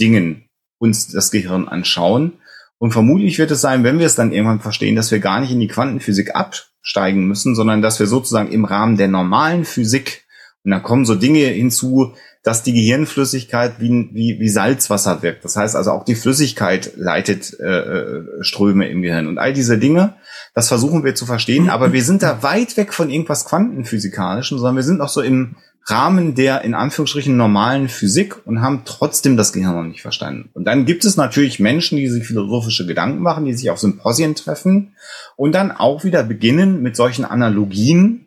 [0.01, 0.45] Dingen
[0.79, 2.35] uns das Gehirn anschauen.
[2.79, 5.51] Und vermutlich wird es sein, wenn wir es dann irgendwann verstehen, dass wir gar nicht
[5.51, 10.25] in die Quantenphysik absteigen müssen, sondern dass wir sozusagen im Rahmen der normalen Physik,
[10.65, 12.15] und da kommen so Dinge hinzu,
[12.45, 15.45] dass die Gehirnflüssigkeit wie, wie, wie Salzwasser wirkt.
[15.45, 19.79] Das heißt also auch die Flüssigkeit leitet äh, äh, Ströme im Gehirn und all diese
[19.79, 20.15] Dinge.
[20.55, 24.77] Das versuchen wir zu verstehen, aber wir sind da weit weg von irgendwas quantenphysikalischem, sondern
[24.77, 25.57] wir sind noch so im
[25.87, 30.51] Rahmen der in Anführungsstrichen normalen Physik und haben trotzdem das Gehirn noch nicht verstanden.
[30.55, 34.35] Und dann gibt es natürlich Menschen, die sich philosophische Gedanken machen, die sich auf Symposien
[34.35, 34.95] treffen
[35.37, 38.24] und dann auch wieder beginnen mit solchen Analogien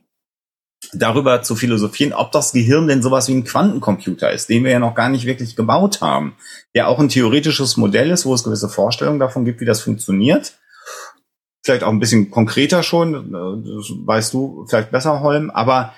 [0.93, 4.79] darüber zu philosophieren, ob das Gehirn denn sowas wie ein Quantencomputer ist, den wir ja
[4.79, 6.35] noch gar nicht wirklich gebaut haben,
[6.75, 10.53] der auch ein theoretisches Modell ist, wo es gewisse Vorstellungen davon gibt, wie das funktioniert.
[11.63, 15.93] Vielleicht auch ein bisschen konkreter schon, das weißt du vielleicht besser, Holm, aber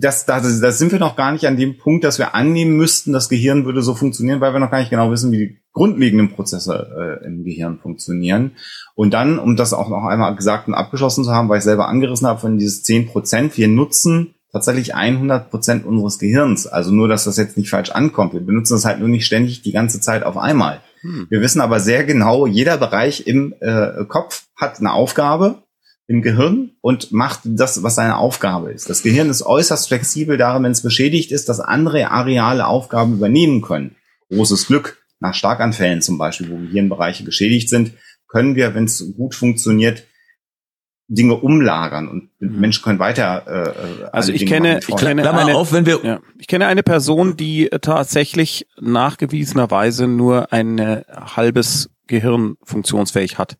[0.00, 3.12] das, das, das sind wir noch gar nicht an dem Punkt, dass wir annehmen müssten,
[3.12, 6.30] das Gehirn würde so funktionieren, weil wir noch gar nicht genau wissen, wie die grundlegenden
[6.30, 8.52] Prozesse äh, im Gehirn funktionieren.
[8.96, 11.86] Und dann, um das auch noch einmal gesagt und abgeschlossen zu haben, weil ich selber
[11.86, 16.66] angerissen habe von dieses 10 Prozent, wir nutzen tatsächlich 100 Prozent unseres Gehirns.
[16.66, 18.32] Also nur, dass das jetzt nicht falsch ankommt.
[18.32, 20.80] Wir benutzen das halt nur nicht ständig die ganze Zeit auf einmal.
[21.02, 21.28] Hm.
[21.30, 25.62] Wir wissen aber sehr genau, jeder Bereich im äh, Kopf hat eine Aufgabe
[26.10, 28.90] im Gehirn und macht das, was seine Aufgabe ist.
[28.90, 33.62] Das Gehirn ist äußerst flexibel darin, wenn es beschädigt ist, dass andere areale Aufgaben übernehmen
[33.62, 33.94] können.
[34.28, 34.98] Großes Glück.
[35.20, 37.92] Nach Starkanfällen zum Beispiel, wo Gehirnbereiche geschädigt sind,
[38.26, 40.02] können wir, wenn es gut funktioniert,
[41.06, 42.58] Dinge umlagern und mhm.
[42.58, 43.46] Menschen können weiter.
[43.46, 46.82] Äh, also ich kenne, ich kenne Klammer eine, auf, wenn wir, ja, ich kenne eine
[46.82, 51.04] Person, die tatsächlich nachgewiesenerweise nur ein
[51.36, 53.58] halbes Gehirn funktionsfähig hat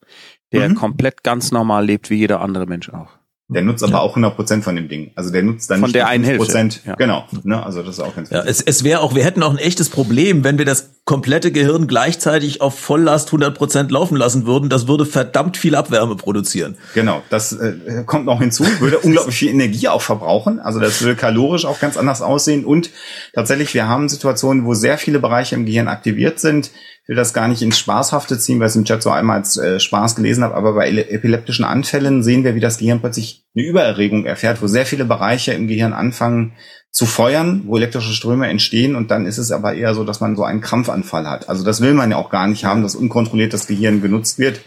[0.52, 0.74] der mhm.
[0.74, 3.20] komplett ganz normal lebt, wie jeder andere Mensch auch.
[3.52, 3.98] Der nutzt aber ja.
[3.98, 5.10] auch 100 Prozent von dem Ding.
[5.16, 6.82] Also der nutzt dann von nicht der einen Prozent.
[6.86, 6.94] Ja.
[6.94, 7.24] Genau.
[7.43, 7.60] Ne?
[7.60, 9.89] Also das ist auch ganz ja, Es, es wäre auch, wir hätten auch ein echtes
[9.89, 14.70] Problem, wenn wir das komplette Gehirn gleichzeitig auf Volllast 100 Prozent laufen lassen würden.
[14.70, 16.77] Das würde verdammt viel Abwärme produzieren.
[16.94, 17.22] Genau.
[17.28, 18.64] Das äh, kommt noch hinzu.
[18.78, 20.60] Würde unglaublich viel Energie auch verbrauchen.
[20.60, 22.64] Also das würde kalorisch auch ganz anders aussehen.
[22.64, 22.90] Und
[23.35, 26.70] tatsächlich, wir haben Situationen, wo sehr viele Bereiche im Gehirn aktiviert sind
[27.11, 29.57] will das gar nicht ins Spaßhafte ziehen, weil ich es im Chat so einmal als
[29.57, 33.66] äh, Spaß gelesen habe, aber bei epileptischen Anfällen sehen wir, wie das Gehirn plötzlich eine
[33.66, 36.53] Übererregung erfährt, wo sehr viele Bereiche im Gehirn anfangen
[36.93, 40.37] zu feuern, wo elektrische Ströme entstehen und dann ist es aber eher so, dass man
[40.37, 41.49] so einen Krampfanfall hat.
[41.49, 44.61] Also das will man ja auch gar nicht haben, dass unkontrolliert das Gehirn genutzt wird.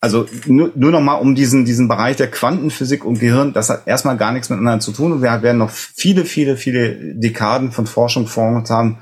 [0.00, 3.86] Also nur, nur noch mal um diesen, diesen Bereich der Quantenphysik und Gehirn, das hat
[3.86, 7.86] erstmal gar nichts miteinander zu tun und wir werden noch viele, viele, viele Dekaden von
[7.86, 8.98] Forschung vor uns haben,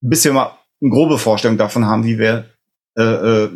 [0.00, 2.46] bis wir mal eine grobe Vorstellung davon haben, wie wir
[2.96, 3.50] äh, äh,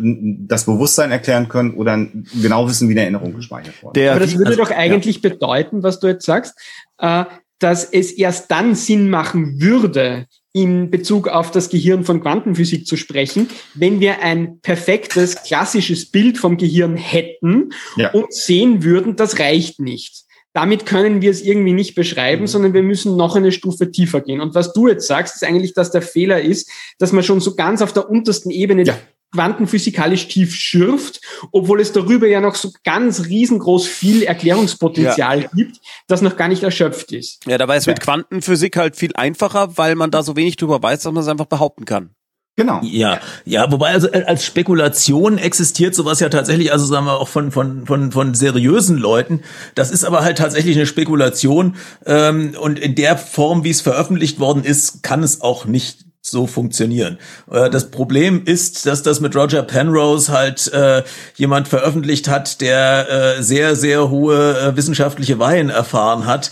[0.48, 1.96] das Bewusstsein erklären können oder
[2.42, 4.00] genau wissen, wie eine Erinnerung gespeichert wurde.
[4.00, 5.30] Der, Aber das würde also, doch eigentlich ja.
[5.30, 6.58] bedeuten, was du jetzt sagst,
[6.98, 7.24] äh,
[7.60, 12.96] dass es erst dann Sinn machen würde, in Bezug auf das Gehirn von Quantenphysik zu
[12.96, 18.10] sprechen, wenn wir ein perfektes, klassisches Bild vom Gehirn hätten ja.
[18.10, 20.24] und sehen würden, das reicht nicht.
[20.54, 22.46] Damit können wir es irgendwie nicht beschreiben, mhm.
[22.46, 24.40] sondern wir müssen noch eine Stufe tiefer gehen.
[24.40, 27.54] Und was du jetzt sagst, ist eigentlich, dass der Fehler ist, dass man schon so
[27.54, 28.98] ganz auf der untersten Ebene ja.
[29.34, 31.20] quantenphysikalisch tief schürft,
[31.52, 35.48] obwohl es darüber ja noch so ganz riesengroß viel Erklärungspotenzial ja.
[35.54, 37.44] gibt, das noch gar nicht erschöpft ist.
[37.46, 37.92] Ja, dabei ist ja.
[37.92, 41.28] mit Quantenphysik halt viel einfacher, weil man da so wenig drüber weiß, dass man es
[41.28, 42.14] einfach behaupten kann.
[42.58, 42.80] Genau.
[42.82, 47.28] Ja, ja, wobei also äh, als Spekulation existiert sowas ja tatsächlich, also sagen wir auch
[47.28, 49.42] von von von von seriösen Leuten.
[49.76, 54.40] Das ist aber halt tatsächlich eine Spekulation ähm, und in der Form, wie es veröffentlicht
[54.40, 57.18] worden ist, kann es auch nicht so funktionieren.
[57.48, 61.04] Äh, das Problem ist, dass das mit Roger Penrose halt äh,
[61.36, 66.50] jemand veröffentlicht hat, der äh, sehr sehr hohe äh, wissenschaftliche Weihen erfahren hat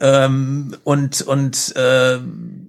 [0.00, 2.18] ähm, und und äh,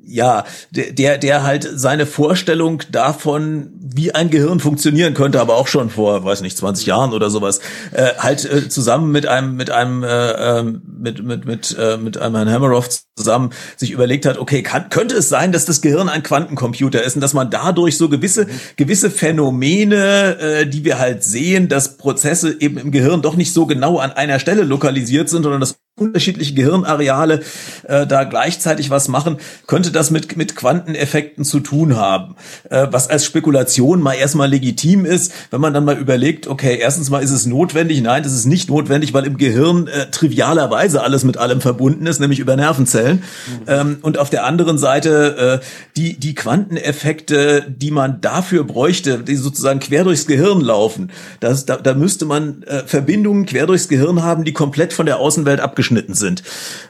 [0.09, 5.89] ja, der, der halt seine Vorstellung davon, wie ein Gehirn funktionieren könnte, aber auch schon
[5.89, 7.59] vor, weiß nicht, 20 Jahren oder sowas,
[7.91, 12.17] äh, halt äh, zusammen mit einem, mit einem, äh, ähm, mit, mit, mit, äh, mit
[12.17, 16.09] einem Herrn Hammeroff zusammen sich überlegt hat, okay, kann, könnte es sein, dass das Gehirn
[16.09, 21.23] ein Quantencomputer ist und dass man dadurch so gewisse, gewisse Phänomene, äh, die wir halt
[21.23, 25.43] sehen, dass Prozesse eben im Gehirn doch nicht so genau an einer Stelle lokalisiert sind,
[25.43, 27.41] sondern dass unterschiedliche Gehirnareale
[27.83, 32.35] äh, da gleichzeitig was machen, könnte das mit, mit Quanteneffekten zu tun haben.
[32.69, 37.09] Äh, was als Spekulation mal erstmal legitim ist, wenn man dann mal überlegt, okay, erstens
[37.09, 41.23] mal ist es notwendig, nein, das ist nicht notwendig, weil im Gehirn äh, trivialerweise alles
[41.23, 43.17] mit allem verbunden ist, nämlich über Nervenzellen.
[43.17, 43.63] Mhm.
[43.67, 45.65] Ähm, und auf der anderen Seite äh,
[45.97, 51.77] die, die Quanteneffekte, die man dafür bräuchte, die sozusagen quer durchs Gehirn laufen, das, da,
[51.77, 55.88] da müsste man äh, Verbindungen quer durchs Gehirn haben, die komplett von der Außenwelt abgeschnitten
[55.89, 56.43] abgeschnitten sind.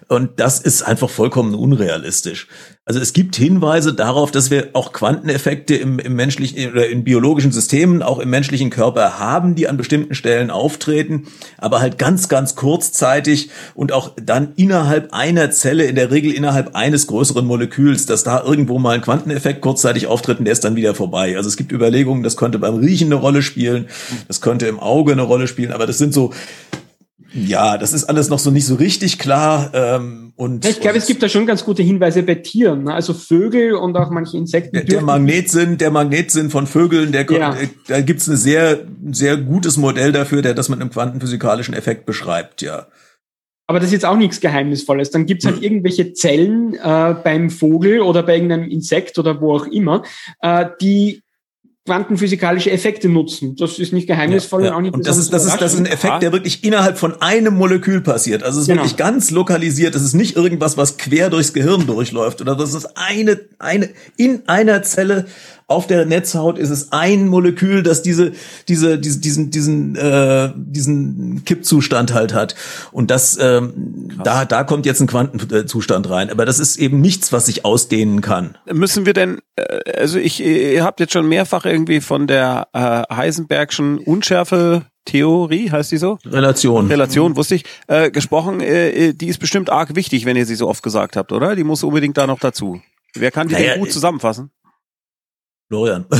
[0.07, 2.47] Und das ist einfach vollkommen unrealistisch.
[2.84, 7.51] Also es gibt Hinweise darauf, dass wir auch Quanteneffekte im, im menschlichen oder in biologischen
[7.51, 11.27] Systemen, auch im menschlichen Körper haben, die an bestimmten Stellen auftreten,
[11.59, 16.76] aber halt ganz, ganz kurzzeitig und auch dann innerhalb einer Zelle, in der Regel innerhalb
[16.76, 20.76] eines größeren Moleküls, dass da irgendwo mal ein Quanteneffekt kurzzeitig auftritt und der ist dann
[20.76, 21.38] wieder vorbei.
[21.38, 23.88] Also es gibt Überlegungen, das könnte beim Riechen eine Rolle spielen,
[24.27, 26.31] das könnte im Auge eine Rolle spielen, aber das sind so
[27.34, 29.72] ja, das ist alles noch so nicht so richtig klar.
[29.73, 32.93] Ähm, und ich glaube, es gibt da schon ganz gute Hinweise bei Tieren, ne?
[32.93, 34.76] also Vögel und auch manche Insekten.
[34.76, 37.56] Der, der Magnetsinn, der Magnetsinn von Vögeln, der ja.
[37.56, 38.80] Äh, da gibt's ein sehr,
[39.11, 42.88] sehr gutes Modell dafür, der das mit einem quantenphysikalischen Effekt beschreibt, ja.
[43.68, 45.11] Aber das ist jetzt auch nichts Geheimnisvolles.
[45.11, 45.64] Dann gibt's halt hm.
[45.64, 50.01] irgendwelche Zellen äh, beim Vogel oder bei irgendeinem Insekt oder wo auch immer,
[50.41, 51.22] äh, die
[51.90, 53.56] quantenphysikalische Effekte nutzen.
[53.56, 54.72] Das ist nicht geheimnisvoll ja, ja.
[54.74, 56.99] und auch nicht Und das ist, das ist, das ist ein Effekt, der wirklich innerhalb
[56.99, 58.44] von einem Molekül passiert.
[58.44, 58.84] Also es ist genau.
[58.84, 59.95] wirklich ganz lokalisiert.
[59.95, 64.44] Das ist nicht irgendwas, was quer durchs Gehirn durchläuft oder das ist eine, eine, in
[64.45, 65.26] einer Zelle
[65.69, 68.33] auf der Netzhaut ist es ein Molekül, das diese,
[68.67, 72.55] diese, diese diesen, diesen, äh, diesen Kippzustand halt hat.
[72.91, 76.29] Und das, ähm, da, da kommt jetzt ein Quantenzustand rein.
[76.29, 78.57] Aber das ist eben nichts, was sich ausdehnen kann.
[78.71, 83.13] Müssen wir denn, äh, also ich, ihr habt jetzt schon mehrfach irgendwie von der äh,
[83.13, 86.19] Heisenbergschen Unschärfe Theorie, heißt die so?
[86.25, 86.87] Relation.
[86.87, 87.63] Relation, wusste ich.
[87.87, 91.15] Äh, gesprochen, äh, äh, die ist bestimmt arg wichtig, wenn ihr sie so oft gesagt
[91.15, 91.55] habt, oder?
[91.55, 92.79] Die muss unbedingt da noch dazu.
[93.15, 94.51] Wer kann die naja, denn gut zusammenfassen?
[95.69, 96.05] Florian.
[96.09, 96.17] du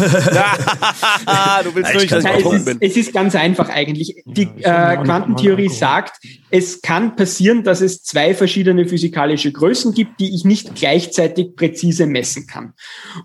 [1.74, 4.22] willst nur nicht, dass ich es, ist, es ist ganz einfach eigentlich.
[4.26, 10.36] Die äh, Quantentheorie sagt, es kann passieren, dass es zwei verschiedene physikalische Größen gibt, die
[10.36, 12.74] ich nicht gleichzeitig präzise messen kann.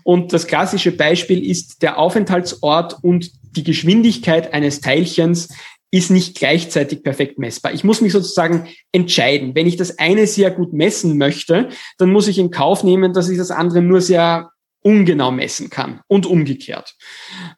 [0.03, 5.49] Und das klassische Beispiel ist der Aufenthaltsort und die Geschwindigkeit eines Teilchens
[5.91, 7.71] ist nicht gleichzeitig perfekt messbar.
[7.73, 9.53] Ich muss mich sozusagen entscheiden.
[9.53, 11.69] Wenn ich das eine sehr gut messen möchte,
[11.99, 14.49] dann muss ich in Kauf nehmen, dass ich das andere nur sehr
[14.85, 16.95] ungenau messen kann und umgekehrt.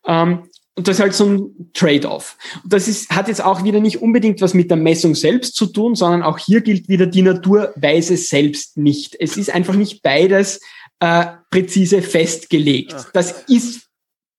[0.05, 2.37] Ähm, und das ist halt so ein Trade-off.
[2.63, 5.95] Das ist, hat jetzt auch wieder nicht unbedingt was mit der Messung selbst zu tun,
[5.95, 9.17] sondern auch hier gilt wieder, die Natur weiß es selbst nicht.
[9.19, 10.61] Es ist einfach nicht beides
[10.99, 12.95] äh, präzise festgelegt.
[13.13, 13.87] Das ist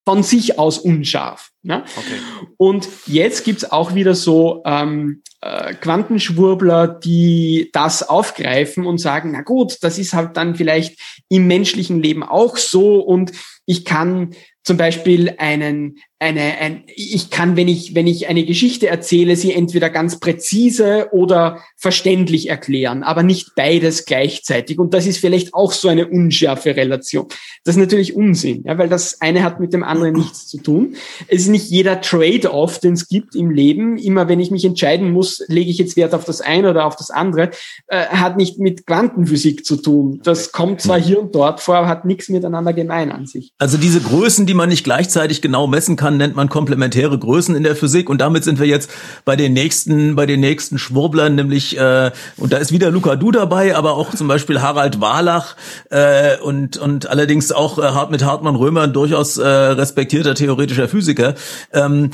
[0.06, 1.50] von sich aus unscharf.
[1.68, 1.84] Ne?
[1.98, 2.18] Okay.
[2.56, 9.42] Und jetzt gibt's auch wieder so ähm, äh, Quantenschwurbler, die das aufgreifen und sagen, na
[9.42, 13.32] gut, das ist halt dann vielleicht im menschlichen Leben auch so und
[13.66, 14.30] ich kann
[14.64, 19.54] zum Beispiel einen, eine, ein, ich kann, wenn ich, wenn ich eine Geschichte erzähle, sie
[19.54, 24.78] entweder ganz präzise oder verständlich erklären, aber nicht beides gleichzeitig.
[24.78, 27.28] Und das ist vielleicht auch so eine unschärfe Relation.
[27.64, 30.96] Das ist natürlich Unsinn, ja, weil das eine hat mit dem anderen nichts zu tun.
[31.28, 33.96] Es ist nicht jeder Trade-off, den es gibt im Leben.
[33.96, 36.96] Immer wenn ich mich entscheiden muss, lege ich jetzt Wert auf das eine oder auf
[36.96, 37.50] das andere,
[37.86, 40.20] äh, hat nicht mit Quantenphysik zu tun.
[40.24, 43.52] Das kommt zwar hier und dort vor, aber hat nichts miteinander gemein an sich.
[43.58, 47.62] Also diese Größen, die man nicht gleichzeitig genau messen kann, nennt man komplementäre Größen in
[47.62, 48.10] der Physik.
[48.10, 48.90] Und damit sind wir jetzt
[49.24, 53.30] bei den nächsten, bei den nächsten Schwurblern, nämlich äh, und da ist wieder Luca Du
[53.30, 55.56] dabei, aber auch zum Beispiel Harald Warlach
[55.90, 61.34] äh, und und allerdings auch äh, mit Hartmann Römer ein durchaus äh, respektierter theoretischer Physiker.
[61.72, 62.10] Ähm,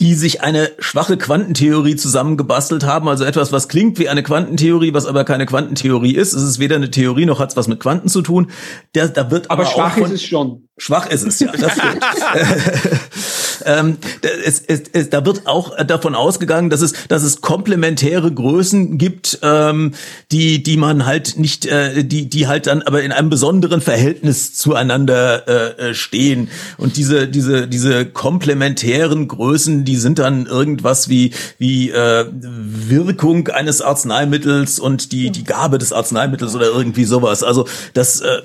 [0.00, 5.06] die sich eine schwache Quantentheorie zusammengebastelt haben, also etwas, was klingt wie eine Quantentheorie, was
[5.06, 6.32] aber keine Quantentheorie ist.
[6.32, 8.50] Es ist weder eine Theorie noch hat es was mit Quanten zu tun.
[8.94, 10.68] Der, da wird aber, aber schwach ist es schon.
[10.76, 11.52] Schwach ist es, ja.
[11.52, 11.76] Das
[13.64, 13.98] ähm,
[14.44, 19.38] es, es, es, da wird auch davon ausgegangen, dass es, dass es komplementäre Größen gibt,
[19.42, 19.92] ähm,
[20.32, 24.54] die, die man halt nicht, äh, die, die halt dann aber in einem besonderen Verhältnis
[24.54, 26.48] zueinander äh, äh stehen.
[26.78, 33.82] Und diese, diese, diese komplementären Größen, die sind dann irgendwas wie, wie äh, Wirkung eines
[33.82, 37.42] Arzneimittels und die, die Gabe des Arzneimittels oder irgendwie sowas.
[37.42, 38.42] Also das, äh,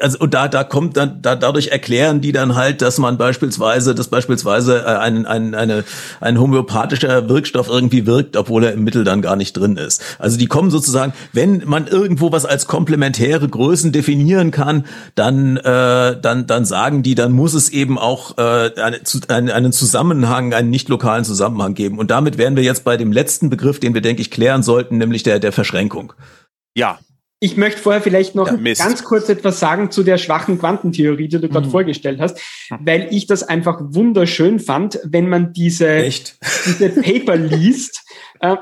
[0.00, 3.94] also und da, da kommt dann, da dadurch erklären die dann halt, dass man beispielsweise,
[3.94, 5.84] dass beispielsweise äh, ein, ein, eine,
[6.20, 10.02] ein homöopathischer Wirkstoff irgendwie wirkt, obwohl er im Mittel dann gar nicht drin ist.
[10.18, 14.84] Also die kommen sozusagen, wenn man irgendwo was als komplementäre Größen definieren kann,
[15.14, 18.70] dann, äh, dann, dann sagen die, dann muss es eben auch äh,
[19.28, 21.98] eine, einen Zusammenhang, einen nicht lokalen Zusammenhang geben.
[21.98, 24.98] Und damit wären wir jetzt bei dem letzten Begriff, den wir, denke ich, klären sollten,
[24.98, 26.12] nämlich der, der Verschränkung.
[26.74, 26.98] Ja,
[27.40, 31.40] ich möchte vorher vielleicht noch ja, ganz kurz etwas sagen zu der schwachen Quantentheorie, die
[31.40, 31.70] du gerade mhm.
[31.70, 32.38] vorgestellt hast,
[32.80, 38.02] weil ich das einfach wunderschön fand, wenn man diese, diese Paper liest,
[38.40, 38.56] äh,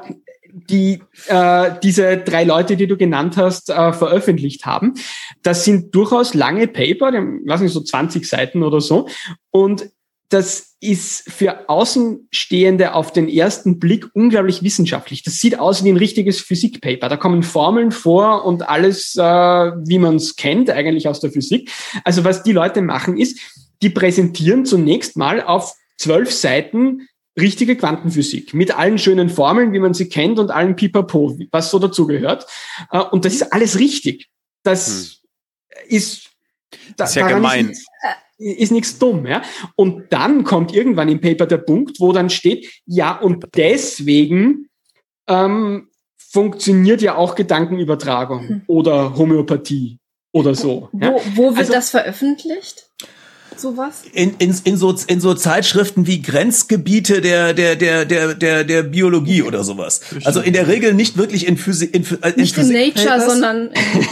[0.50, 4.94] die äh, diese drei Leute, die du genannt hast, äh, veröffentlicht haben.
[5.42, 9.08] Das sind durchaus lange Paper, die weiß nicht, so 20 Seiten oder so.
[9.50, 9.90] Und
[10.28, 15.22] das ist für Außenstehende auf den ersten Blick unglaublich wissenschaftlich.
[15.22, 17.08] Das sieht aus wie ein richtiges Physikpaper.
[17.08, 21.70] Da kommen Formeln vor und alles, äh, wie man es kennt, eigentlich aus der Physik.
[22.04, 23.38] Also was die Leute machen ist,
[23.82, 29.94] die präsentieren zunächst mal auf zwölf Seiten richtige Quantenphysik mit allen schönen Formeln, wie man
[29.94, 32.46] sie kennt und allen Pipapo, was so dazugehört.
[32.90, 34.28] Äh, und das ist alles richtig.
[34.62, 35.22] Das
[35.70, 35.88] hm.
[35.88, 36.30] ist,
[36.70, 37.70] da, das ist ja gemein.
[37.70, 37.87] Ist,
[38.38, 39.42] ist nichts dumm, ja.
[39.76, 44.68] Und dann kommt irgendwann im Paper der Punkt, wo dann steht, ja, und deswegen
[45.26, 48.62] ähm, funktioniert ja auch Gedankenübertragung hm.
[48.66, 49.98] oder Homöopathie
[50.32, 50.88] oder so.
[50.92, 51.12] Ja?
[51.12, 52.88] Wo, wo wird also, das veröffentlicht?
[53.60, 54.02] Sowas?
[54.12, 58.82] In, in, in, so, in so Zeitschriften wie Grenzgebiete der, der, der, der, der, der
[58.82, 60.00] Biologie oder sowas.
[60.24, 61.94] Also in der Regel nicht wirklich in Physik.
[61.94, 63.70] In, in, nicht in Nature, sondern.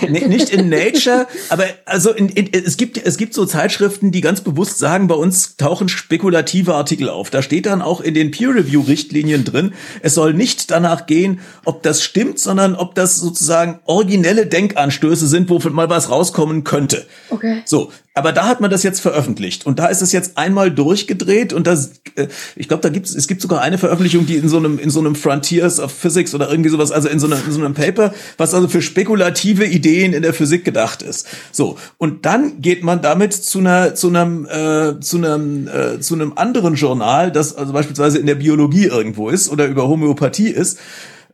[0.09, 4.20] nee, nicht in Nature, aber also in, in, es, gibt, es gibt so Zeitschriften, die
[4.20, 7.31] ganz bewusst sagen, bei uns tauchen spekulative Artikel auf.
[7.31, 12.02] Da steht dann auch in den Peer-Review-Richtlinien drin, es soll nicht danach gehen, ob das
[12.02, 17.06] stimmt, sondern ob das sozusagen originelle Denkanstöße sind, wovon mal was rauskommen könnte.
[17.31, 17.62] Okay.
[17.64, 21.52] So, aber da hat man das jetzt veröffentlicht und da ist es jetzt einmal durchgedreht
[21.52, 24.56] und das, äh, ich glaube, da gibt es, gibt sogar eine Veröffentlichung, die in so
[24.56, 27.52] einem in so einem Frontiers of Physics oder irgendwie sowas, also in so, einer, in
[27.52, 31.28] so einem Paper, was also für spekulative Ideen in der Physik gedacht ist.
[31.52, 36.14] So und dann geht man damit zu einer zu einem äh, zu einem äh, zu
[36.14, 40.78] einem anderen Journal, das also beispielsweise in der Biologie irgendwo ist oder über Homöopathie ist.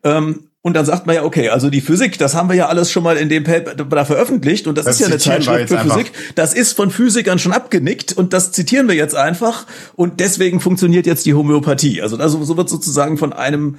[0.02, 2.92] Ähm, und dann sagt man ja, okay, also die Physik, das haben wir ja alles
[2.92, 5.78] schon mal in dem Paper da veröffentlicht und das, das ist ja eine Zeitschrift für
[5.80, 5.96] einfach.
[5.96, 6.12] Physik.
[6.36, 9.66] Das ist von Physikern schon abgenickt und das zitieren wir jetzt einfach
[9.96, 12.00] und deswegen funktioniert jetzt die Homöopathie.
[12.00, 13.76] Also, also so wird sozusagen von einem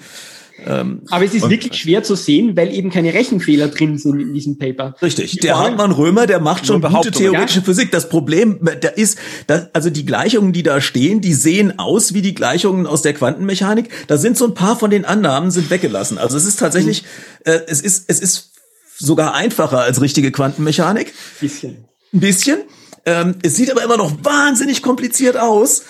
[0.66, 4.58] Aber es ist wirklich schwer zu sehen, weil eben keine Rechenfehler drin sind in diesem
[4.58, 4.96] Paper.
[5.02, 5.40] Richtig.
[5.40, 7.66] Der Hartmann Römer, der macht schon gute theoretische ja?
[7.66, 7.92] Physik.
[7.92, 9.18] Das Problem, da ist,
[9.48, 13.14] dass, also die Gleichungen, die da stehen, die sehen aus wie die Gleichungen aus der
[13.14, 13.90] Quantenmechanik.
[14.08, 16.18] Da sind so ein paar von den Annahmen sind weggelassen.
[16.18, 17.52] Also es ist tatsächlich, mhm.
[17.52, 18.52] äh, es ist, es ist
[18.98, 21.14] sogar einfacher als richtige Quantenmechanik.
[21.40, 21.86] Bisschen.
[22.14, 22.60] Ein bisschen.
[23.06, 25.84] Ähm, es sieht aber immer noch wahnsinnig kompliziert aus.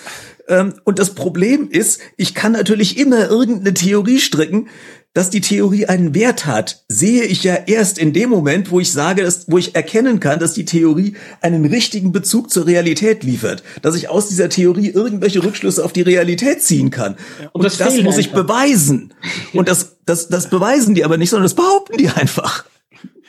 [0.48, 4.68] Ähm, und das Problem ist, ich kann natürlich immer irgendeine Theorie stricken,
[5.14, 8.90] dass die Theorie einen Wert hat, sehe ich ja erst in dem Moment, wo ich
[8.90, 13.62] sage, dass, wo ich erkennen kann, dass die Theorie einen richtigen Bezug zur Realität liefert,
[13.80, 17.16] dass ich aus dieser Theorie irgendwelche Rückschlüsse auf die Realität ziehen kann.
[17.52, 19.14] und, und das, das muss ich beweisen.
[19.52, 22.64] Und das, das, das beweisen die aber nicht, sondern das behaupten die einfach.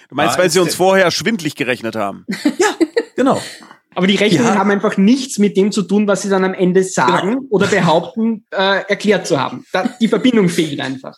[0.10, 2.26] Du meinst, weil sie uns vorher schwindlig gerechnet haben?
[2.58, 2.68] Ja,
[3.16, 3.40] genau.
[3.96, 4.60] Aber die Rechnungen ja.
[4.60, 7.42] haben einfach nichts mit dem zu tun, was sie dann am Ende sagen genau.
[7.50, 9.66] oder behaupten, äh, erklärt zu haben.
[9.72, 11.18] Da, die Verbindung fehlt einfach.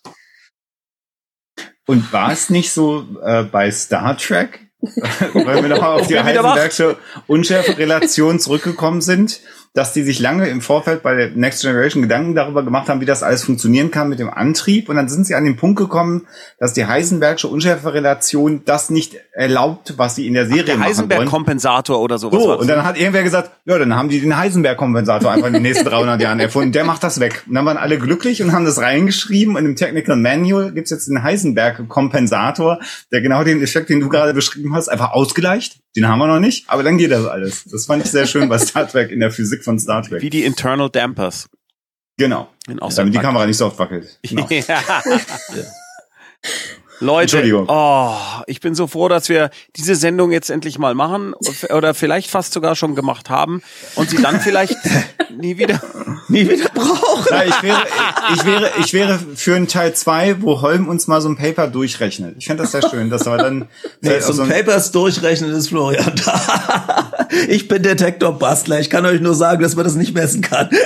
[1.87, 4.59] Und war es nicht so äh, bei Star Trek?
[4.81, 9.41] Weil wir nochmal auf die Heisenbergsche Unschärferelation zurückgekommen sind,
[9.73, 13.05] dass die sich lange im Vorfeld bei der Next Generation Gedanken darüber gemacht haben, wie
[13.05, 14.89] das alles funktionieren kann mit dem Antrieb.
[14.89, 16.27] Und dann sind sie an den Punkt gekommen,
[16.59, 21.99] dass die Heisenbergsche Unschärferelation das nicht erlaubt, was sie in der Serie Ach, der Heisenberg-Kompensator
[21.99, 22.41] oder sowas.
[22.41, 25.63] So, und dann hat irgendwer gesagt, ja, dann haben die den Heisenberg-Kompensator einfach in den
[25.63, 26.71] nächsten 300 Jahren erfunden.
[26.71, 27.43] Der macht das weg.
[27.47, 29.55] Und dann waren alle glücklich und haben das reingeschrieben.
[29.55, 32.79] Und im Technical Manual gibt's jetzt den Heisenberg-Kompensator,
[33.11, 35.77] der genau den Effekt, den du gerade beschrieben hast, einfach ausgleicht.
[35.95, 37.63] Den haben wir noch nicht, aber dann geht das alles.
[37.71, 40.21] Das fand ich sehr schön bei Star Trek in der Physik von Star Trek.
[40.21, 41.49] Wie die Internal Dampers.
[42.17, 42.49] Genau.
[42.67, 44.19] Damit die Kamera nicht so oft wackelt.
[44.27, 44.47] Genau.
[44.49, 44.81] ja.
[46.99, 48.15] Leute, oh,
[48.47, 51.35] ich bin so froh, dass wir diese Sendung jetzt endlich mal machen
[51.69, 53.61] oder vielleicht fast sogar schon gemacht haben
[53.95, 54.77] und sie dann vielleicht
[55.37, 55.79] nie wieder
[56.27, 57.27] nie wieder brauchen.
[57.29, 57.83] Ja, ich wäre
[58.33, 61.67] ich wäre ich wäre für einen Teil zwei, wo Holm uns mal so ein Paper
[61.67, 62.35] durchrechnet.
[62.39, 63.69] Ich fände das sehr schön, dass wir dann
[64.01, 67.11] nee, so ein Papers durchrechnen ist Florian da.
[67.47, 68.79] Ich bin Detektor-Bastler.
[68.79, 70.69] Ich kann euch nur sagen, dass man das nicht messen kann.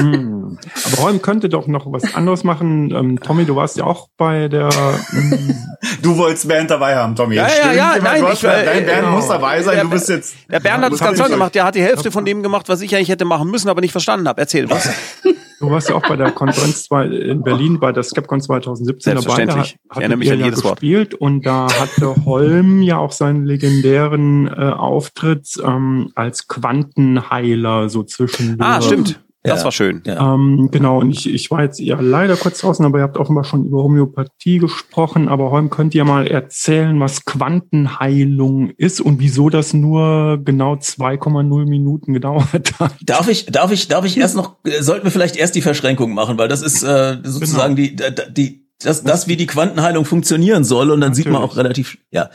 [0.00, 0.58] Hm.
[0.86, 2.90] Aber Holm könnte doch noch was anderes machen.
[2.94, 4.70] Ähm, Tommy, du warst ja auch bei der.
[5.12, 5.54] Ähm
[6.02, 7.36] du wolltest Bernd dabei haben, Tommy.
[7.36, 7.96] Ja, ja, ja.
[8.02, 9.16] Nein, ich, äh, Bernd, Bernd genau.
[9.16, 9.80] muss dabei sein.
[9.82, 10.34] Du bist jetzt.
[10.50, 11.54] Der Bernd hat es ganz toll gemacht.
[11.54, 13.92] Der hat die Hälfte von dem gemacht, was ich eigentlich hätte machen müssen, aber nicht
[13.92, 14.40] verstanden habe.
[14.40, 14.88] Erzähl was.
[15.62, 19.46] Du warst ja auch bei der Konferenz in Berlin bei der Skepcon 2017 dabei.
[19.46, 20.80] Da hat, ich erinnere mich an jedes Wort.
[20.80, 28.02] gespielt und da hatte Holm ja auch seinen legendären äh, Auftritt ähm, als Quantenheiler so
[28.02, 28.60] zwischen.
[28.60, 29.22] Ah, stimmt.
[29.44, 30.02] Das ja, war schön.
[30.06, 30.34] Ja.
[30.34, 33.42] Ähm, genau, und ich, ich war jetzt ja leider kurz draußen, aber ihr habt offenbar
[33.42, 35.28] schon über Homöopathie gesprochen.
[35.28, 41.66] Aber Holm, könnt ihr mal erzählen, was Quantenheilung ist und wieso das nur genau 2,0
[41.66, 42.94] Minuten gedauert hat?
[43.02, 46.38] Darf ich, darf ich, darf ich erst noch, sollten wir vielleicht erst die Verschränkung machen,
[46.38, 48.10] weil das ist äh, sozusagen genau.
[48.10, 50.92] die, die, das, das, wie die Quantenheilung funktionieren soll.
[50.92, 51.24] Und dann Natürlich.
[51.24, 52.30] sieht man auch relativ, ja.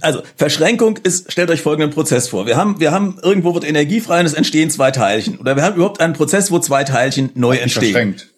[0.00, 2.46] Also Verschränkung ist, stellt euch folgenden Prozess vor.
[2.46, 5.38] Wir haben, wir haben irgendwo wird Energie frei und es entstehen zwei Teilchen.
[5.38, 7.92] Oder wir haben überhaupt einen Prozess, wo zwei Teilchen neu entstehen.
[7.92, 8.34] Verschränkt.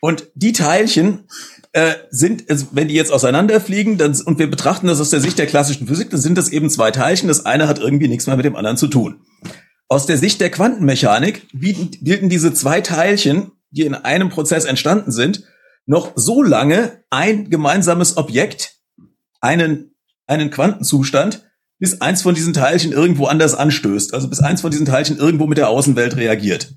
[0.00, 1.28] Und die Teilchen
[1.72, 5.38] äh, sind, also wenn die jetzt auseinanderfliegen, dann, und wir betrachten das aus der Sicht
[5.38, 7.28] der klassischen Physik, dann sind das eben zwei Teilchen.
[7.28, 9.20] Das eine hat irgendwie nichts mehr mit dem anderen zu tun.
[9.88, 15.12] Aus der Sicht der Quantenmechanik bieten, bilden diese zwei Teilchen, die in einem Prozess entstanden
[15.12, 15.44] sind,
[15.86, 18.76] noch so lange ein gemeinsames Objekt,
[19.40, 19.89] einen
[20.30, 21.44] einen Quantenzustand,
[21.78, 24.14] bis eins von diesen Teilchen irgendwo anders anstößt.
[24.14, 26.74] Also bis eins von diesen Teilchen irgendwo mit der Außenwelt reagiert.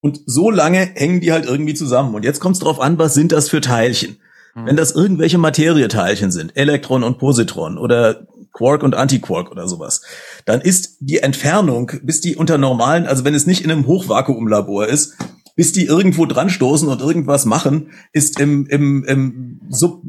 [0.00, 2.14] Und so lange hängen die halt irgendwie zusammen.
[2.14, 4.18] Und jetzt kommt es drauf an, was sind das für Teilchen?
[4.54, 4.66] Hm.
[4.66, 10.02] Wenn das irgendwelche Materieteilchen sind, Elektron und Positron oder Quark und Antiquark oder sowas,
[10.44, 14.86] dann ist die Entfernung, bis die unter normalen, also wenn es nicht in einem Hochvakuumlabor
[14.86, 15.16] ist,
[15.56, 20.02] bis die irgendwo dran stoßen und irgendwas machen, ist im, im, im Sub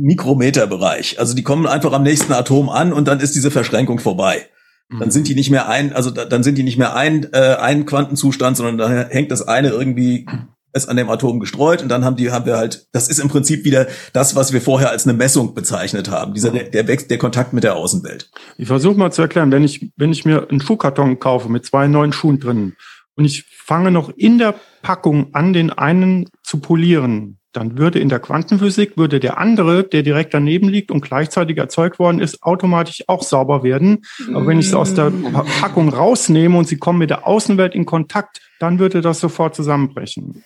[0.00, 1.18] Mikrometerbereich.
[1.18, 4.46] Also die kommen einfach am nächsten Atom an und dann ist diese Verschränkung vorbei.
[4.88, 5.10] Dann mhm.
[5.10, 8.56] sind die nicht mehr ein, also dann sind die nicht mehr ein, äh, ein Quantenzustand,
[8.56, 10.26] sondern da hängt das eine irgendwie
[10.72, 13.28] ist an dem Atom gestreut und dann haben die haben wir halt das ist im
[13.28, 17.18] Prinzip wieder das was wir vorher als eine Messung bezeichnet haben dieser der der, der
[17.18, 18.30] Kontakt mit der Außenwelt.
[18.56, 21.88] Ich versuche mal zu erklären, wenn ich wenn ich mir einen Schuhkarton kaufe mit zwei
[21.88, 22.74] neuen Schuhen drin
[23.16, 28.08] und ich fange noch in der Packung an, den einen zu polieren, dann würde in
[28.08, 33.04] der Quantenphysik, würde der andere, der direkt daneben liegt und gleichzeitig erzeugt worden ist, automatisch
[33.08, 34.04] auch sauber werden.
[34.28, 35.12] Aber wenn ich es aus der
[35.60, 40.44] Packung rausnehme und sie kommen mit der Außenwelt in Kontakt, dann würde das sofort zusammenbrechen.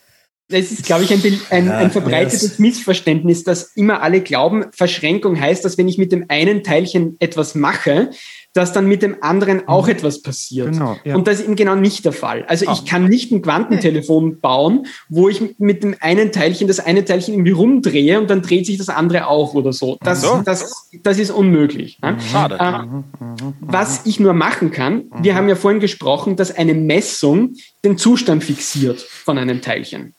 [0.48, 5.64] Das ist, glaube ich, ein, ein, ein verbreitetes Missverständnis, dass immer alle glauben, Verschränkung heißt,
[5.64, 8.10] dass wenn ich mit dem einen Teilchen etwas mache,
[8.55, 9.93] dass dann mit dem anderen auch mhm.
[9.93, 10.72] etwas passiert.
[10.72, 11.16] Genau, ja.
[11.16, 12.44] Und das ist eben genau nicht der Fall.
[12.47, 17.05] Also ich kann nicht ein Quantentelefon bauen, wo ich mit dem einen Teilchen das eine
[17.05, 19.98] Teilchen irgendwie rumdrehe und dann dreht sich das andere auch oder so.
[20.02, 20.40] Das, so.
[20.44, 21.98] das, das ist unmöglich.
[22.01, 22.16] Ne?
[22.31, 22.56] Schade.
[22.60, 27.55] Äh, was ich nur machen kann, wir haben ja vorhin gesprochen, dass eine Messung
[27.85, 30.14] den Zustand fixiert von einem Teilchen.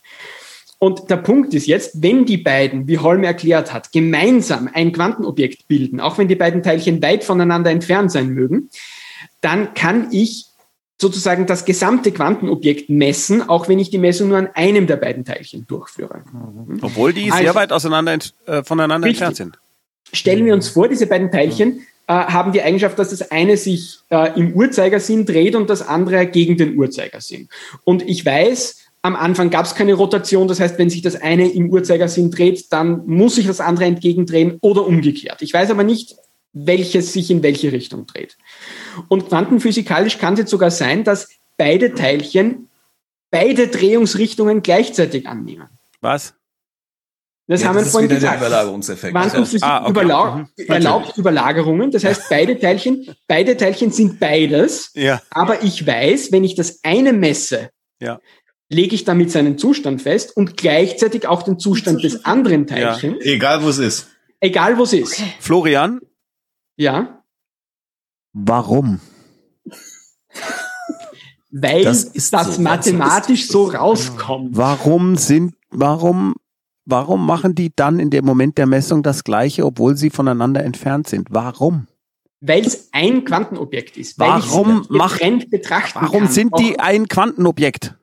[0.86, 5.68] Und der Punkt ist jetzt, wenn die beiden, wie Holm erklärt hat, gemeinsam ein Quantenobjekt
[5.68, 8.70] bilden, auch wenn die beiden Teilchen weit voneinander entfernt sein mögen,
[9.42, 10.46] dann kann ich
[11.02, 15.26] sozusagen das gesamte Quantenobjekt messen, auch wenn ich die Messung nur an einem der beiden
[15.26, 16.22] Teilchen durchführe.
[16.32, 16.78] Mhm.
[16.84, 19.24] Obwohl die also, sehr weit auseinander äh, voneinander richtig.
[19.24, 19.60] entfernt sind.
[20.14, 24.02] Stellen wir uns vor, diese beiden Teilchen äh, haben die Eigenschaft, dass das eine sich
[24.12, 27.50] äh, im Uhrzeigersinn dreht und das andere gegen den Uhrzeigersinn.
[27.84, 31.48] Und ich weiß, am Anfang gab es keine Rotation, das heißt, wenn sich das eine
[31.48, 35.44] im Uhrzeigersinn dreht, dann muss sich das andere entgegendrehen oder umgekehrt.
[35.44, 36.16] Ich weiß aber nicht,
[36.54, 38.36] welches sich in welche Richtung dreht.
[39.08, 42.70] Und quantenphysikalisch kann es jetzt sogar sein, dass beide Teilchen
[43.30, 45.68] beide Drehungsrichtungen gleichzeitig annehmen.
[46.02, 46.34] Was?
[47.48, 48.38] Das ja, haben wir vorhin gesagt.
[48.38, 49.14] Überlagerungseffekt.
[49.14, 49.92] Quantenphysik ah, okay.
[49.92, 50.48] Überla mhm.
[50.68, 51.92] erlaubt Überlagerungen.
[51.92, 54.90] Das heißt, beide Teilchen, beide Teilchen sind beides.
[54.96, 55.22] Ja.
[55.30, 57.70] Aber ich weiß, wenn ich das eine messe,
[58.00, 58.20] ja.
[58.70, 63.24] Lege ich damit seinen Zustand fest und gleichzeitig auch den Zustand des anderen Teilchens.
[63.24, 63.34] Ja.
[63.34, 64.08] Egal wo es ist.
[64.40, 65.20] Egal wo es ist.
[65.20, 65.34] Okay.
[65.40, 66.00] Florian?
[66.76, 67.24] Ja.
[68.34, 69.00] Warum?
[71.52, 74.58] Weil das, das so, mathematisch so rauskommt.
[74.58, 76.36] Warum sind, warum
[76.86, 81.08] warum machen die dann in dem Moment der Messung das Gleiche, obwohl sie voneinander entfernt
[81.08, 81.28] sind?
[81.32, 81.88] Warum?
[82.42, 84.20] Weil es ein Quantenobjekt ist.
[84.20, 86.28] Warum macht, warum kann.
[86.28, 87.96] sind die ein Quantenobjekt?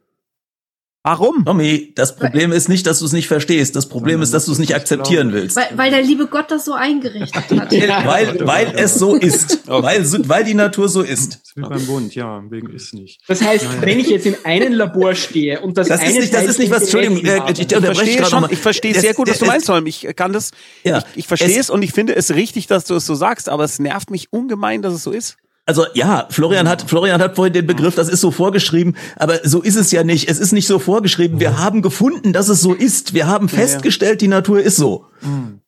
[1.04, 1.44] Warum?
[1.44, 3.74] Tommy, das Problem ist nicht, dass du es nicht verstehst.
[3.74, 5.56] Das Problem ist, dass du es nicht akzeptieren willst.
[5.56, 7.72] Weil, weil der liebe Gott das so eingerichtet hat.
[7.72, 9.64] ja, weil, weil es so ist.
[9.66, 9.82] Okay.
[9.82, 11.40] Weil, weil die Natur so ist.
[11.42, 13.20] Das wie beim Bund, ja, wegen ist nicht.
[13.26, 13.82] Das heißt, naja.
[13.82, 16.60] wenn ich jetzt in einem Labor stehe und das, das eine ist nicht, das ist
[16.60, 19.68] nicht was, Entschuldigung, äh, ich, ich verstehe schon, ich verstehe sehr gut, was du meinst,
[19.68, 19.86] Holm.
[19.86, 20.52] Ich kann das,
[20.84, 23.16] ja, ich, ich verstehe es, es und ich finde es richtig, dass du es so
[23.16, 25.36] sagst, aber es nervt mich ungemein, dass es so ist.
[25.64, 29.62] Also ja, Florian hat Florian hat vorhin den Begriff, das ist so vorgeschrieben, aber so
[29.62, 30.28] ist es ja nicht.
[30.28, 31.38] Es ist nicht so vorgeschrieben.
[31.38, 33.14] Wir haben gefunden, dass es so ist.
[33.14, 35.06] Wir haben festgestellt, die Natur ist so.
[35.20, 35.60] Mhm.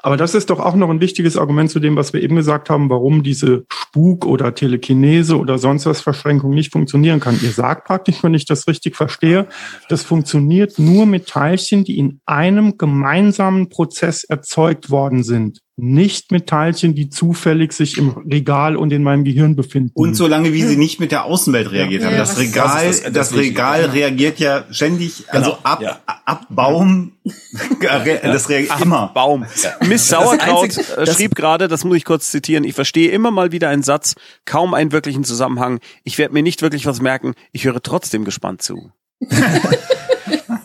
[0.00, 2.68] Aber das ist doch auch noch ein wichtiges Argument zu dem, was wir eben gesagt
[2.68, 7.38] haben, warum diese Spuk- oder Telekinese oder sonst was Verschränkung nicht funktionieren kann.
[7.40, 9.46] Ihr sagt praktisch, wenn ich das richtig verstehe,
[9.88, 16.48] das funktioniert nur mit Teilchen, die in einem gemeinsamen Prozess erzeugt worden sind nicht mit
[16.48, 19.92] Teilchen, die zufällig sich im Regal und in meinem Gehirn befinden.
[19.94, 22.08] Und solange wie sie nicht mit der Außenwelt reagiert ja.
[22.08, 22.16] haben.
[22.16, 23.86] Das Regal, das, das, das Regal ja.
[23.86, 25.38] reagiert ja ständig, genau.
[25.38, 26.00] also ab, ja.
[26.24, 27.12] ab Baum,
[28.22, 29.10] das reagiert ab immer.
[29.14, 29.46] Baum.
[29.86, 33.68] Miss Sauerkraut äh, schrieb gerade, das muss ich kurz zitieren, ich verstehe immer mal wieder
[33.68, 35.78] einen Satz, kaum einen wirklichen Zusammenhang.
[36.02, 38.90] Ich werde mir nicht wirklich was merken, ich höre trotzdem gespannt zu.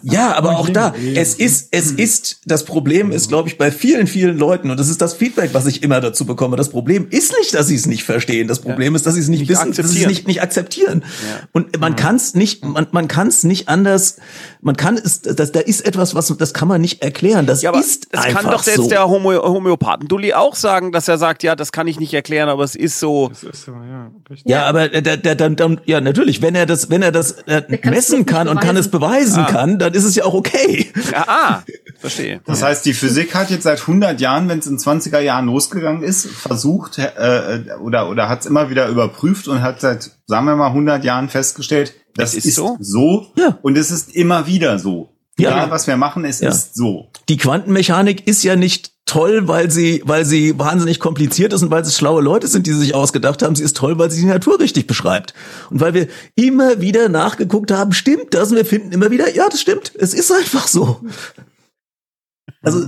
[0.04, 4.06] Ja, aber auch da, es ist, es ist, das Problem ist, glaube ich, bei vielen,
[4.06, 6.58] vielen Leuten, und das ist das Feedback, was ich immer dazu bekomme.
[6.58, 8.50] Das Problem ist nicht, dass sie es nicht verstehen.
[8.50, 8.98] Das Problem ja.
[8.98, 11.04] ist, dass sie es nicht, nicht wissen, dass sie es nicht, nicht akzeptieren.
[11.04, 11.48] Ja.
[11.54, 11.96] Und man mhm.
[11.96, 14.18] kann es nicht, man, man kann es nicht anders,
[14.62, 17.46] man kann es, das, da ist etwas, was, das kann man nicht erklären.
[17.46, 18.90] Das ja, aber ist das einfach kann doch jetzt so.
[18.90, 22.64] der Homö Homöopathen-Dulli auch sagen, dass er sagt, ja, das kann ich nicht erklären, aber
[22.64, 23.30] es ist so.
[23.30, 24.12] Das ist so, ja.
[24.44, 27.62] Ja, aber der, der, der, der, ja, natürlich, wenn er das, wenn er das äh,
[27.84, 29.52] messen kann und kann es beweisen ah.
[29.52, 30.92] kann, dann ist es ja auch okay.
[31.12, 31.64] Ja, ah,
[32.00, 32.42] verstehe.
[32.46, 36.04] Das heißt, die Physik hat jetzt seit 100 Jahren, wenn es in 20er Jahren losgegangen
[36.04, 40.56] ist, versucht äh, oder oder hat es immer wieder überprüft und hat seit, sagen wir
[40.56, 43.58] mal, 100 Jahren festgestellt, das ist, ist so, so ja.
[43.62, 45.10] und es ist immer wieder so.
[45.38, 45.72] Egal, ja.
[45.72, 46.50] was wir machen, es ja.
[46.50, 47.10] ist so.
[47.28, 51.82] Die Quantenmechanik ist ja nicht toll, weil sie, weil sie wahnsinnig kompliziert ist und weil
[51.82, 53.56] es schlaue Leute sind, die sie sich ausgedacht haben.
[53.56, 55.34] Sie ist toll, weil sie die Natur richtig beschreibt.
[55.70, 58.52] Und weil wir immer wieder nachgeguckt haben, stimmt das?
[58.52, 59.92] Und wir finden immer wieder, ja, das stimmt.
[59.96, 61.02] Es ist einfach so.
[62.62, 62.88] Also.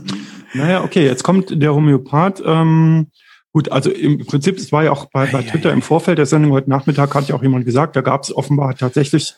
[0.53, 2.41] Naja, okay, jetzt kommt der Homöopath.
[2.45, 3.07] Ähm
[3.55, 6.51] Gut, also im Prinzip, es war ja auch bei, bei Twitter im Vorfeld der Sendung
[6.51, 9.33] heute Nachmittag, hat ja auch jemand gesagt, da gab es offenbar tatsächlich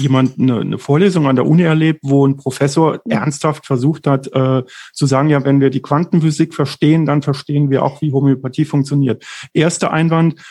[0.00, 4.64] jemand eine, eine, Vorlesung an der Uni erlebt, wo ein Professor ernsthaft versucht hat äh,
[4.92, 9.24] zu sagen, ja, wenn wir die Quantenphysik verstehen, dann verstehen wir auch, wie Homöopathie funktioniert.
[9.52, 10.42] Erster Einwand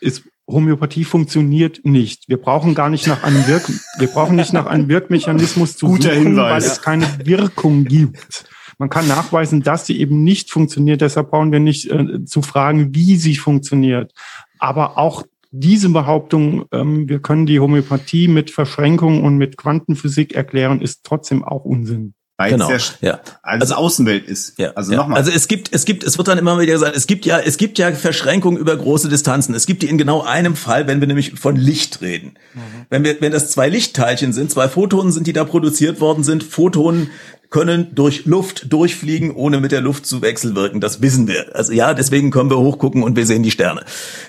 [0.00, 2.28] ist, Homöopathie funktioniert nicht.
[2.28, 3.70] Wir brauchen gar nicht nach einem Wirk
[4.00, 6.50] wir brauchen nicht nach einem Wirkmechanismus zu Guter suchen, Hinweis.
[6.50, 8.48] weil es keine Wirkung gibt.
[8.78, 11.00] Man kann nachweisen, dass sie eben nicht funktioniert.
[11.00, 14.12] Deshalb brauchen wir nicht äh, zu fragen, wie sie funktioniert.
[14.58, 20.80] Aber auch diese Behauptung, ähm, wir können die Homöopathie mit Verschränkung und mit Quantenphysik erklären,
[20.80, 22.14] ist trotzdem auch Unsinn.
[22.40, 22.70] Weil genau.
[22.70, 23.20] es ja, ja.
[23.42, 24.60] also Außenwelt ist.
[24.60, 24.98] Ja, also ja.
[24.98, 25.18] nochmal.
[25.18, 27.56] Also es gibt, es gibt, es wird dann immer wieder gesagt, es gibt ja, es
[27.56, 29.56] gibt ja Verschränkungen über große Distanzen.
[29.56, 32.38] Es gibt die in genau einem Fall, wenn wir nämlich von Licht reden.
[32.54, 32.60] Mhm.
[32.90, 36.44] Wenn wir, wenn das zwei Lichtteilchen sind, zwei Photonen sind, die da produziert worden sind,
[36.44, 37.10] Photonen
[37.50, 40.80] können durch Luft durchfliegen, ohne mit der Luft zu wechselwirken.
[40.80, 41.54] Das wissen wir.
[41.54, 43.84] Also ja, deswegen können wir hochgucken und wir sehen die Sterne.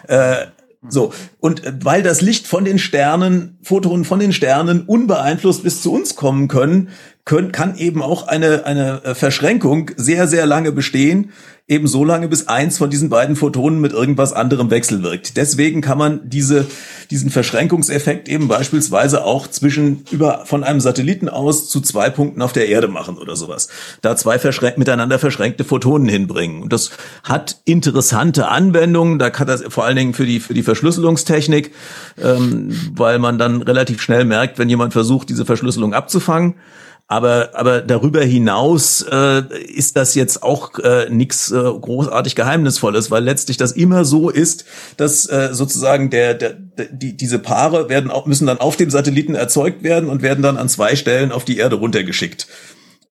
[0.08, 0.46] Äh,
[0.88, 5.92] so, und weil das Licht von den Sternen, Photonen von den Sternen unbeeinflusst bis zu
[5.92, 6.90] uns kommen können,
[7.30, 11.32] können, kann eben auch eine, eine äh, Verschränkung sehr, sehr lange bestehen,
[11.68, 15.38] eben so lange, bis eins von diesen beiden Photonen mit irgendwas anderem wechselwirkt.
[15.38, 16.66] Deswegen kann man diese,
[17.12, 22.52] diesen Verschränkungseffekt eben beispielsweise auch zwischen über von einem Satelliten aus zu zwei Punkten auf
[22.52, 23.70] der Erde machen oder sowas.
[24.02, 26.64] Da zwei verschränk, miteinander verschränkte Photonen hinbringen.
[26.64, 26.90] Und das
[27.24, 29.20] hat interessante Anwendungen.
[29.20, 31.76] Da kann das vor allen Dingen für die für die Verschlüsselungstechnik,
[32.20, 36.56] ähm, weil man dann relativ schnell merkt, wenn jemand versucht, diese Verschlüsselung abzufangen.
[37.12, 43.24] Aber, aber darüber hinaus äh, ist das jetzt auch äh, nichts äh, großartig Geheimnisvolles, weil
[43.24, 44.66] letztlich das immer so ist,
[44.96, 46.54] dass äh, sozusagen der, der,
[46.92, 50.58] die, diese Paare werden auch, müssen dann auf dem Satelliten erzeugt werden und werden dann
[50.58, 52.46] an zwei Stellen auf die Erde runtergeschickt.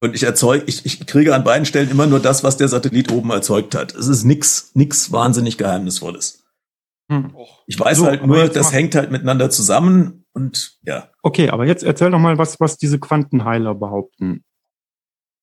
[0.01, 3.11] Und ich erzeuge, ich, ich kriege an beiden Stellen immer nur das, was der Satellit
[3.11, 3.97] oben erzeugt hat.
[3.97, 6.45] Es ist nix, nix wahnsinnig Geheimnisvolles.
[7.11, 7.35] Hm.
[7.67, 11.09] Ich weiß so, halt nur, das hängt halt miteinander zusammen und ja.
[11.29, 14.45] Okay, aber jetzt erzähl doch mal, was, was diese Quantenheiler behaupten.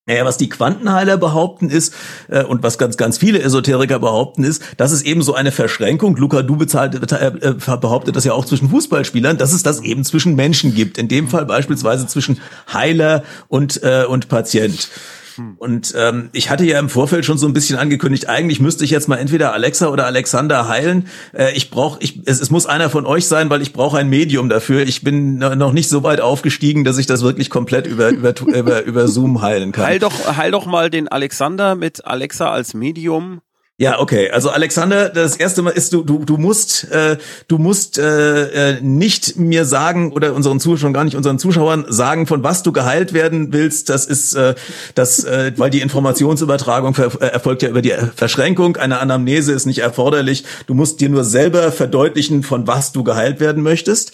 [0.07, 1.94] Naja, was die Quantenheiler behaupten ist,
[2.28, 6.16] äh, und was ganz, ganz viele Esoteriker behaupten ist, das ist eben so eine Verschränkung.
[6.16, 10.03] Luca, du bezahlt, äh, äh, behauptet das ja auch zwischen Fußballspielern, dass es das eben
[10.03, 10.98] zwischen Menschen gibt.
[10.98, 12.41] In dem Fall beispielsweise zwischen
[12.74, 14.90] Heiler und, äh, und Patient.
[15.36, 15.56] Hm.
[15.57, 18.91] Und ähm, ich hatte ja im Vorfeld schon so ein bisschen angekündigt, eigentlich müsste ich
[18.91, 21.07] jetzt mal entweder Alexa oder Alexander heilen.
[21.34, 24.10] Äh, ich brauche, ich, es, es muss einer von euch sein, weil ich brauche ein
[24.10, 24.84] Medium dafür.
[24.84, 28.84] Ich bin noch nicht so weit aufgestiegen, dass ich das wirklich komplett über, über, über,
[28.84, 29.86] über Zoom heilen kann.
[29.86, 33.41] Heil doch, heil doch mal den Alexander mit Alexa als Medium.
[33.77, 34.31] Ja, okay.
[34.31, 37.18] Also Alexander, das erste Mal ist du du du musst äh,
[37.49, 42.26] du musst äh, äh, nicht mir sagen oder unseren Zuschauern gar nicht unseren Zuschauern sagen,
[42.26, 43.89] von was du geheilt werden willst.
[43.89, 44.56] Das ist äh,
[44.93, 48.77] das, äh, weil die Informationsübertragung ver äh, erfolgt ja über die Verschränkung.
[48.77, 50.45] Eine Anamnese ist nicht erforderlich.
[50.68, 54.14] Du musst dir nur selber verdeutlichen, von was du geheilt werden möchtest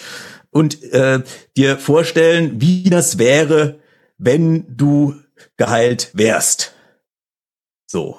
[0.50, 1.22] und äh,
[1.56, 3.80] dir vorstellen, wie das wäre,
[4.18, 5.14] wenn du
[5.56, 6.74] geheilt wärst.
[7.86, 8.18] So.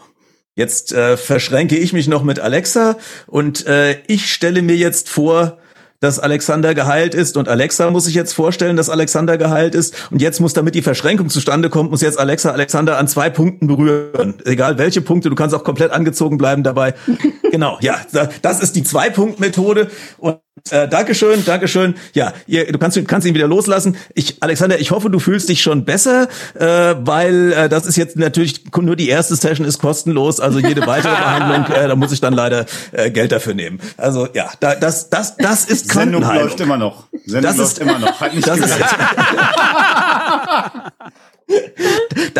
[0.54, 2.96] Jetzt äh, verschränke ich mich noch mit Alexa
[3.26, 5.58] und äh, ich stelle mir jetzt vor,
[6.00, 10.20] dass Alexander geheilt ist und Alexa muss sich jetzt vorstellen, dass Alexander geheilt ist und
[10.20, 14.34] jetzt muss, damit die Verschränkung zustande kommt, muss jetzt Alexa Alexander an zwei Punkten berühren.
[14.44, 16.94] Egal welche Punkte, du kannst auch komplett angezogen bleiben dabei.
[17.50, 17.96] genau, ja,
[18.42, 20.38] das ist die Zwei-Punkt-Methode und
[20.70, 21.94] äh, Dankeschön, Dankeschön.
[22.12, 23.96] Ja, ihr, du kannst, kannst ihn wieder loslassen.
[24.14, 28.16] Ich, Alexander, ich hoffe, du fühlst dich schon besser, äh, weil äh, das ist jetzt
[28.18, 32.20] natürlich nur die erste Session ist kostenlos, also jede weitere Behandlung, äh, da muss ich
[32.20, 33.80] dann leider äh, Geld dafür nehmen.
[33.96, 37.04] Also ja, da, das, das, das ist Sendung läuft immer noch.
[37.24, 38.20] Sendung das läuft ist, immer noch.
[38.20, 38.68] Halt nicht das ist,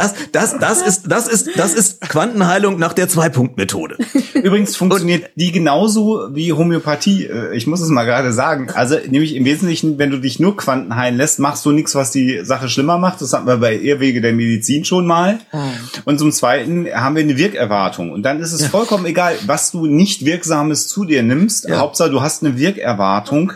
[0.03, 3.99] Das, das, das ist, das ist, das ist Quantenheilung nach der Zwei-Punkt-Methode.
[4.35, 7.27] Übrigens funktioniert die genauso wie Homöopathie.
[7.27, 8.71] Äh, ich muss es mal gerade sagen.
[8.75, 12.45] Also, nämlich im Wesentlichen, wenn du dich nur Quantenheilen lässt, machst du nichts, was die
[12.45, 13.21] Sache schlimmer macht.
[13.21, 15.39] Das hatten wir bei Irrwege der Medizin schon mal.
[15.53, 15.69] Ah.
[16.05, 18.11] Und zum Zweiten haben wir eine Wirkerwartung.
[18.11, 18.69] Und dann ist es ja.
[18.69, 21.69] vollkommen egal, was du nicht Wirksames zu dir nimmst.
[21.69, 21.79] Ja.
[21.79, 23.53] Hauptsache, du hast eine Wirkerwartung.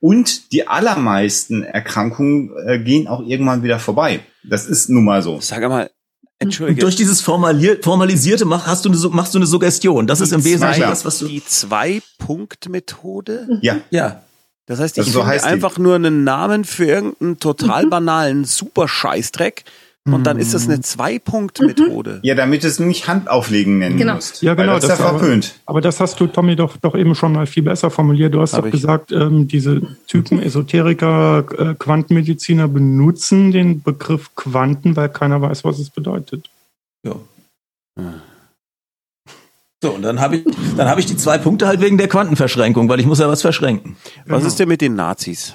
[0.00, 4.20] Und die allermeisten Erkrankungen äh, gehen auch irgendwann wieder vorbei.
[4.48, 5.40] Das ist nun mal so.
[5.40, 5.90] Sag mal,
[6.40, 6.76] Entschuldige.
[6.76, 10.06] Und durch dieses formalisierte mach, hast du eine, machst du eine Suggestion.
[10.06, 11.26] Das die ist im Wesentlichen das, was du.
[11.26, 13.58] Die Zwei-Punkt-Methode?
[13.60, 13.78] Ja.
[13.90, 14.22] Ja.
[14.66, 15.82] Das heißt, ich also so einfach die.
[15.82, 19.64] nur einen Namen für irgendeinen total banalen Superscheißdreck
[20.06, 22.20] und dann ist das eine Zwei-Punkt-Methode.
[22.22, 24.14] Ja, damit es nicht Handauflegen nennen genau.
[24.14, 24.42] musst.
[24.42, 24.74] Ja, genau.
[24.74, 25.54] Das ist ja verpönt.
[25.66, 28.34] Aber, aber, das hast du, Tommy, doch, doch eben schon mal viel besser formuliert.
[28.34, 28.72] Du hast Hab doch ich.
[28.72, 35.78] gesagt, ähm, diese Typen Esoteriker, äh, Quantenmediziner benutzen den Begriff Quanten, weil keiner weiß, was
[35.78, 36.48] es bedeutet.
[37.04, 37.16] Ja.
[39.82, 40.44] So, und dann habe ich,
[40.76, 43.42] dann habe ich die zwei Punkte halt wegen der Quantenverschränkung, weil ich muss ja was
[43.42, 43.96] verschränken.
[44.26, 44.46] Was genau.
[44.46, 45.54] ist denn mit den Nazis?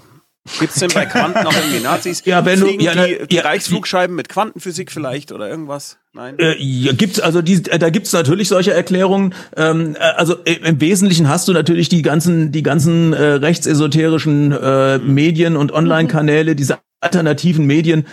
[0.60, 2.22] Gibt's denn bei Quanten auch irgendwie Nazis?
[2.26, 5.98] Ja, wenn Fliegen du ja, die, die ja, Reichsflugscheiben mit Quantenphysik vielleicht oder irgendwas?
[6.12, 6.38] Nein.
[6.38, 9.34] Äh, ja, gibt's also die, äh, da gibt's natürlich solche Erklärungen.
[9.56, 14.52] Ähm, äh, also äh, im Wesentlichen hast du natürlich die ganzen die ganzen äh, rechtsesoterischen
[14.52, 18.06] äh, Medien und Online-Kanäle, diese alternativen Medien,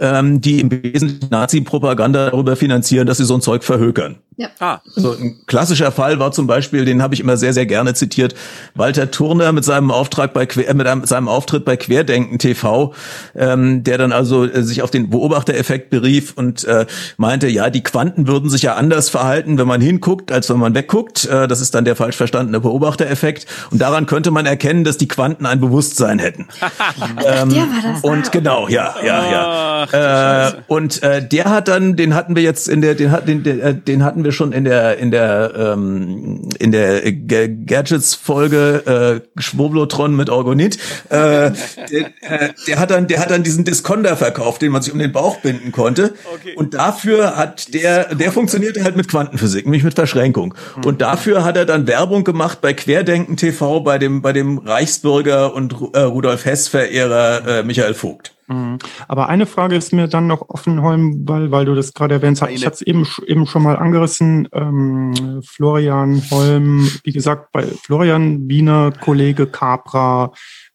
[0.00, 4.16] ähm, die im Wesentlichen Nazi-Propaganda darüber finanzieren, dass sie so ein Zeug verhökern.
[4.36, 4.48] Ja.
[4.58, 4.80] Ah.
[4.86, 8.34] So ein klassischer Fall war zum Beispiel, den habe ich immer sehr, sehr gerne zitiert,
[8.74, 12.94] Walter Turner mit seinem Auftrag bei mit einem, seinem Auftritt bei Querdenken TV,
[13.34, 16.86] ähm, der dann also äh, sich auf den Beobachtereffekt berief und äh,
[17.16, 20.74] meinte, ja, die Quanten würden sich ja anders verhalten, wenn man hinguckt, als wenn man
[20.74, 21.26] wegguckt.
[21.26, 23.46] Äh, das ist dann der falsch verstandene Beobachtereffekt.
[23.70, 26.48] Und daran könnte man erkennen, dass die Quanten ein Bewusstsein hätten.
[27.24, 28.02] ähm, der war das.
[28.02, 29.86] Und genau, ja, ja, ja.
[29.92, 33.28] Ach, äh, und äh, der hat dann, den hatten wir jetzt in der, den hat,
[33.28, 38.14] den, den, äh, den hatten wir schon in der in der ähm, in der Gadgets
[38.14, 40.78] Folge äh, Schwoblotron mit Orgonit.
[41.10, 41.50] Äh,
[41.90, 44.98] der, äh, der hat dann, der hat dann diesen Disconder verkauft, den man sich um
[44.98, 46.14] den Bauch binden konnte.
[46.34, 46.54] Okay.
[46.56, 50.54] Und dafür hat der, der funktionierte halt mit Quantenphysik, nämlich mit Verschränkung.
[50.74, 50.84] Hm.
[50.84, 55.54] Und dafür hat er dann Werbung gemacht bei Querdenken TV, bei dem bei dem Reichsbürger
[55.54, 58.33] und äh, Rudolf Hess Verehrer äh, Michael Vogt.
[58.46, 58.78] Mhm.
[59.08, 62.40] Aber eine Frage ist mir dann noch offen, Holm, weil, weil du das gerade erwähnt
[62.40, 62.50] hast.
[62.50, 64.48] Ich hatte es eben, eben schon mal angerissen.
[64.52, 70.32] Ähm, Florian Holm, wie gesagt, bei Florian Wiener, Kollege Capra,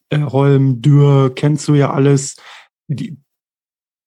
[0.08, 2.36] äh, Holm, Dürr, kennst du ja alles.
[2.88, 3.16] Die,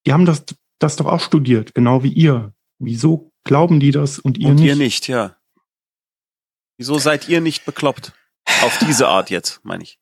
[0.05, 0.45] die haben das,
[0.79, 2.53] das doch auch studiert, genau wie ihr.
[2.79, 4.65] Wieso glauben die das und ihr und nicht?
[4.65, 5.37] ihr nicht, ja.
[6.77, 8.13] Wieso seid ihr nicht bekloppt?
[8.61, 9.99] Auf diese Art jetzt, meine ich.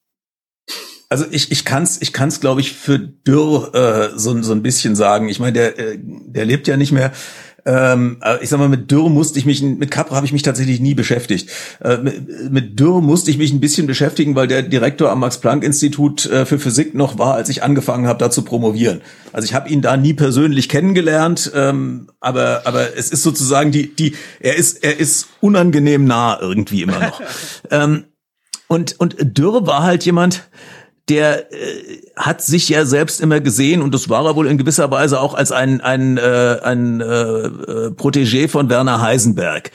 [1.12, 4.96] Also ich, ich kann's, ich kann's, glaube ich, für Dürr äh, so, so ein bisschen
[4.96, 5.28] sagen.
[5.28, 7.12] Ich meine, der, äh, der lebt ja nicht mehr.
[7.66, 10.80] Ähm, ich sag mal, mit Dürr musste ich mich, mit Capra habe ich mich tatsächlich
[10.80, 11.50] nie beschäftigt.
[11.82, 16.28] Äh, mit, mit Dürr musste ich mich ein bisschen beschäftigen, weil der Direktor am Max-Planck-Institut
[16.28, 19.02] äh, für Physik noch war, als ich angefangen habe, da zu promovieren.
[19.34, 23.94] Also ich habe ihn da nie persönlich kennengelernt, ähm, aber aber es ist sozusagen die
[23.94, 27.22] die er ist er ist unangenehm nah irgendwie immer noch.
[27.70, 28.06] ähm,
[28.70, 30.44] und und Dürr war halt jemand,
[31.10, 34.92] der äh, hat sich ja selbst immer gesehen und das war er wohl in gewisser
[34.92, 37.48] Weise auch als ein ein äh, ein äh, äh,
[37.90, 39.72] Protégé von Werner Heisenberg.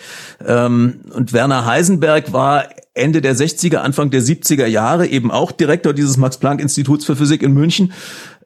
[0.46, 5.92] Ähm, und Werner Heisenberg war Ende der 60er, Anfang der 70er Jahre eben auch Direktor
[5.92, 7.92] dieses Max Planck Instituts für Physik in München.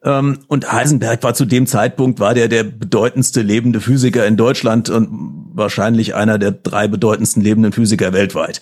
[0.03, 4.89] Ähm, und Heisenberg war zu dem Zeitpunkt war der der bedeutendste lebende Physiker in Deutschland
[4.89, 5.09] und
[5.53, 8.61] wahrscheinlich einer der drei bedeutendsten lebenden Physiker weltweit.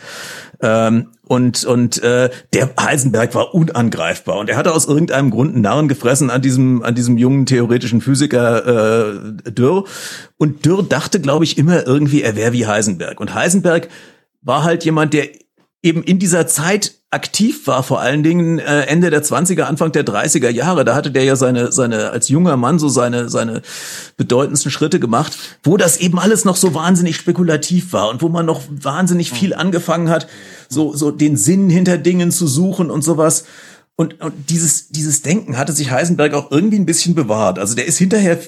[0.61, 4.39] Ähm, und und äh, der Heisenberg war unangreifbar.
[4.39, 8.01] Und er hatte aus irgendeinem Grund einen Narren gefressen an diesem an diesem jungen theoretischen
[8.01, 9.13] Physiker
[9.45, 9.85] äh, Dürr.
[10.39, 13.21] Und Dürr dachte glaube ich immer irgendwie er wäre wie Heisenberg.
[13.21, 13.89] Und Heisenberg
[14.43, 15.29] war halt jemand der
[15.83, 20.05] eben in dieser Zeit aktiv war, vor allen Dingen äh, Ende der 20er, Anfang der
[20.05, 20.85] 30er Jahre.
[20.85, 23.63] Da hatte der ja seine, seine, als junger Mann so seine, seine
[24.19, 28.45] bedeutendsten Schritte gemacht, wo das eben alles noch so wahnsinnig spekulativ war und wo man
[28.45, 30.29] noch wahnsinnig viel angefangen hat,
[30.69, 33.45] so, so den Sinn hinter Dingen zu suchen und sowas.
[33.97, 37.59] Und, und dieses, dieses Denken hatte sich Heisenberg auch irgendwie ein bisschen bewahrt.
[37.59, 38.39] Also der ist hinterher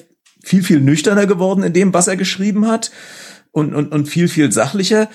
[0.43, 2.91] viel, viel nüchterner geworden in dem, was er geschrieben hat
[3.51, 5.09] und, und, und viel, viel sachlicher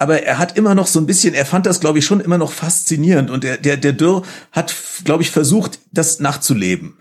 [0.00, 2.38] aber er hat immer noch so ein bisschen, er fand das, glaube ich, schon immer
[2.38, 3.28] noch faszinierend.
[3.28, 4.74] Und der, der, der Dürr hat,
[5.04, 6.96] glaube ich, versucht, das nachzuleben.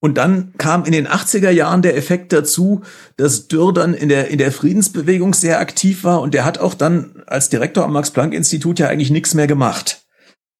[0.00, 2.82] Und dann kam in den 80er Jahren der Effekt dazu,
[3.16, 6.74] dass Dürr dann in der, in der Friedensbewegung sehr aktiv war und der hat auch
[6.74, 10.02] dann als Direktor am Max-Planck-Institut ja eigentlich nichts mehr gemacht.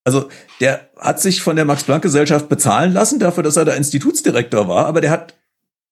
[0.02, 4.86] Also der hat sich von der Max-Planck-Gesellschaft bezahlen lassen dafür, dass er da Institutsdirektor war,
[4.86, 5.35] aber der hat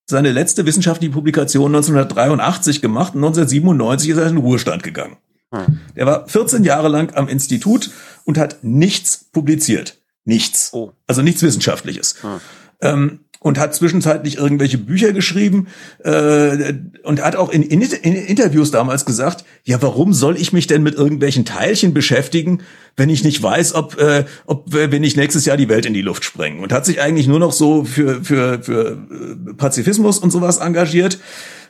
[0.07, 5.19] seine letzte wissenschaftliche Publikation 1983 gemacht und 1997 ist er in den Ruhestand gegangen.
[5.53, 5.81] Hm.
[5.97, 7.91] Der war 14 Jahre lang am Institut
[8.25, 9.99] und hat nichts publiziert.
[10.25, 10.71] Nichts.
[10.73, 10.93] Oh.
[11.07, 12.23] Also nichts Wissenschaftliches.
[12.23, 12.41] Hm.
[12.83, 15.69] Ähm, und hat zwischenzeitlich irgendwelche Bücher geschrieben
[16.05, 16.75] äh,
[17.05, 20.83] und hat auch in, in, in, Interviews damals gesagt, ja, warum soll ich mich denn
[20.83, 22.63] mit irgendwelchen Teilchen beschäftigen,
[22.97, 26.03] wenn ich nicht weiß, ob, äh, ob wenn ich nächstes Jahr die Welt in die
[26.03, 26.61] Luft sprengen.
[26.61, 31.19] Und hat sich eigentlich nur noch so für, für, für äh, Pazifismus und sowas engagiert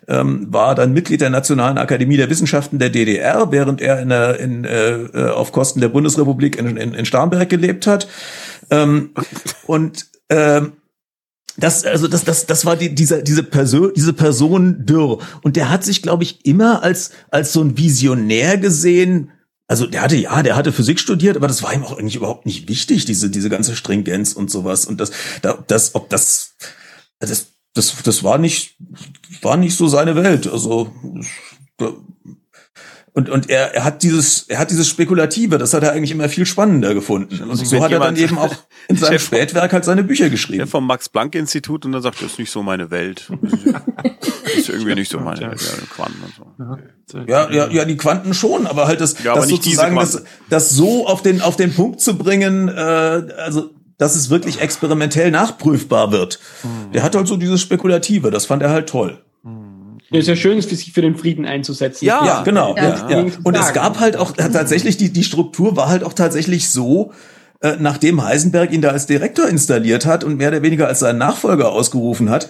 [0.09, 4.41] ähm, war dann Mitglied der Nationalen Akademie der Wissenschaften der DDR, während er in, der,
[4.41, 8.09] in, äh, auf Kosten der Bundesrepublik in, in, in Starnberg gelebt hat.
[8.71, 9.11] Ähm,
[9.67, 10.73] und ähm,
[11.57, 15.19] das, also das, das, das war die, dieser, diese Person, diese Person Dürr.
[15.43, 19.31] Und der hat sich, glaube ich, immer als, als so ein Visionär gesehen.
[19.67, 22.47] Also der hatte, ja, der hatte Physik studiert, aber das war ihm auch eigentlich überhaupt
[22.47, 24.87] nicht wichtig, diese, diese ganze Stringenz und sowas.
[24.87, 25.13] Und das,
[25.67, 26.55] das, ob das,
[27.19, 28.77] das, das, das war nicht,
[29.43, 30.47] war nicht so seine Welt.
[30.47, 30.93] Also
[33.13, 36.29] und, und er, er hat dieses, er hat dieses Spekulative, das hat er eigentlich immer
[36.29, 37.43] viel spannender gefunden.
[37.43, 38.55] Und so hat er dann eben auch
[38.89, 40.59] in seinem Spätwerk halt seine Bücher geschrieben.
[40.59, 43.29] Der vom Max-Planck-Institut und dann sagt, das ist nicht so meine Welt.
[43.43, 46.35] Das ist irgendwie nicht so meine Welt, ja, Quanten und
[47.09, 47.19] so.
[47.27, 51.09] Ja, ja, ja, die Quanten schon, aber halt das, ja, das sozusagen, das, das so
[51.09, 53.71] auf den, auf den Punkt zu bringen, äh, also
[54.01, 56.41] dass es wirklich experimentell nachprüfbar wird.
[56.63, 56.93] Mhm.
[56.93, 59.19] Der hat halt so dieses Spekulative, das fand er halt toll.
[60.11, 62.07] Ja, ist ja schön, sich für den Frieden einzusetzen.
[62.07, 62.75] Ja, ja genau.
[62.77, 63.27] Ja, ja.
[63.45, 67.13] Und es gab halt auch tatsächlich, die, die Struktur war halt auch tatsächlich so,
[67.61, 71.19] äh, nachdem Heisenberg ihn da als Direktor installiert hat und mehr oder weniger als seinen
[71.19, 72.49] Nachfolger ausgerufen hat,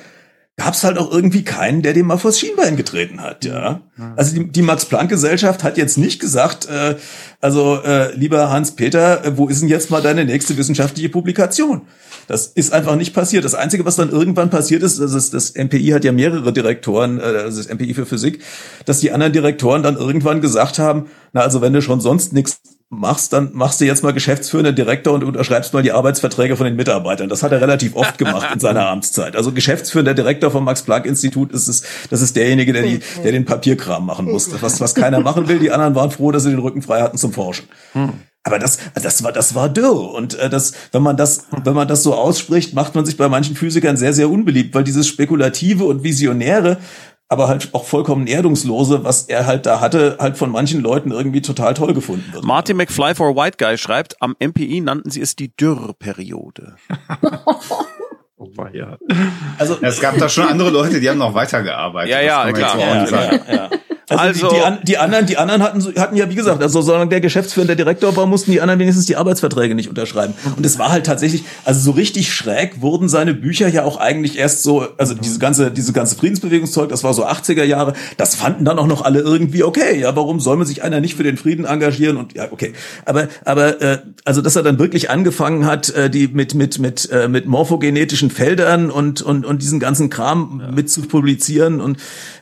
[0.61, 3.81] gab es halt auch irgendwie keinen, der dem mal vors Schienbein getreten hat, ja.
[4.17, 6.97] Also die, die Max-Planck-Gesellschaft hat jetzt nicht gesagt, äh,
[7.41, 11.83] also äh, lieber Hans-Peter, äh, wo ist denn jetzt mal deine nächste wissenschaftliche Publikation?
[12.29, 13.47] Das ist einfach nicht passiert.
[13.47, 17.19] Das Einzige, was dann irgendwann passiert ist, das, ist, das MPI hat ja mehrere Direktoren,
[17.19, 18.43] äh, das ist MPI für Physik,
[18.85, 22.61] dass die anderen Direktoren dann irgendwann gesagt haben, na also wenn du schon sonst nichts
[22.91, 26.75] machst, dann machst du jetzt mal geschäftsführender Direktor und unterschreibst mal die Arbeitsverträge von den
[26.75, 27.29] Mitarbeitern.
[27.29, 29.37] Das hat er relativ oft gemacht in seiner Amtszeit.
[29.37, 34.05] Also geschäftsführender Direktor vom Max-Planck-Institut ist es, das ist derjenige, der, die, der den Papierkram
[34.05, 34.51] machen muss.
[34.61, 35.61] Was, was keiner machen will.
[35.61, 37.69] Die anderen waren froh, dass sie den Rücken frei hatten zum Forschen.
[37.93, 38.13] Hm.
[38.43, 40.13] Aber das, das war, das war dürr.
[40.15, 43.29] Und äh, das, wenn man das, wenn man das so ausspricht, macht man sich bei
[43.29, 46.79] manchen Physikern sehr, sehr unbeliebt, weil dieses Spekulative und Visionäre
[47.31, 51.41] aber halt auch vollkommen erdungslose, was er halt da hatte, halt von manchen Leuten irgendwie
[51.41, 52.45] total toll gefunden wird.
[52.45, 56.75] Martin McFly for White Guy schreibt, am MPI nannten sie es die Dürrperiode.
[58.37, 58.99] oh, ja.
[59.59, 62.11] Also es gab da schon andere Leute, die haben noch weitergearbeitet.
[62.11, 62.79] Ja, ja, klar.
[62.79, 63.71] Ja, ja, ja.
[64.11, 67.09] Also, also die, die, die, anderen, die anderen hatten, hatten ja, wie gesagt, also solange
[67.09, 70.35] der Geschäftsführer der Direktor war, mussten die anderen wenigstens die Arbeitsverträge nicht unterschreiben.
[70.57, 74.39] Und es war halt tatsächlich, also so richtig schräg wurden seine Bücher ja auch eigentlich
[74.39, 78.65] erst so, also diese ganze, diese ganze Friedensbewegungszeug, das war so 80er Jahre, das fanden
[78.65, 80.01] dann auch noch alle irgendwie okay.
[80.01, 82.17] Ja, warum soll man sich einer nicht für den Frieden engagieren?
[82.17, 82.73] Und ja, okay.
[83.05, 87.11] Aber, aber äh, also dass er dann wirklich angefangen hat, äh, die mit mit mit
[87.11, 90.71] äh, mit morphogenetischen Feldern und und und diesen ganzen Kram ja.
[90.73, 91.99] mit zu publizieren und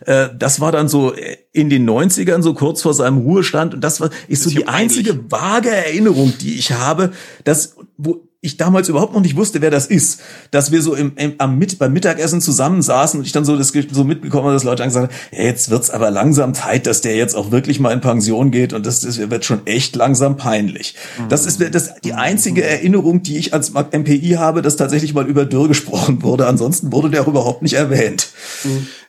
[0.06, 1.14] äh, das war dann so
[1.58, 3.74] in den 90ern, so kurz vor seinem Ruhestand.
[3.74, 7.10] Und das war, ist so die einzige vage Erinnerung, die ich habe,
[7.42, 10.20] dass, wo, ich damals überhaupt noch nicht wusste, wer das ist,
[10.52, 13.72] dass wir so im, im am mit, beim Mittagessen zusammensaßen und ich dann so das
[13.90, 17.16] so mitbekommen habe, dass Leute gesagt haben, ja, jetzt wird's aber langsam Zeit, dass der
[17.16, 20.94] jetzt auch wirklich mal in Pension geht und das, das wird schon echt langsam peinlich.
[21.28, 25.44] Das ist das die einzige Erinnerung, die ich als MPI habe, dass tatsächlich mal über
[25.44, 26.46] Dürr gesprochen wurde.
[26.46, 28.28] Ansonsten wurde der auch überhaupt nicht erwähnt.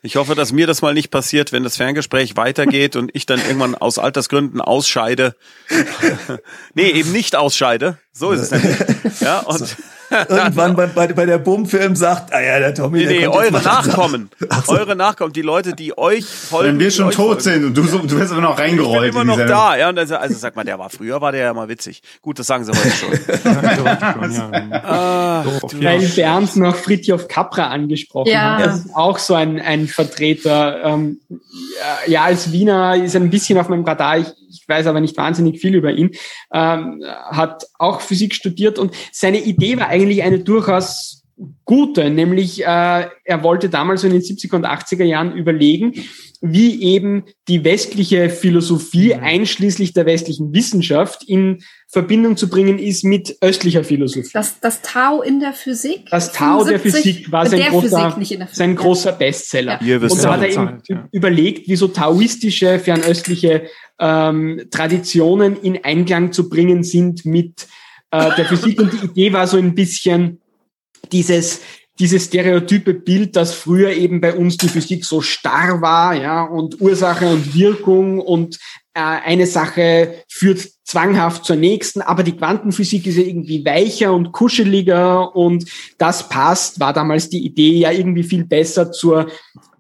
[0.02, 3.40] Ich hoffe, dass mir das mal nicht passiert, wenn das Ferngespräch weitergeht und ich dann
[3.40, 5.36] irgendwann aus Altersgründen ausscheide.
[6.74, 8.00] nee, eben nicht ausscheide.
[8.12, 8.78] So ist es nämlich.
[9.22, 9.76] Ja, und so.
[10.30, 13.62] irgendwann bei, bei, bei der Boom-Film sagt, ah ja, der Tommy, nee, der nee, eure
[13.62, 14.30] Nachkommen,
[14.66, 14.74] so.
[14.74, 16.70] eure Nachkommen, die Leute, die euch folgen.
[16.70, 17.42] Wenn wir schon tot folgen.
[17.42, 19.10] sind und du, so, du wirst aber noch reingerollt.
[19.10, 21.32] Ich bin immer noch da, ja, und also, also sag mal, der war früher, war
[21.32, 22.02] der ja mal witzig.
[22.22, 23.10] Gut, das sagen sie heute schon.
[24.84, 25.44] ah,
[25.80, 28.58] Weil Bernd noch Fritjof Capra angesprochen ja.
[28.58, 28.66] hat.
[28.66, 30.84] Das ist auch so ein, ein Vertreter.
[30.86, 31.20] Ähm,
[32.08, 34.18] ja, als Wiener ist ein bisschen auf meinem Radar.
[34.18, 36.12] Ich, ich weiß aber nicht wahnsinnig viel über ihn.
[36.54, 41.19] Ähm, hat auch Physik studiert und seine Idee war eigentlich eine durchaus
[41.66, 45.94] gute, nämlich äh, er wollte damals in den 70er und 80er Jahren überlegen,
[46.42, 49.24] wie eben die westliche Philosophie mhm.
[49.24, 54.30] einschließlich der westlichen Wissenschaft in Verbindung zu bringen ist mit östlicher Philosophie.
[54.34, 56.08] Das, das Tao in der Physik?
[56.10, 59.84] Das Tao 75, der Physik war sein, großer, Physik, sein großer Bestseller.
[59.84, 59.98] Ja.
[59.98, 61.08] Und da hat er eben ja.
[61.12, 63.64] überlegt, wie so taoistische, fernöstliche
[64.00, 67.68] ähm, Traditionen in Einklang zu bringen sind mit
[68.12, 68.80] äh, der Physik.
[68.80, 70.40] Und die Idee war so ein bisschen
[71.12, 71.62] dieses,
[72.00, 76.80] dieses stereotype Bild, dass früher eben bei uns die Physik so starr war, ja, und
[76.80, 78.58] Ursache und Wirkung und
[78.94, 84.32] äh, eine Sache führt zwanghaft zur nächsten, aber die Quantenphysik ist ja irgendwie weicher und
[84.32, 85.66] kuscheliger und
[85.98, 89.28] das passt, war damals die Idee ja irgendwie viel besser zur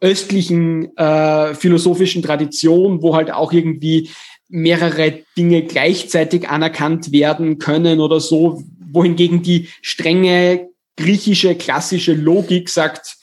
[0.02, 4.10] östlichen äh, philosophischen Tradition, wo halt auch irgendwie
[4.50, 10.69] mehrere Dinge gleichzeitig anerkannt werden können oder so, wohingegen die strenge
[11.00, 13.18] griechische klassische Logik sagt,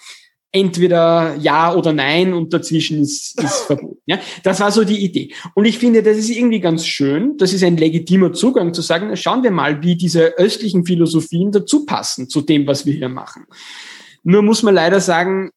[0.53, 4.01] entweder ja oder nein und dazwischen ist, ist verboten.
[4.07, 5.35] Ja, das war so die Idee.
[5.55, 7.37] Und ich finde, das ist irgendwie ganz schön.
[7.37, 11.85] Das ist ein legitimer Zugang zu sagen, schauen wir mal, wie diese östlichen Philosophien dazu
[11.85, 13.45] passen zu dem, was wir hier machen.
[14.23, 15.51] Nur muss man leider sagen,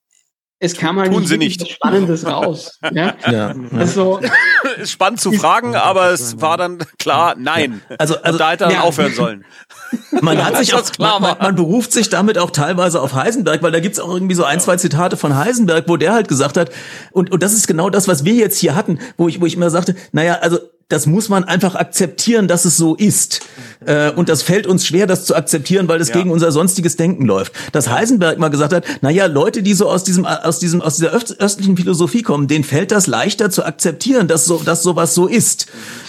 [0.61, 1.71] es kam halt Tun nicht, nicht.
[1.71, 2.79] Spannendes raus.
[2.91, 3.15] Ja?
[3.31, 3.55] ja.
[3.77, 4.19] Also
[4.77, 7.81] ist spannend zu fragen, aber es war dann klar, nein.
[7.97, 8.81] Also, also Und da hätte er ja.
[8.81, 9.45] aufhören sollen.
[10.21, 13.71] Man hat sich auch, klar man, man, beruft sich damit auch teilweise auf Heisenberg, weil
[13.71, 16.71] da gibt's auch irgendwie so ein, zwei Zitate von Heisenberg, wo der halt gesagt hat,
[17.11, 19.55] und, und das ist genau das, was wir jetzt hier hatten, wo ich, wo ich
[19.55, 20.59] immer sagte, naja, also
[20.89, 23.41] das muss man einfach akzeptieren, dass es so ist.
[23.85, 26.15] Äh, und das fällt uns schwer, das zu akzeptieren, weil das ja.
[26.15, 27.53] gegen unser sonstiges Denken läuft.
[27.73, 30.95] Dass Heisenberg mal gesagt hat, na ja, Leute, die so aus diesem, aus diesem, aus
[30.95, 35.27] dieser östlichen Philosophie kommen, denen fällt das leichter zu akzeptieren, dass so, dass sowas so
[35.27, 35.67] ist.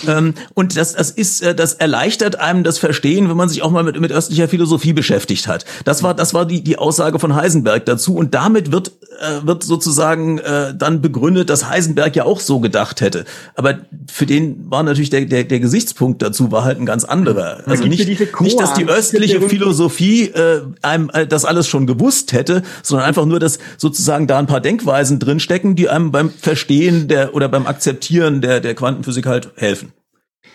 [0.09, 3.71] Ähm, und das, das ist, äh, das erleichtert einem das Verstehen, wenn man sich auch
[3.71, 5.67] mal mit, mit östlicher Philosophie beschäftigt hat.
[5.85, 8.15] Das war, das war die, die Aussage von Heisenberg dazu.
[8.15, 13.03] Und damit wird, äh, wird sozusagen äh, dann begründet, dass Heisenberg ja auch so gedacht
[13.03, 13.27] hätte.
[13.57, 13.81] Aber
[14.11, 17.63] für den war natürlich der, der, der Gesichtspunkt dazu war halt ein ganz anderer.
[17.67, 22.63] Also nicht, nicht, dass die östliche Philosophie äh, einem äh, das alles schon gewusst hätte,
[22.83, 27.35] sondern einfach nur, dass sozusagen da ein paar Denkweisen drinstecken, die einem beim Verstehen der
[27.35, 29.93] oder beim Akzeptieren der, der Quantenphysik halt helfen.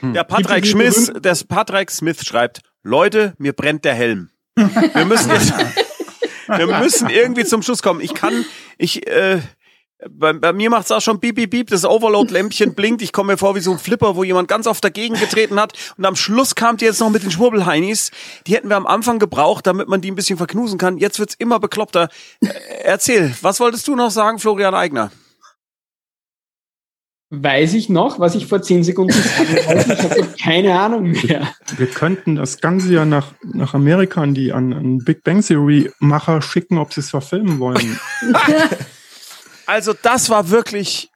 [0.02, 4.30] Der Patrick Smith, der Patrick Smith schreibt, Leute, mir brennt der Helm.
[4.56, 5.54] Wir müssen jetzt,
[6.48, 8.02] wir müssen irgendwie zum Schluss kommen.
[8.02, 8.46] Ich kann,
[8.78, 9.40] ich, äh,
[10.10, 13.02] bei, bei mir macht's auch schon piep, piep, piep, das Overload-Lämpchen blinkt.
[13.02, 15.74] Ich komme mir vor wie so ein Flipper, wo jemand ganz oft dagegen getreten hat.
[15.98, 18.12] Und am Schluss kamt ihr jetzt noch mit den Schwurbelheinis.
[18.48, 20.98] Die hätten wir am Anfang gebraucht, damit man die ein bisschen verknusen kann.
[20.98, 22.10] Jetzt wird's immer bekloppter.
[22.42, 22.50] Äh,
[22.84, 25.12] erzähl, was wolltest du noch sagen, Florian Eigner?
[27.32, 29.94] Weiß ich noch, was ich vor zehn Sekunden sagen wollte.
[29.94, 31.48] Ich habe keine Ahnung mehr.
[31.76, 35.92] Wir könnten das Ganze ja nach, nach Amerika an die an, an Big Bang Theory
[36.00, 38.00] Macher schicken, ob sie es verfilmen wollen.
[39.66, 41.10] Also das war wirklich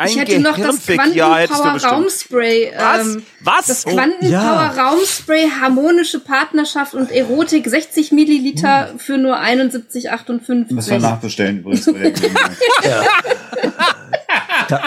[0.00, 2.72] ein ich hätte noch das Quantenpower Raumspray.
[2.74, 3.06] Was?
[3.06, 3.66] Ähm, Was?
[3.66, 4.68] Das Quantenpower oh, ja.
[4.68, 8.98] Raumspray, harmonische Partnerschaft und Erotik, 60 Milliliter hm.
[8.98, 10.72] für nur 71,58.
[10.72, 11.84] Müssen wir nachbestellen übrigens.
[12.82, 13.04] ja.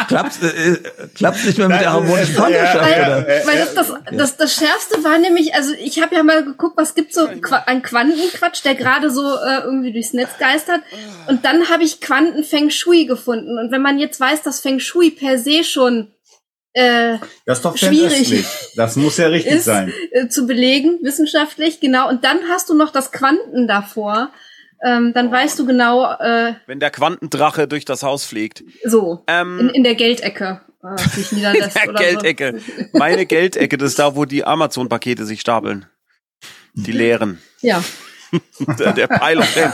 [0.08, 0.78] Klappt äh,
[1.16, 3.28] klappt nicht mehr mit der harmonischen Partnerschaft ja, ja, oder?
[3.28, 6.96] Weil das, das, das, das Schärfste war nämlich, also ich habe ja mal geguckt, was
[6.96, 10.82] gibt so an Quantenquatsch, der gerade so äh, irgendwie durchs Netz geistert.
[11.28, 13.58] Und dann habe ich Quanten Feng Shui gefunden.
[13.58, 16.14] Und wenn man jetzt weiß, dass Feng Shui per se schon
[16.74, 18.46] äh, das ist doch schwierig.
[18.76, 19.94] Das muss ja richtig ist, sein.
[20.12, 22.10] Äh, zu belegen, wissenschaftlich, genau.
[22.10, 24.32] Und dann hast du noch das Quanten davor.
[24.84, 26.12] Ähm, dann weißt du genau.
[26.20, 28.64] Äh, Wenn der Quantendrache durch das Haus fliegt.
[28.84, 29.24] So.
[29.28, 30.62] Ähm, in, in der Geldecke.
[30.84, 32.60] Äh, sich niederlässt in der Geldecke.
[32.60, 32.98] So.
[33.00, 35.86] Meine Geldecke, das ist da, wo die Amazon-Pakete sich stapeln.
[36.74, 37.40] Die leeren.
[37.62, 37.84] Ja.
[38.78, 39.74] der Pile of Shame.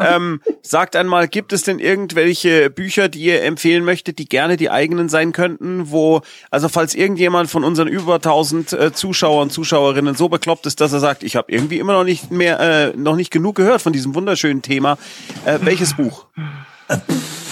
[0.00, 4.70] ähm, sagt einmal, gibt es denn irgendwelche Bücher, die ihr empfehlen möchtet, die gerne die
[4.70, 10.28] eigenen sein könnten, wo, also falls irgendjemand von unseren über 1000 äh, Zuschauern, Zuschauerinnen so
[10.28, 13.30] bekloppt ist, dass er sagt, ich habe irgendwie immer noch nicht mehr, äh, noch nicht
[13.30, 14.98] genug gehört von diesem wunderschönen Thema,
[15.44, 16.26] äh, welches Buch?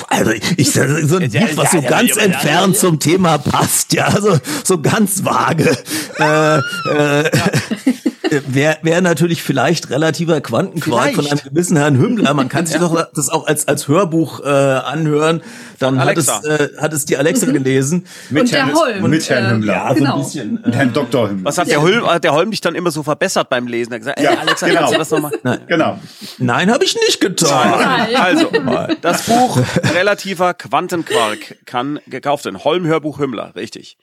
[0.09, 4.81] Also ich so ein Buch, was so ganz entfernt zum Thema passt, ja, so so
[4.81, 5.77] ganz vage.
[6.19, 7.31] Äh, äh,
[8.49, 12.35] Wäre wär natürlich vielleicht relativer Quantenquark von einem gewissen Herrn Hümmler.
[12.35, 12.81] Man kann sich ja.
[12.81, 15.43] doch das auch als, als Hörbuch äh, anhören.
[15.79, 17.53] Dann hat es, äh, hat es die Alexa mhm.
[17.53, 18.07] gelesen.
[18.31, 19.11] Mit und Herrn, der Holm.
[19.11, 19.73] Mit Herrn Hümmler.
[19.73, 20.11] Ja, genau.
[20.11, 20.63] so ein bisschen.
[20.65, 21.31] Mit Herrn Dr.
[21.31, 21.45] Hümmler.
[21.45, 23.93] Was hat der Holm, hat der Holm dich dann immer so verbessert beim Lesen?
[23.93, 24.81] Er hat gesagt, ja, ey, Alexa, genau.
[24.81, 25.33] kannst du das nochmal?
[25.43, 25.99] Nein, genau.
[26.39, 27.71] Nein habe ich nicht getan.
[27.81, 28.17] Nein.
[28.17, 28.51] Also,
[29.01, 29.61] das Buch
[29.95, 32.65] Relativer Quantenquark kann gekauft werden.
[32.65, 33.97] Holm Hörbuch Hümmler, richtig.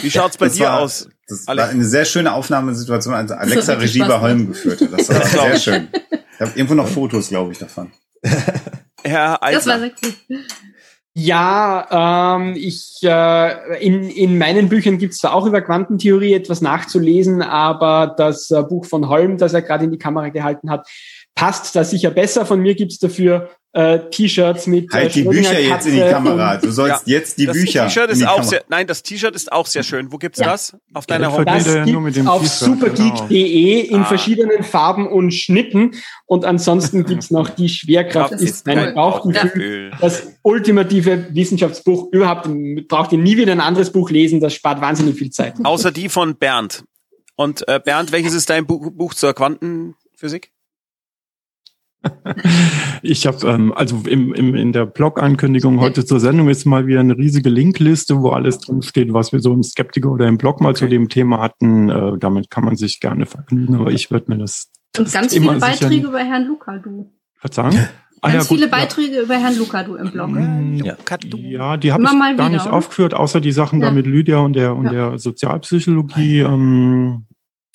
[0.00, 1.08] Wie schaut's bei das dir war, aus?
[1.28, 1.66] Das Alex?
[1.66, 4.92] war eine sehr schöne Aufnahmesituation, als Alexa Regie bei Holm geführt hat.
[4.92, 5.88] Das war das sehr schön.
[6.34, 7.92] Ich habe irgendwo noch Fotos, glaube ich, davon.
[9.04, 9.58] Herr Eisler.
[9.58, 10.14] Das war wirklich.
[11.14, 16.62] Ja, ähm, ich äh, in, in meinen Büchern gibt es da auch über Quantentheorie etwas
[16.62, 20.88] nachzulesen, aber das äh, Buch von Holm, das er gerade in die Kamera gehalten hat,
[21.34, 22.46] passt da sicher besser.
[22.46, 24.92] Von mir gibt's dafür äh, T-Shirts mit.
[24.92, 26.58] Äh, halt die Bücher jetzt in die Kamera.
[26.58, 27.86] Du sollst ja, jetzt die das Bücher.
[27.86, 30.12] T-Shirt ist auch sehr, nein, das T-Shirt ist auch sehr schön.
[30.12, 30.46] Wo gibt's ja.
[30.46, 30.76] das?
[30.92, 31.56] Auf deiner Homepage?
[31.56, 33.96] Das ja gibt's auf supergeek.de genau.
[33.96, 34.06] in ah.
[34.06, 35.92] verschiedenen Farben und Schnitten.
[36.26, 39.92] Und ansonsten gibt's noch die Schwerkraft das ist mein Bauchgefühl.
[40.00, 42.48] Das ultimative Wissenschaftsbuch überhaupt.
[42.88, 44.40] Braucht ihr nie wieder ein anderes Buch lesen.
[44.40, 45.54] Das spart wahnsinnig viel Zeit.
[45.64, 46.84] Außer die von Bernd.
[47.36, 50.52] Und äh, Bernd, welches ist dein Buch, Buch zur Quantenphysik?
[53.02, 57.00] Ich habe ähm, also im, im, in der Blog-Ankündigung heute zur Sendung ist mal wieder
[57.00, 60.60] eine riesige Linkliste, wo alles drin steht, was wir so im Skeptiker oder im Blog
[60.60, 60.78] mal okay.
[60.78, 61.88] zu dem Thema hatten.
[61.88, 65.34] Äh, damit kann man sich gerne vergnügen, aber ich würde mir das, das Und ganz
[65.34, 67.10] viele Beiträge über Herrn Luca, du.
[67.38, 67.76] Verzeihung?
[68.24, 70.30] Ah, ganz ja, viele Beiträge über Herrn Luca, du im Blog.
[70.30, 70.96] Mm, ja,
[71.34, 72.48] ja die habe ich gar wieder.
[72.50, 73.88] nicht aufgeführt, außer die Sachen ja.
[73.88, 74.92] da mit Lydia und der und ja.
[74.92, 76.38] der Sozialpsychologie.
[76.38, 77.26] Ähm,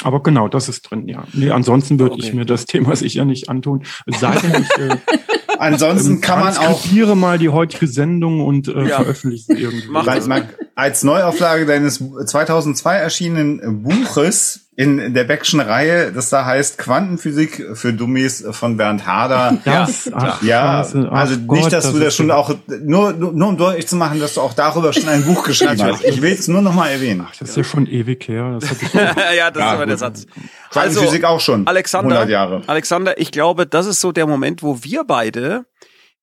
[0.03, 1.23] aber genau, das ist drin, ja.
[1.33, 2.25] Nee, ansonsten würde okay.
[2.25, 3.83] ich mir das Thema sicher nicht antun.
[4.19, 4.97] sei denn, ich äh,
[5.59, 6.85] Ansonsten ähm, kann man auch.
[6.85, 8.97] Ich mal die heutige Sendung und äh, ja.
[8.97, 9.87] veröffentliche sie irgendwie.
[9.87, 17.69] Man, als Neuauflage deines 2002 erschienenen Buches in der Beckschen Reihe, das da heißt Quantenphysik
[17.73, 19.57] für Dummies von Bernd Harder.
[19.65, 23.33] Das, ach, ja, ach also Gott, nicht, dass das du das schon auch, nur, nur,
[23.33, 26.03] nur um deutlich zu machen, dass du auch darüber schon ein Buch geschrieben hast.
[26.03, 27.25] Ich will es nur noch mal erwähnen.
[27.27, 28.59] Ach, das ist ja schon ewig her.
[28.59, 30.27] Das ich ja, das ja, ist aber der Satz.
[30.69, 31.65] Quantenphysik also, auch schon.
[31.65, 32.61] Alexander, 100 Jahre.
[32.67, 35.65] Alexander, ich glaube, das ist so der Moment, wo wir beide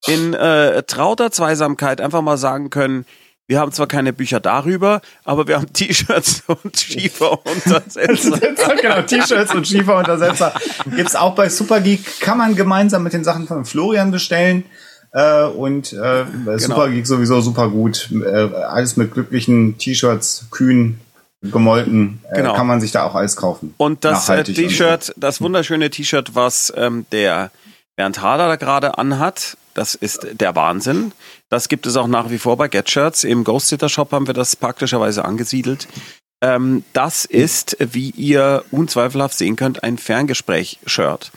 [0.07, 3.05] in äh, trauter Zweisamkeit einfach mal sagen können,
[3.47, 8.39] wir haben zwar keine Bücher darüber, aber wir haben T-Shirts und Schieferuntersetzer.
[8.81, 10.55] genau, T-Shirts und Schieferuntersetzer.
[10.97, 14.65] Gibt's auch bei Supergeek, kann man gemeinsam mit den Sachen von Florian bestellen.
[15.13, 16.59] Äh, und äh, genau.
[16.59, 18.11] Supergeek sowieso super gut.
[18.13, 20.99] Äh, alles mit glücklichen T-Shirts, kühn,
[21.43, 22.55] gemolken, äh, genau.
[22.55, 23.75] kann man sich da auch alles kaufen.
[23.77, 25.13] Und das äh, T-Shirt, so.
[25.17, 27.51] das wunderschöne T-Shirt, was ähm, der
[27.97, 31.13] Bernd Hader da gerade anhat, das ist der Wahnsinn.
[31.49, 33.25] Das gibt es auch nach wie vor bei GetShirts.
[33.25, 35.89] Im Ghost Sitter Shop haben wir das praktischerweise angesiedelt.
[36.41, 41.33] Ähm, das ist, wie ihr unzweifelhaft sehen könnt, ein Ferngespräch-Shirt.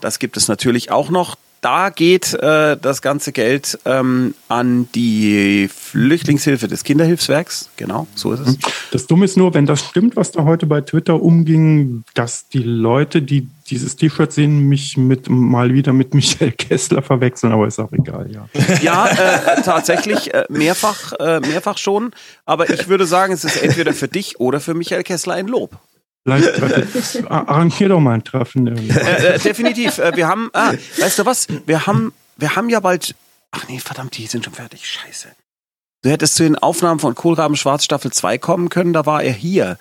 [0.00, 1.36] Das gibt es natürlich auch noch
[1.66, 7.70] da geht äh, das ganze Geld ähm, an die Flüchtlingshilfe des Kinderhilfswerks.
[7.76, 8.58] Genau, so ist es.
[8.92, 12.62] Das Dumme ist nur, wenn das stimmt, was da heute bei Twitter umging, dass die
[12.62, 17.80] Leute, die dieses T-Shirt sehen, mich mit mal wieder mit Michael Kessler verwechseln, aber ist
[17.80, 18.48] auch egal, ja.
[18.80, 22.12] Ja, äh, tatsächlich äh, mehrfach, äh, mehrfach schon.
[22.44, 25.76] Aber ich würde sagen, es ist entweder für dich oder für Michael Kessler ein Lob.
[26.26, 28.66] Vielleicht arrangier doch mal ein Treffen.
[28.66, 29.98] Äh, äh, definitiv.
[29.98, 31.46] Äh, wir haben, ah, weißt du was?
[31.66, 33.14] Wir haben, wir haben ja bald.
[33.52, 34.88] Ach nee, verdammt, die sind schon fertig.
[34.88, 35.28] Scheiße.
[36.02, 39.32] Du hättest zu den Aufnahmen von Kohlraben Schwarz Staffel 2 kommen können, da war er
[39.32, 39.78] hier.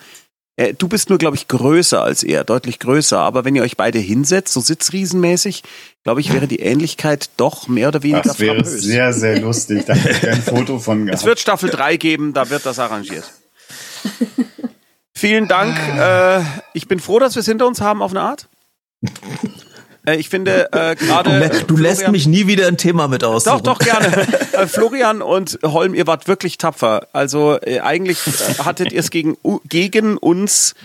[0.56, 3.18] Äh, du bist nur, glaube ich, größer als er, deutlich größer.
[3.18, 5.64] Aber wenn ihr euch beide hinsetzt, so sitzriesenmäßig,
[6.04, 8.84] glaube ich, wäre die Ähnlichkeit doch mehr oder weniger Das wäre frappös.
[8.84, 9.86] sehr, sehr lustig.
[9.86, 11.20] Da hätte ich ein Foto von gehabt.
[11.20, 13.34] Es wird Staffel 3 geben, da wird das arrangiert.
[15.16, 15.78] Vielen Dank.
[15.98, 16.42] Äh,
[16.74, 18.48] ich bin froh, dass wir es hinter uns haben auf eine Art.
[20.08, 21.64] Äh, ich finde äh, gerade.
[21.66, 23.46] Du, lässt mich nie wieder ein Thema mit aus.
[23.46, 24.28] Doch, doch, gerne.
[24.52, 27.08] äh, Florian und Holm, ihr wart wirklich tapfer.
[27.12, 28.20] Also äh, eigentlich
[28.64, 29.36] hattet ihr es gegen,
[29.68, 30.76] gegen uns.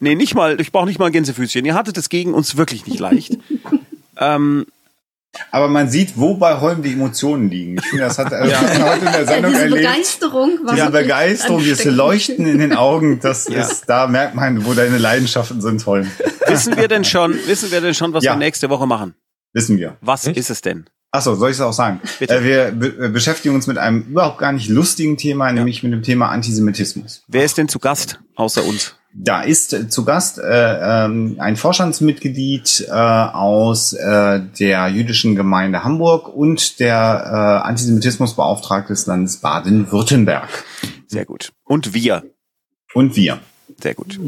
[0.00, 1.64] Nee, nicht mal, ich brauche nicht mal ein Gänsefüßchen.
[1.64, 3.38] Ihr hattet es gegen uns wirklich nicht leicht.
[4.18, 4.66] ähm,
[5.50, 7.76] aber man sieht, wo bei Holm die Emotionen liegen.
[7.78, 8.60] Ich finde, das hat er ja.
[8.84, 9.76] heute in der Sendung ja, diese erlebt.
[9.76, 13.60] Begeisterung war Diese Begeisterung, dieses Leuchten in den Augen, das ja.
[13.60, 16.10] ist, da merkt man, wo deine Leidenschaften sind, Holm.
[16.46, 18.32] Wissen wir denn schon, wissen wir denn schon, was ja.
[18.32, 19.14] wir nächste Woche machen?
[19.52, 19.96] Wissen wir.
[20.00, 20.36] Was Echt?
[20.36, 20.86] ist es denn?
[21.12, 22.00] Achso, soll ich es auch sagen?
[22.20, 22.36] Bitte.
[22.36, 26.02] Äh, wir be beschäftigen uns mit einem überhaupt gar nicht lustigen Thema, nämlich mit dem
[26.02, 27.24] Thema Antisemitismus.
[27.26, 28.94] Wer ist denn zu Gast außer uns?
[29.12, 36.28] Da ist zu Gast äh, ähm, ein Vorstandsmitglied äh, aus äh, der jüdischen Gemeinde Hamburg
[36.28, 40.48] und der äh, Antisemitismusbeauftragte des Landes Baden-Württemberg.
[41.08, 41.52] Sehr gut.
[41.64, 42.22] Und wir.
[42.94, 43.40] Und wir.
[43.82, 44.20] Sehr gut.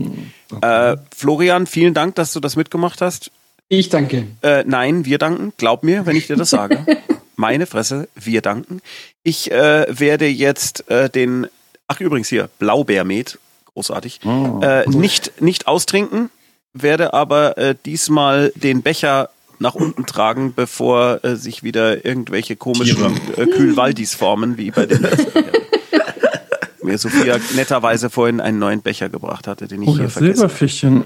[0.51, 0.93] Okay.
[0.93, 3.31] Äh, Florian, vielen Dank, dass du das mitgemacht hast.
[3.69, 4.27] Ich danke.
[4.43, 5.53] Äh, nein, wir danken.
[5.57, 6.85] Glaub mir, wenn ich dir das sage.
[7.37, 8.81] Meine Fresse, wir danken.
[9.23, 11.47] Ich äh, werde jetzt äh, den,
[11.87, 13.39] ach übrigens hier, Blaubeermet
[13.75, 14.21] großartig.
[14.25, 16.31] Oh, äh, nicht, nicht austrinken,
[16.73, 23.21] werde aber äh, diesmal den Becher nach unten tragen, bevor äh, sich wieder irgendwelche komischen
[23.37, 25.33] äh, Kühlwaldis formen, wie bei den letzten.
[26.83, 31.05] Mir Sophia netterweise vorhin einen neuen Becher gebracht hatte, den ich oh, hier vergessen Silberfischchen.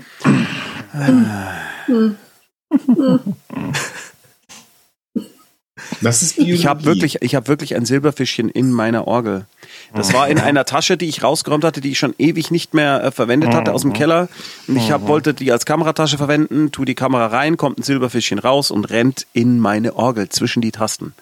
[6.01, 6.55] Das ist Biologie.
[6.55, 9.47] Ich habe wirklich, ich habe wirklich ein Silberfischchen in meiner Orgel.
[9.95, 13.03] Das war in einer Tasche, die ich rausgeräumt hatte, die ich schon ewig nicht mehr
[13.05, 14.29] äh, verwendet hatte aus dem Keller.
[14.67, 18.39] Und ich hab, wollte die als Kameratasche verwenden, tu die Kamera rein, kommt ein Silberfischchen
[18.39, 21.15] raus und rennt in meine Orgel zwischen die Tasten.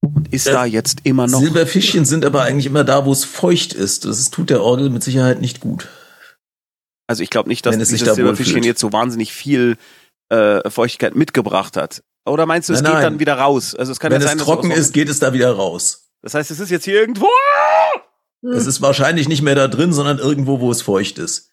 [0.00, 1.40] Und ist das da jetzt immer noch.
[1.40, 4.04] Silberfischchen sind aber eigentlich immer da, wo es feucht ist.
[4.04, 5.88] Das tut der Orgel mit Sicherheit nicht gut.
[7.06, 9.76] Also ich glaube nicht, dass dieses da Silberfischchen jetzt so wahnsinnig viel
[10.30, 12.02] äh, Feuchtigkeit mitgebracht hat.
[12.26, 13.12] Oder meinst du, es nein, geht nein.
[13.12, 13.74] dann wieder raus?
[13.74, 16.03] Also es kann Wenn ja sein, es trocken ist, geht es da wieder raus.
[16.24, 17.28] Das heißt, es ist jetzt hier irgendwo.
[18.42, 21.50] Es ist wahrscheinlich nicht mehr da drin, sondern irgendwo, wo es feucht ist.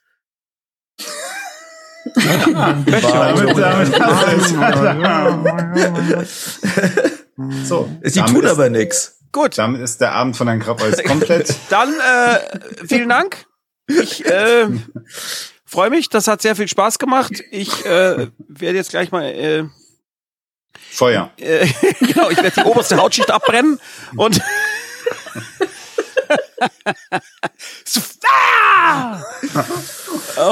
[7.65, 9.17] so, Sie tun aber nix.
[9.33, 9.57] Gut.
[9.57, 11.53] Damit ist der Abend von Herrn Krabbeis komplett.
[11.69, 12.39] Dann äh,
[12.87, 13.45] vielen Dank.
[13.87, 14.69] Ich äh,
[15.65, 16.07] freue mich.
[16.07, 17.43] Das hat sehr viel Spaß gemacht.
[17.51, 19.65] Ich äh, werde jetzt gleich mal äh,
[20.91, 21.31] Feuer.
[22.01, 23.79] Genau, ich werde die oberste Hautschicht abbrennen
[24.15, 24.41] und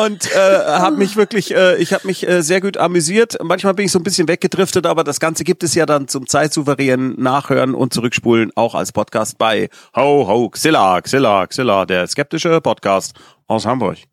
[0.02, 3.38] und äh, habe mich wirklich, äh, ich habe mich äh, sehr gut amüsiert.
[3.44, 6.28] Manchmal bin ich so ein bisschen weggedriftet, aber das Ganze gibt es ja dann zum
[6.28, 12.61] zeitsouveränen Nachhören und Zurückspulen auch als Podcast bei Ho Ho Xilla, Xilla, Xilla, der skeptische
[12.61, 13.14] Podcast
[13.48, 14.09] aus Hamburg.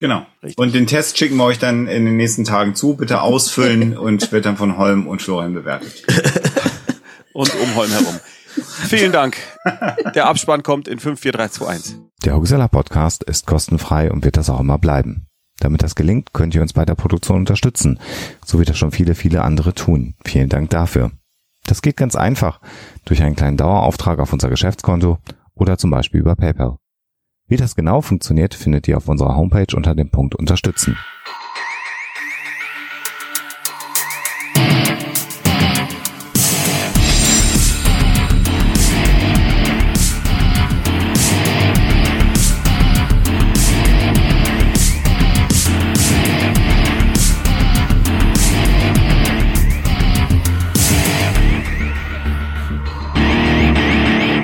[0.00, 0.26] Genau.
[0.42, 0.58] Richtig.
[0.58, 2.94] Und den Test schicken wir euch dann in den nächsten Tagen zu.
[2.96, 6.02] Bitte ausfüllen und wird dann von Holm und Florian bewertet.
[7.32, 8.18] und um Holm herum.
[8.88, 9.36] Vielen Dank.
[10.14, 11.96] Der Abspann kommt in 54321.
[12.24, 15.26] Der Huxella Podcast ist kostenfrei und wird das auch immer bleiben.
[15.60, 18.00] Damit das gelingt, könnt ihr uns bei der Produktion unterstützen,
[18.44, 20.14] so wie das schon viele, viele andere tun.
[20.24, 21.12] Vielen Dank dafür.
[21.66, 22.60] Das geht ganz einfach
[23.04, 25.18] durch einen kleinen Dauerauftrag auf unser Geschäftskonto
[25.54, 26.78] oder zum Beispiel über PayPal.
[27.50, 30.96] Wie das genau funktioniert, findet ihr auf unserer Homepage unter dem Punkt Unterstützen.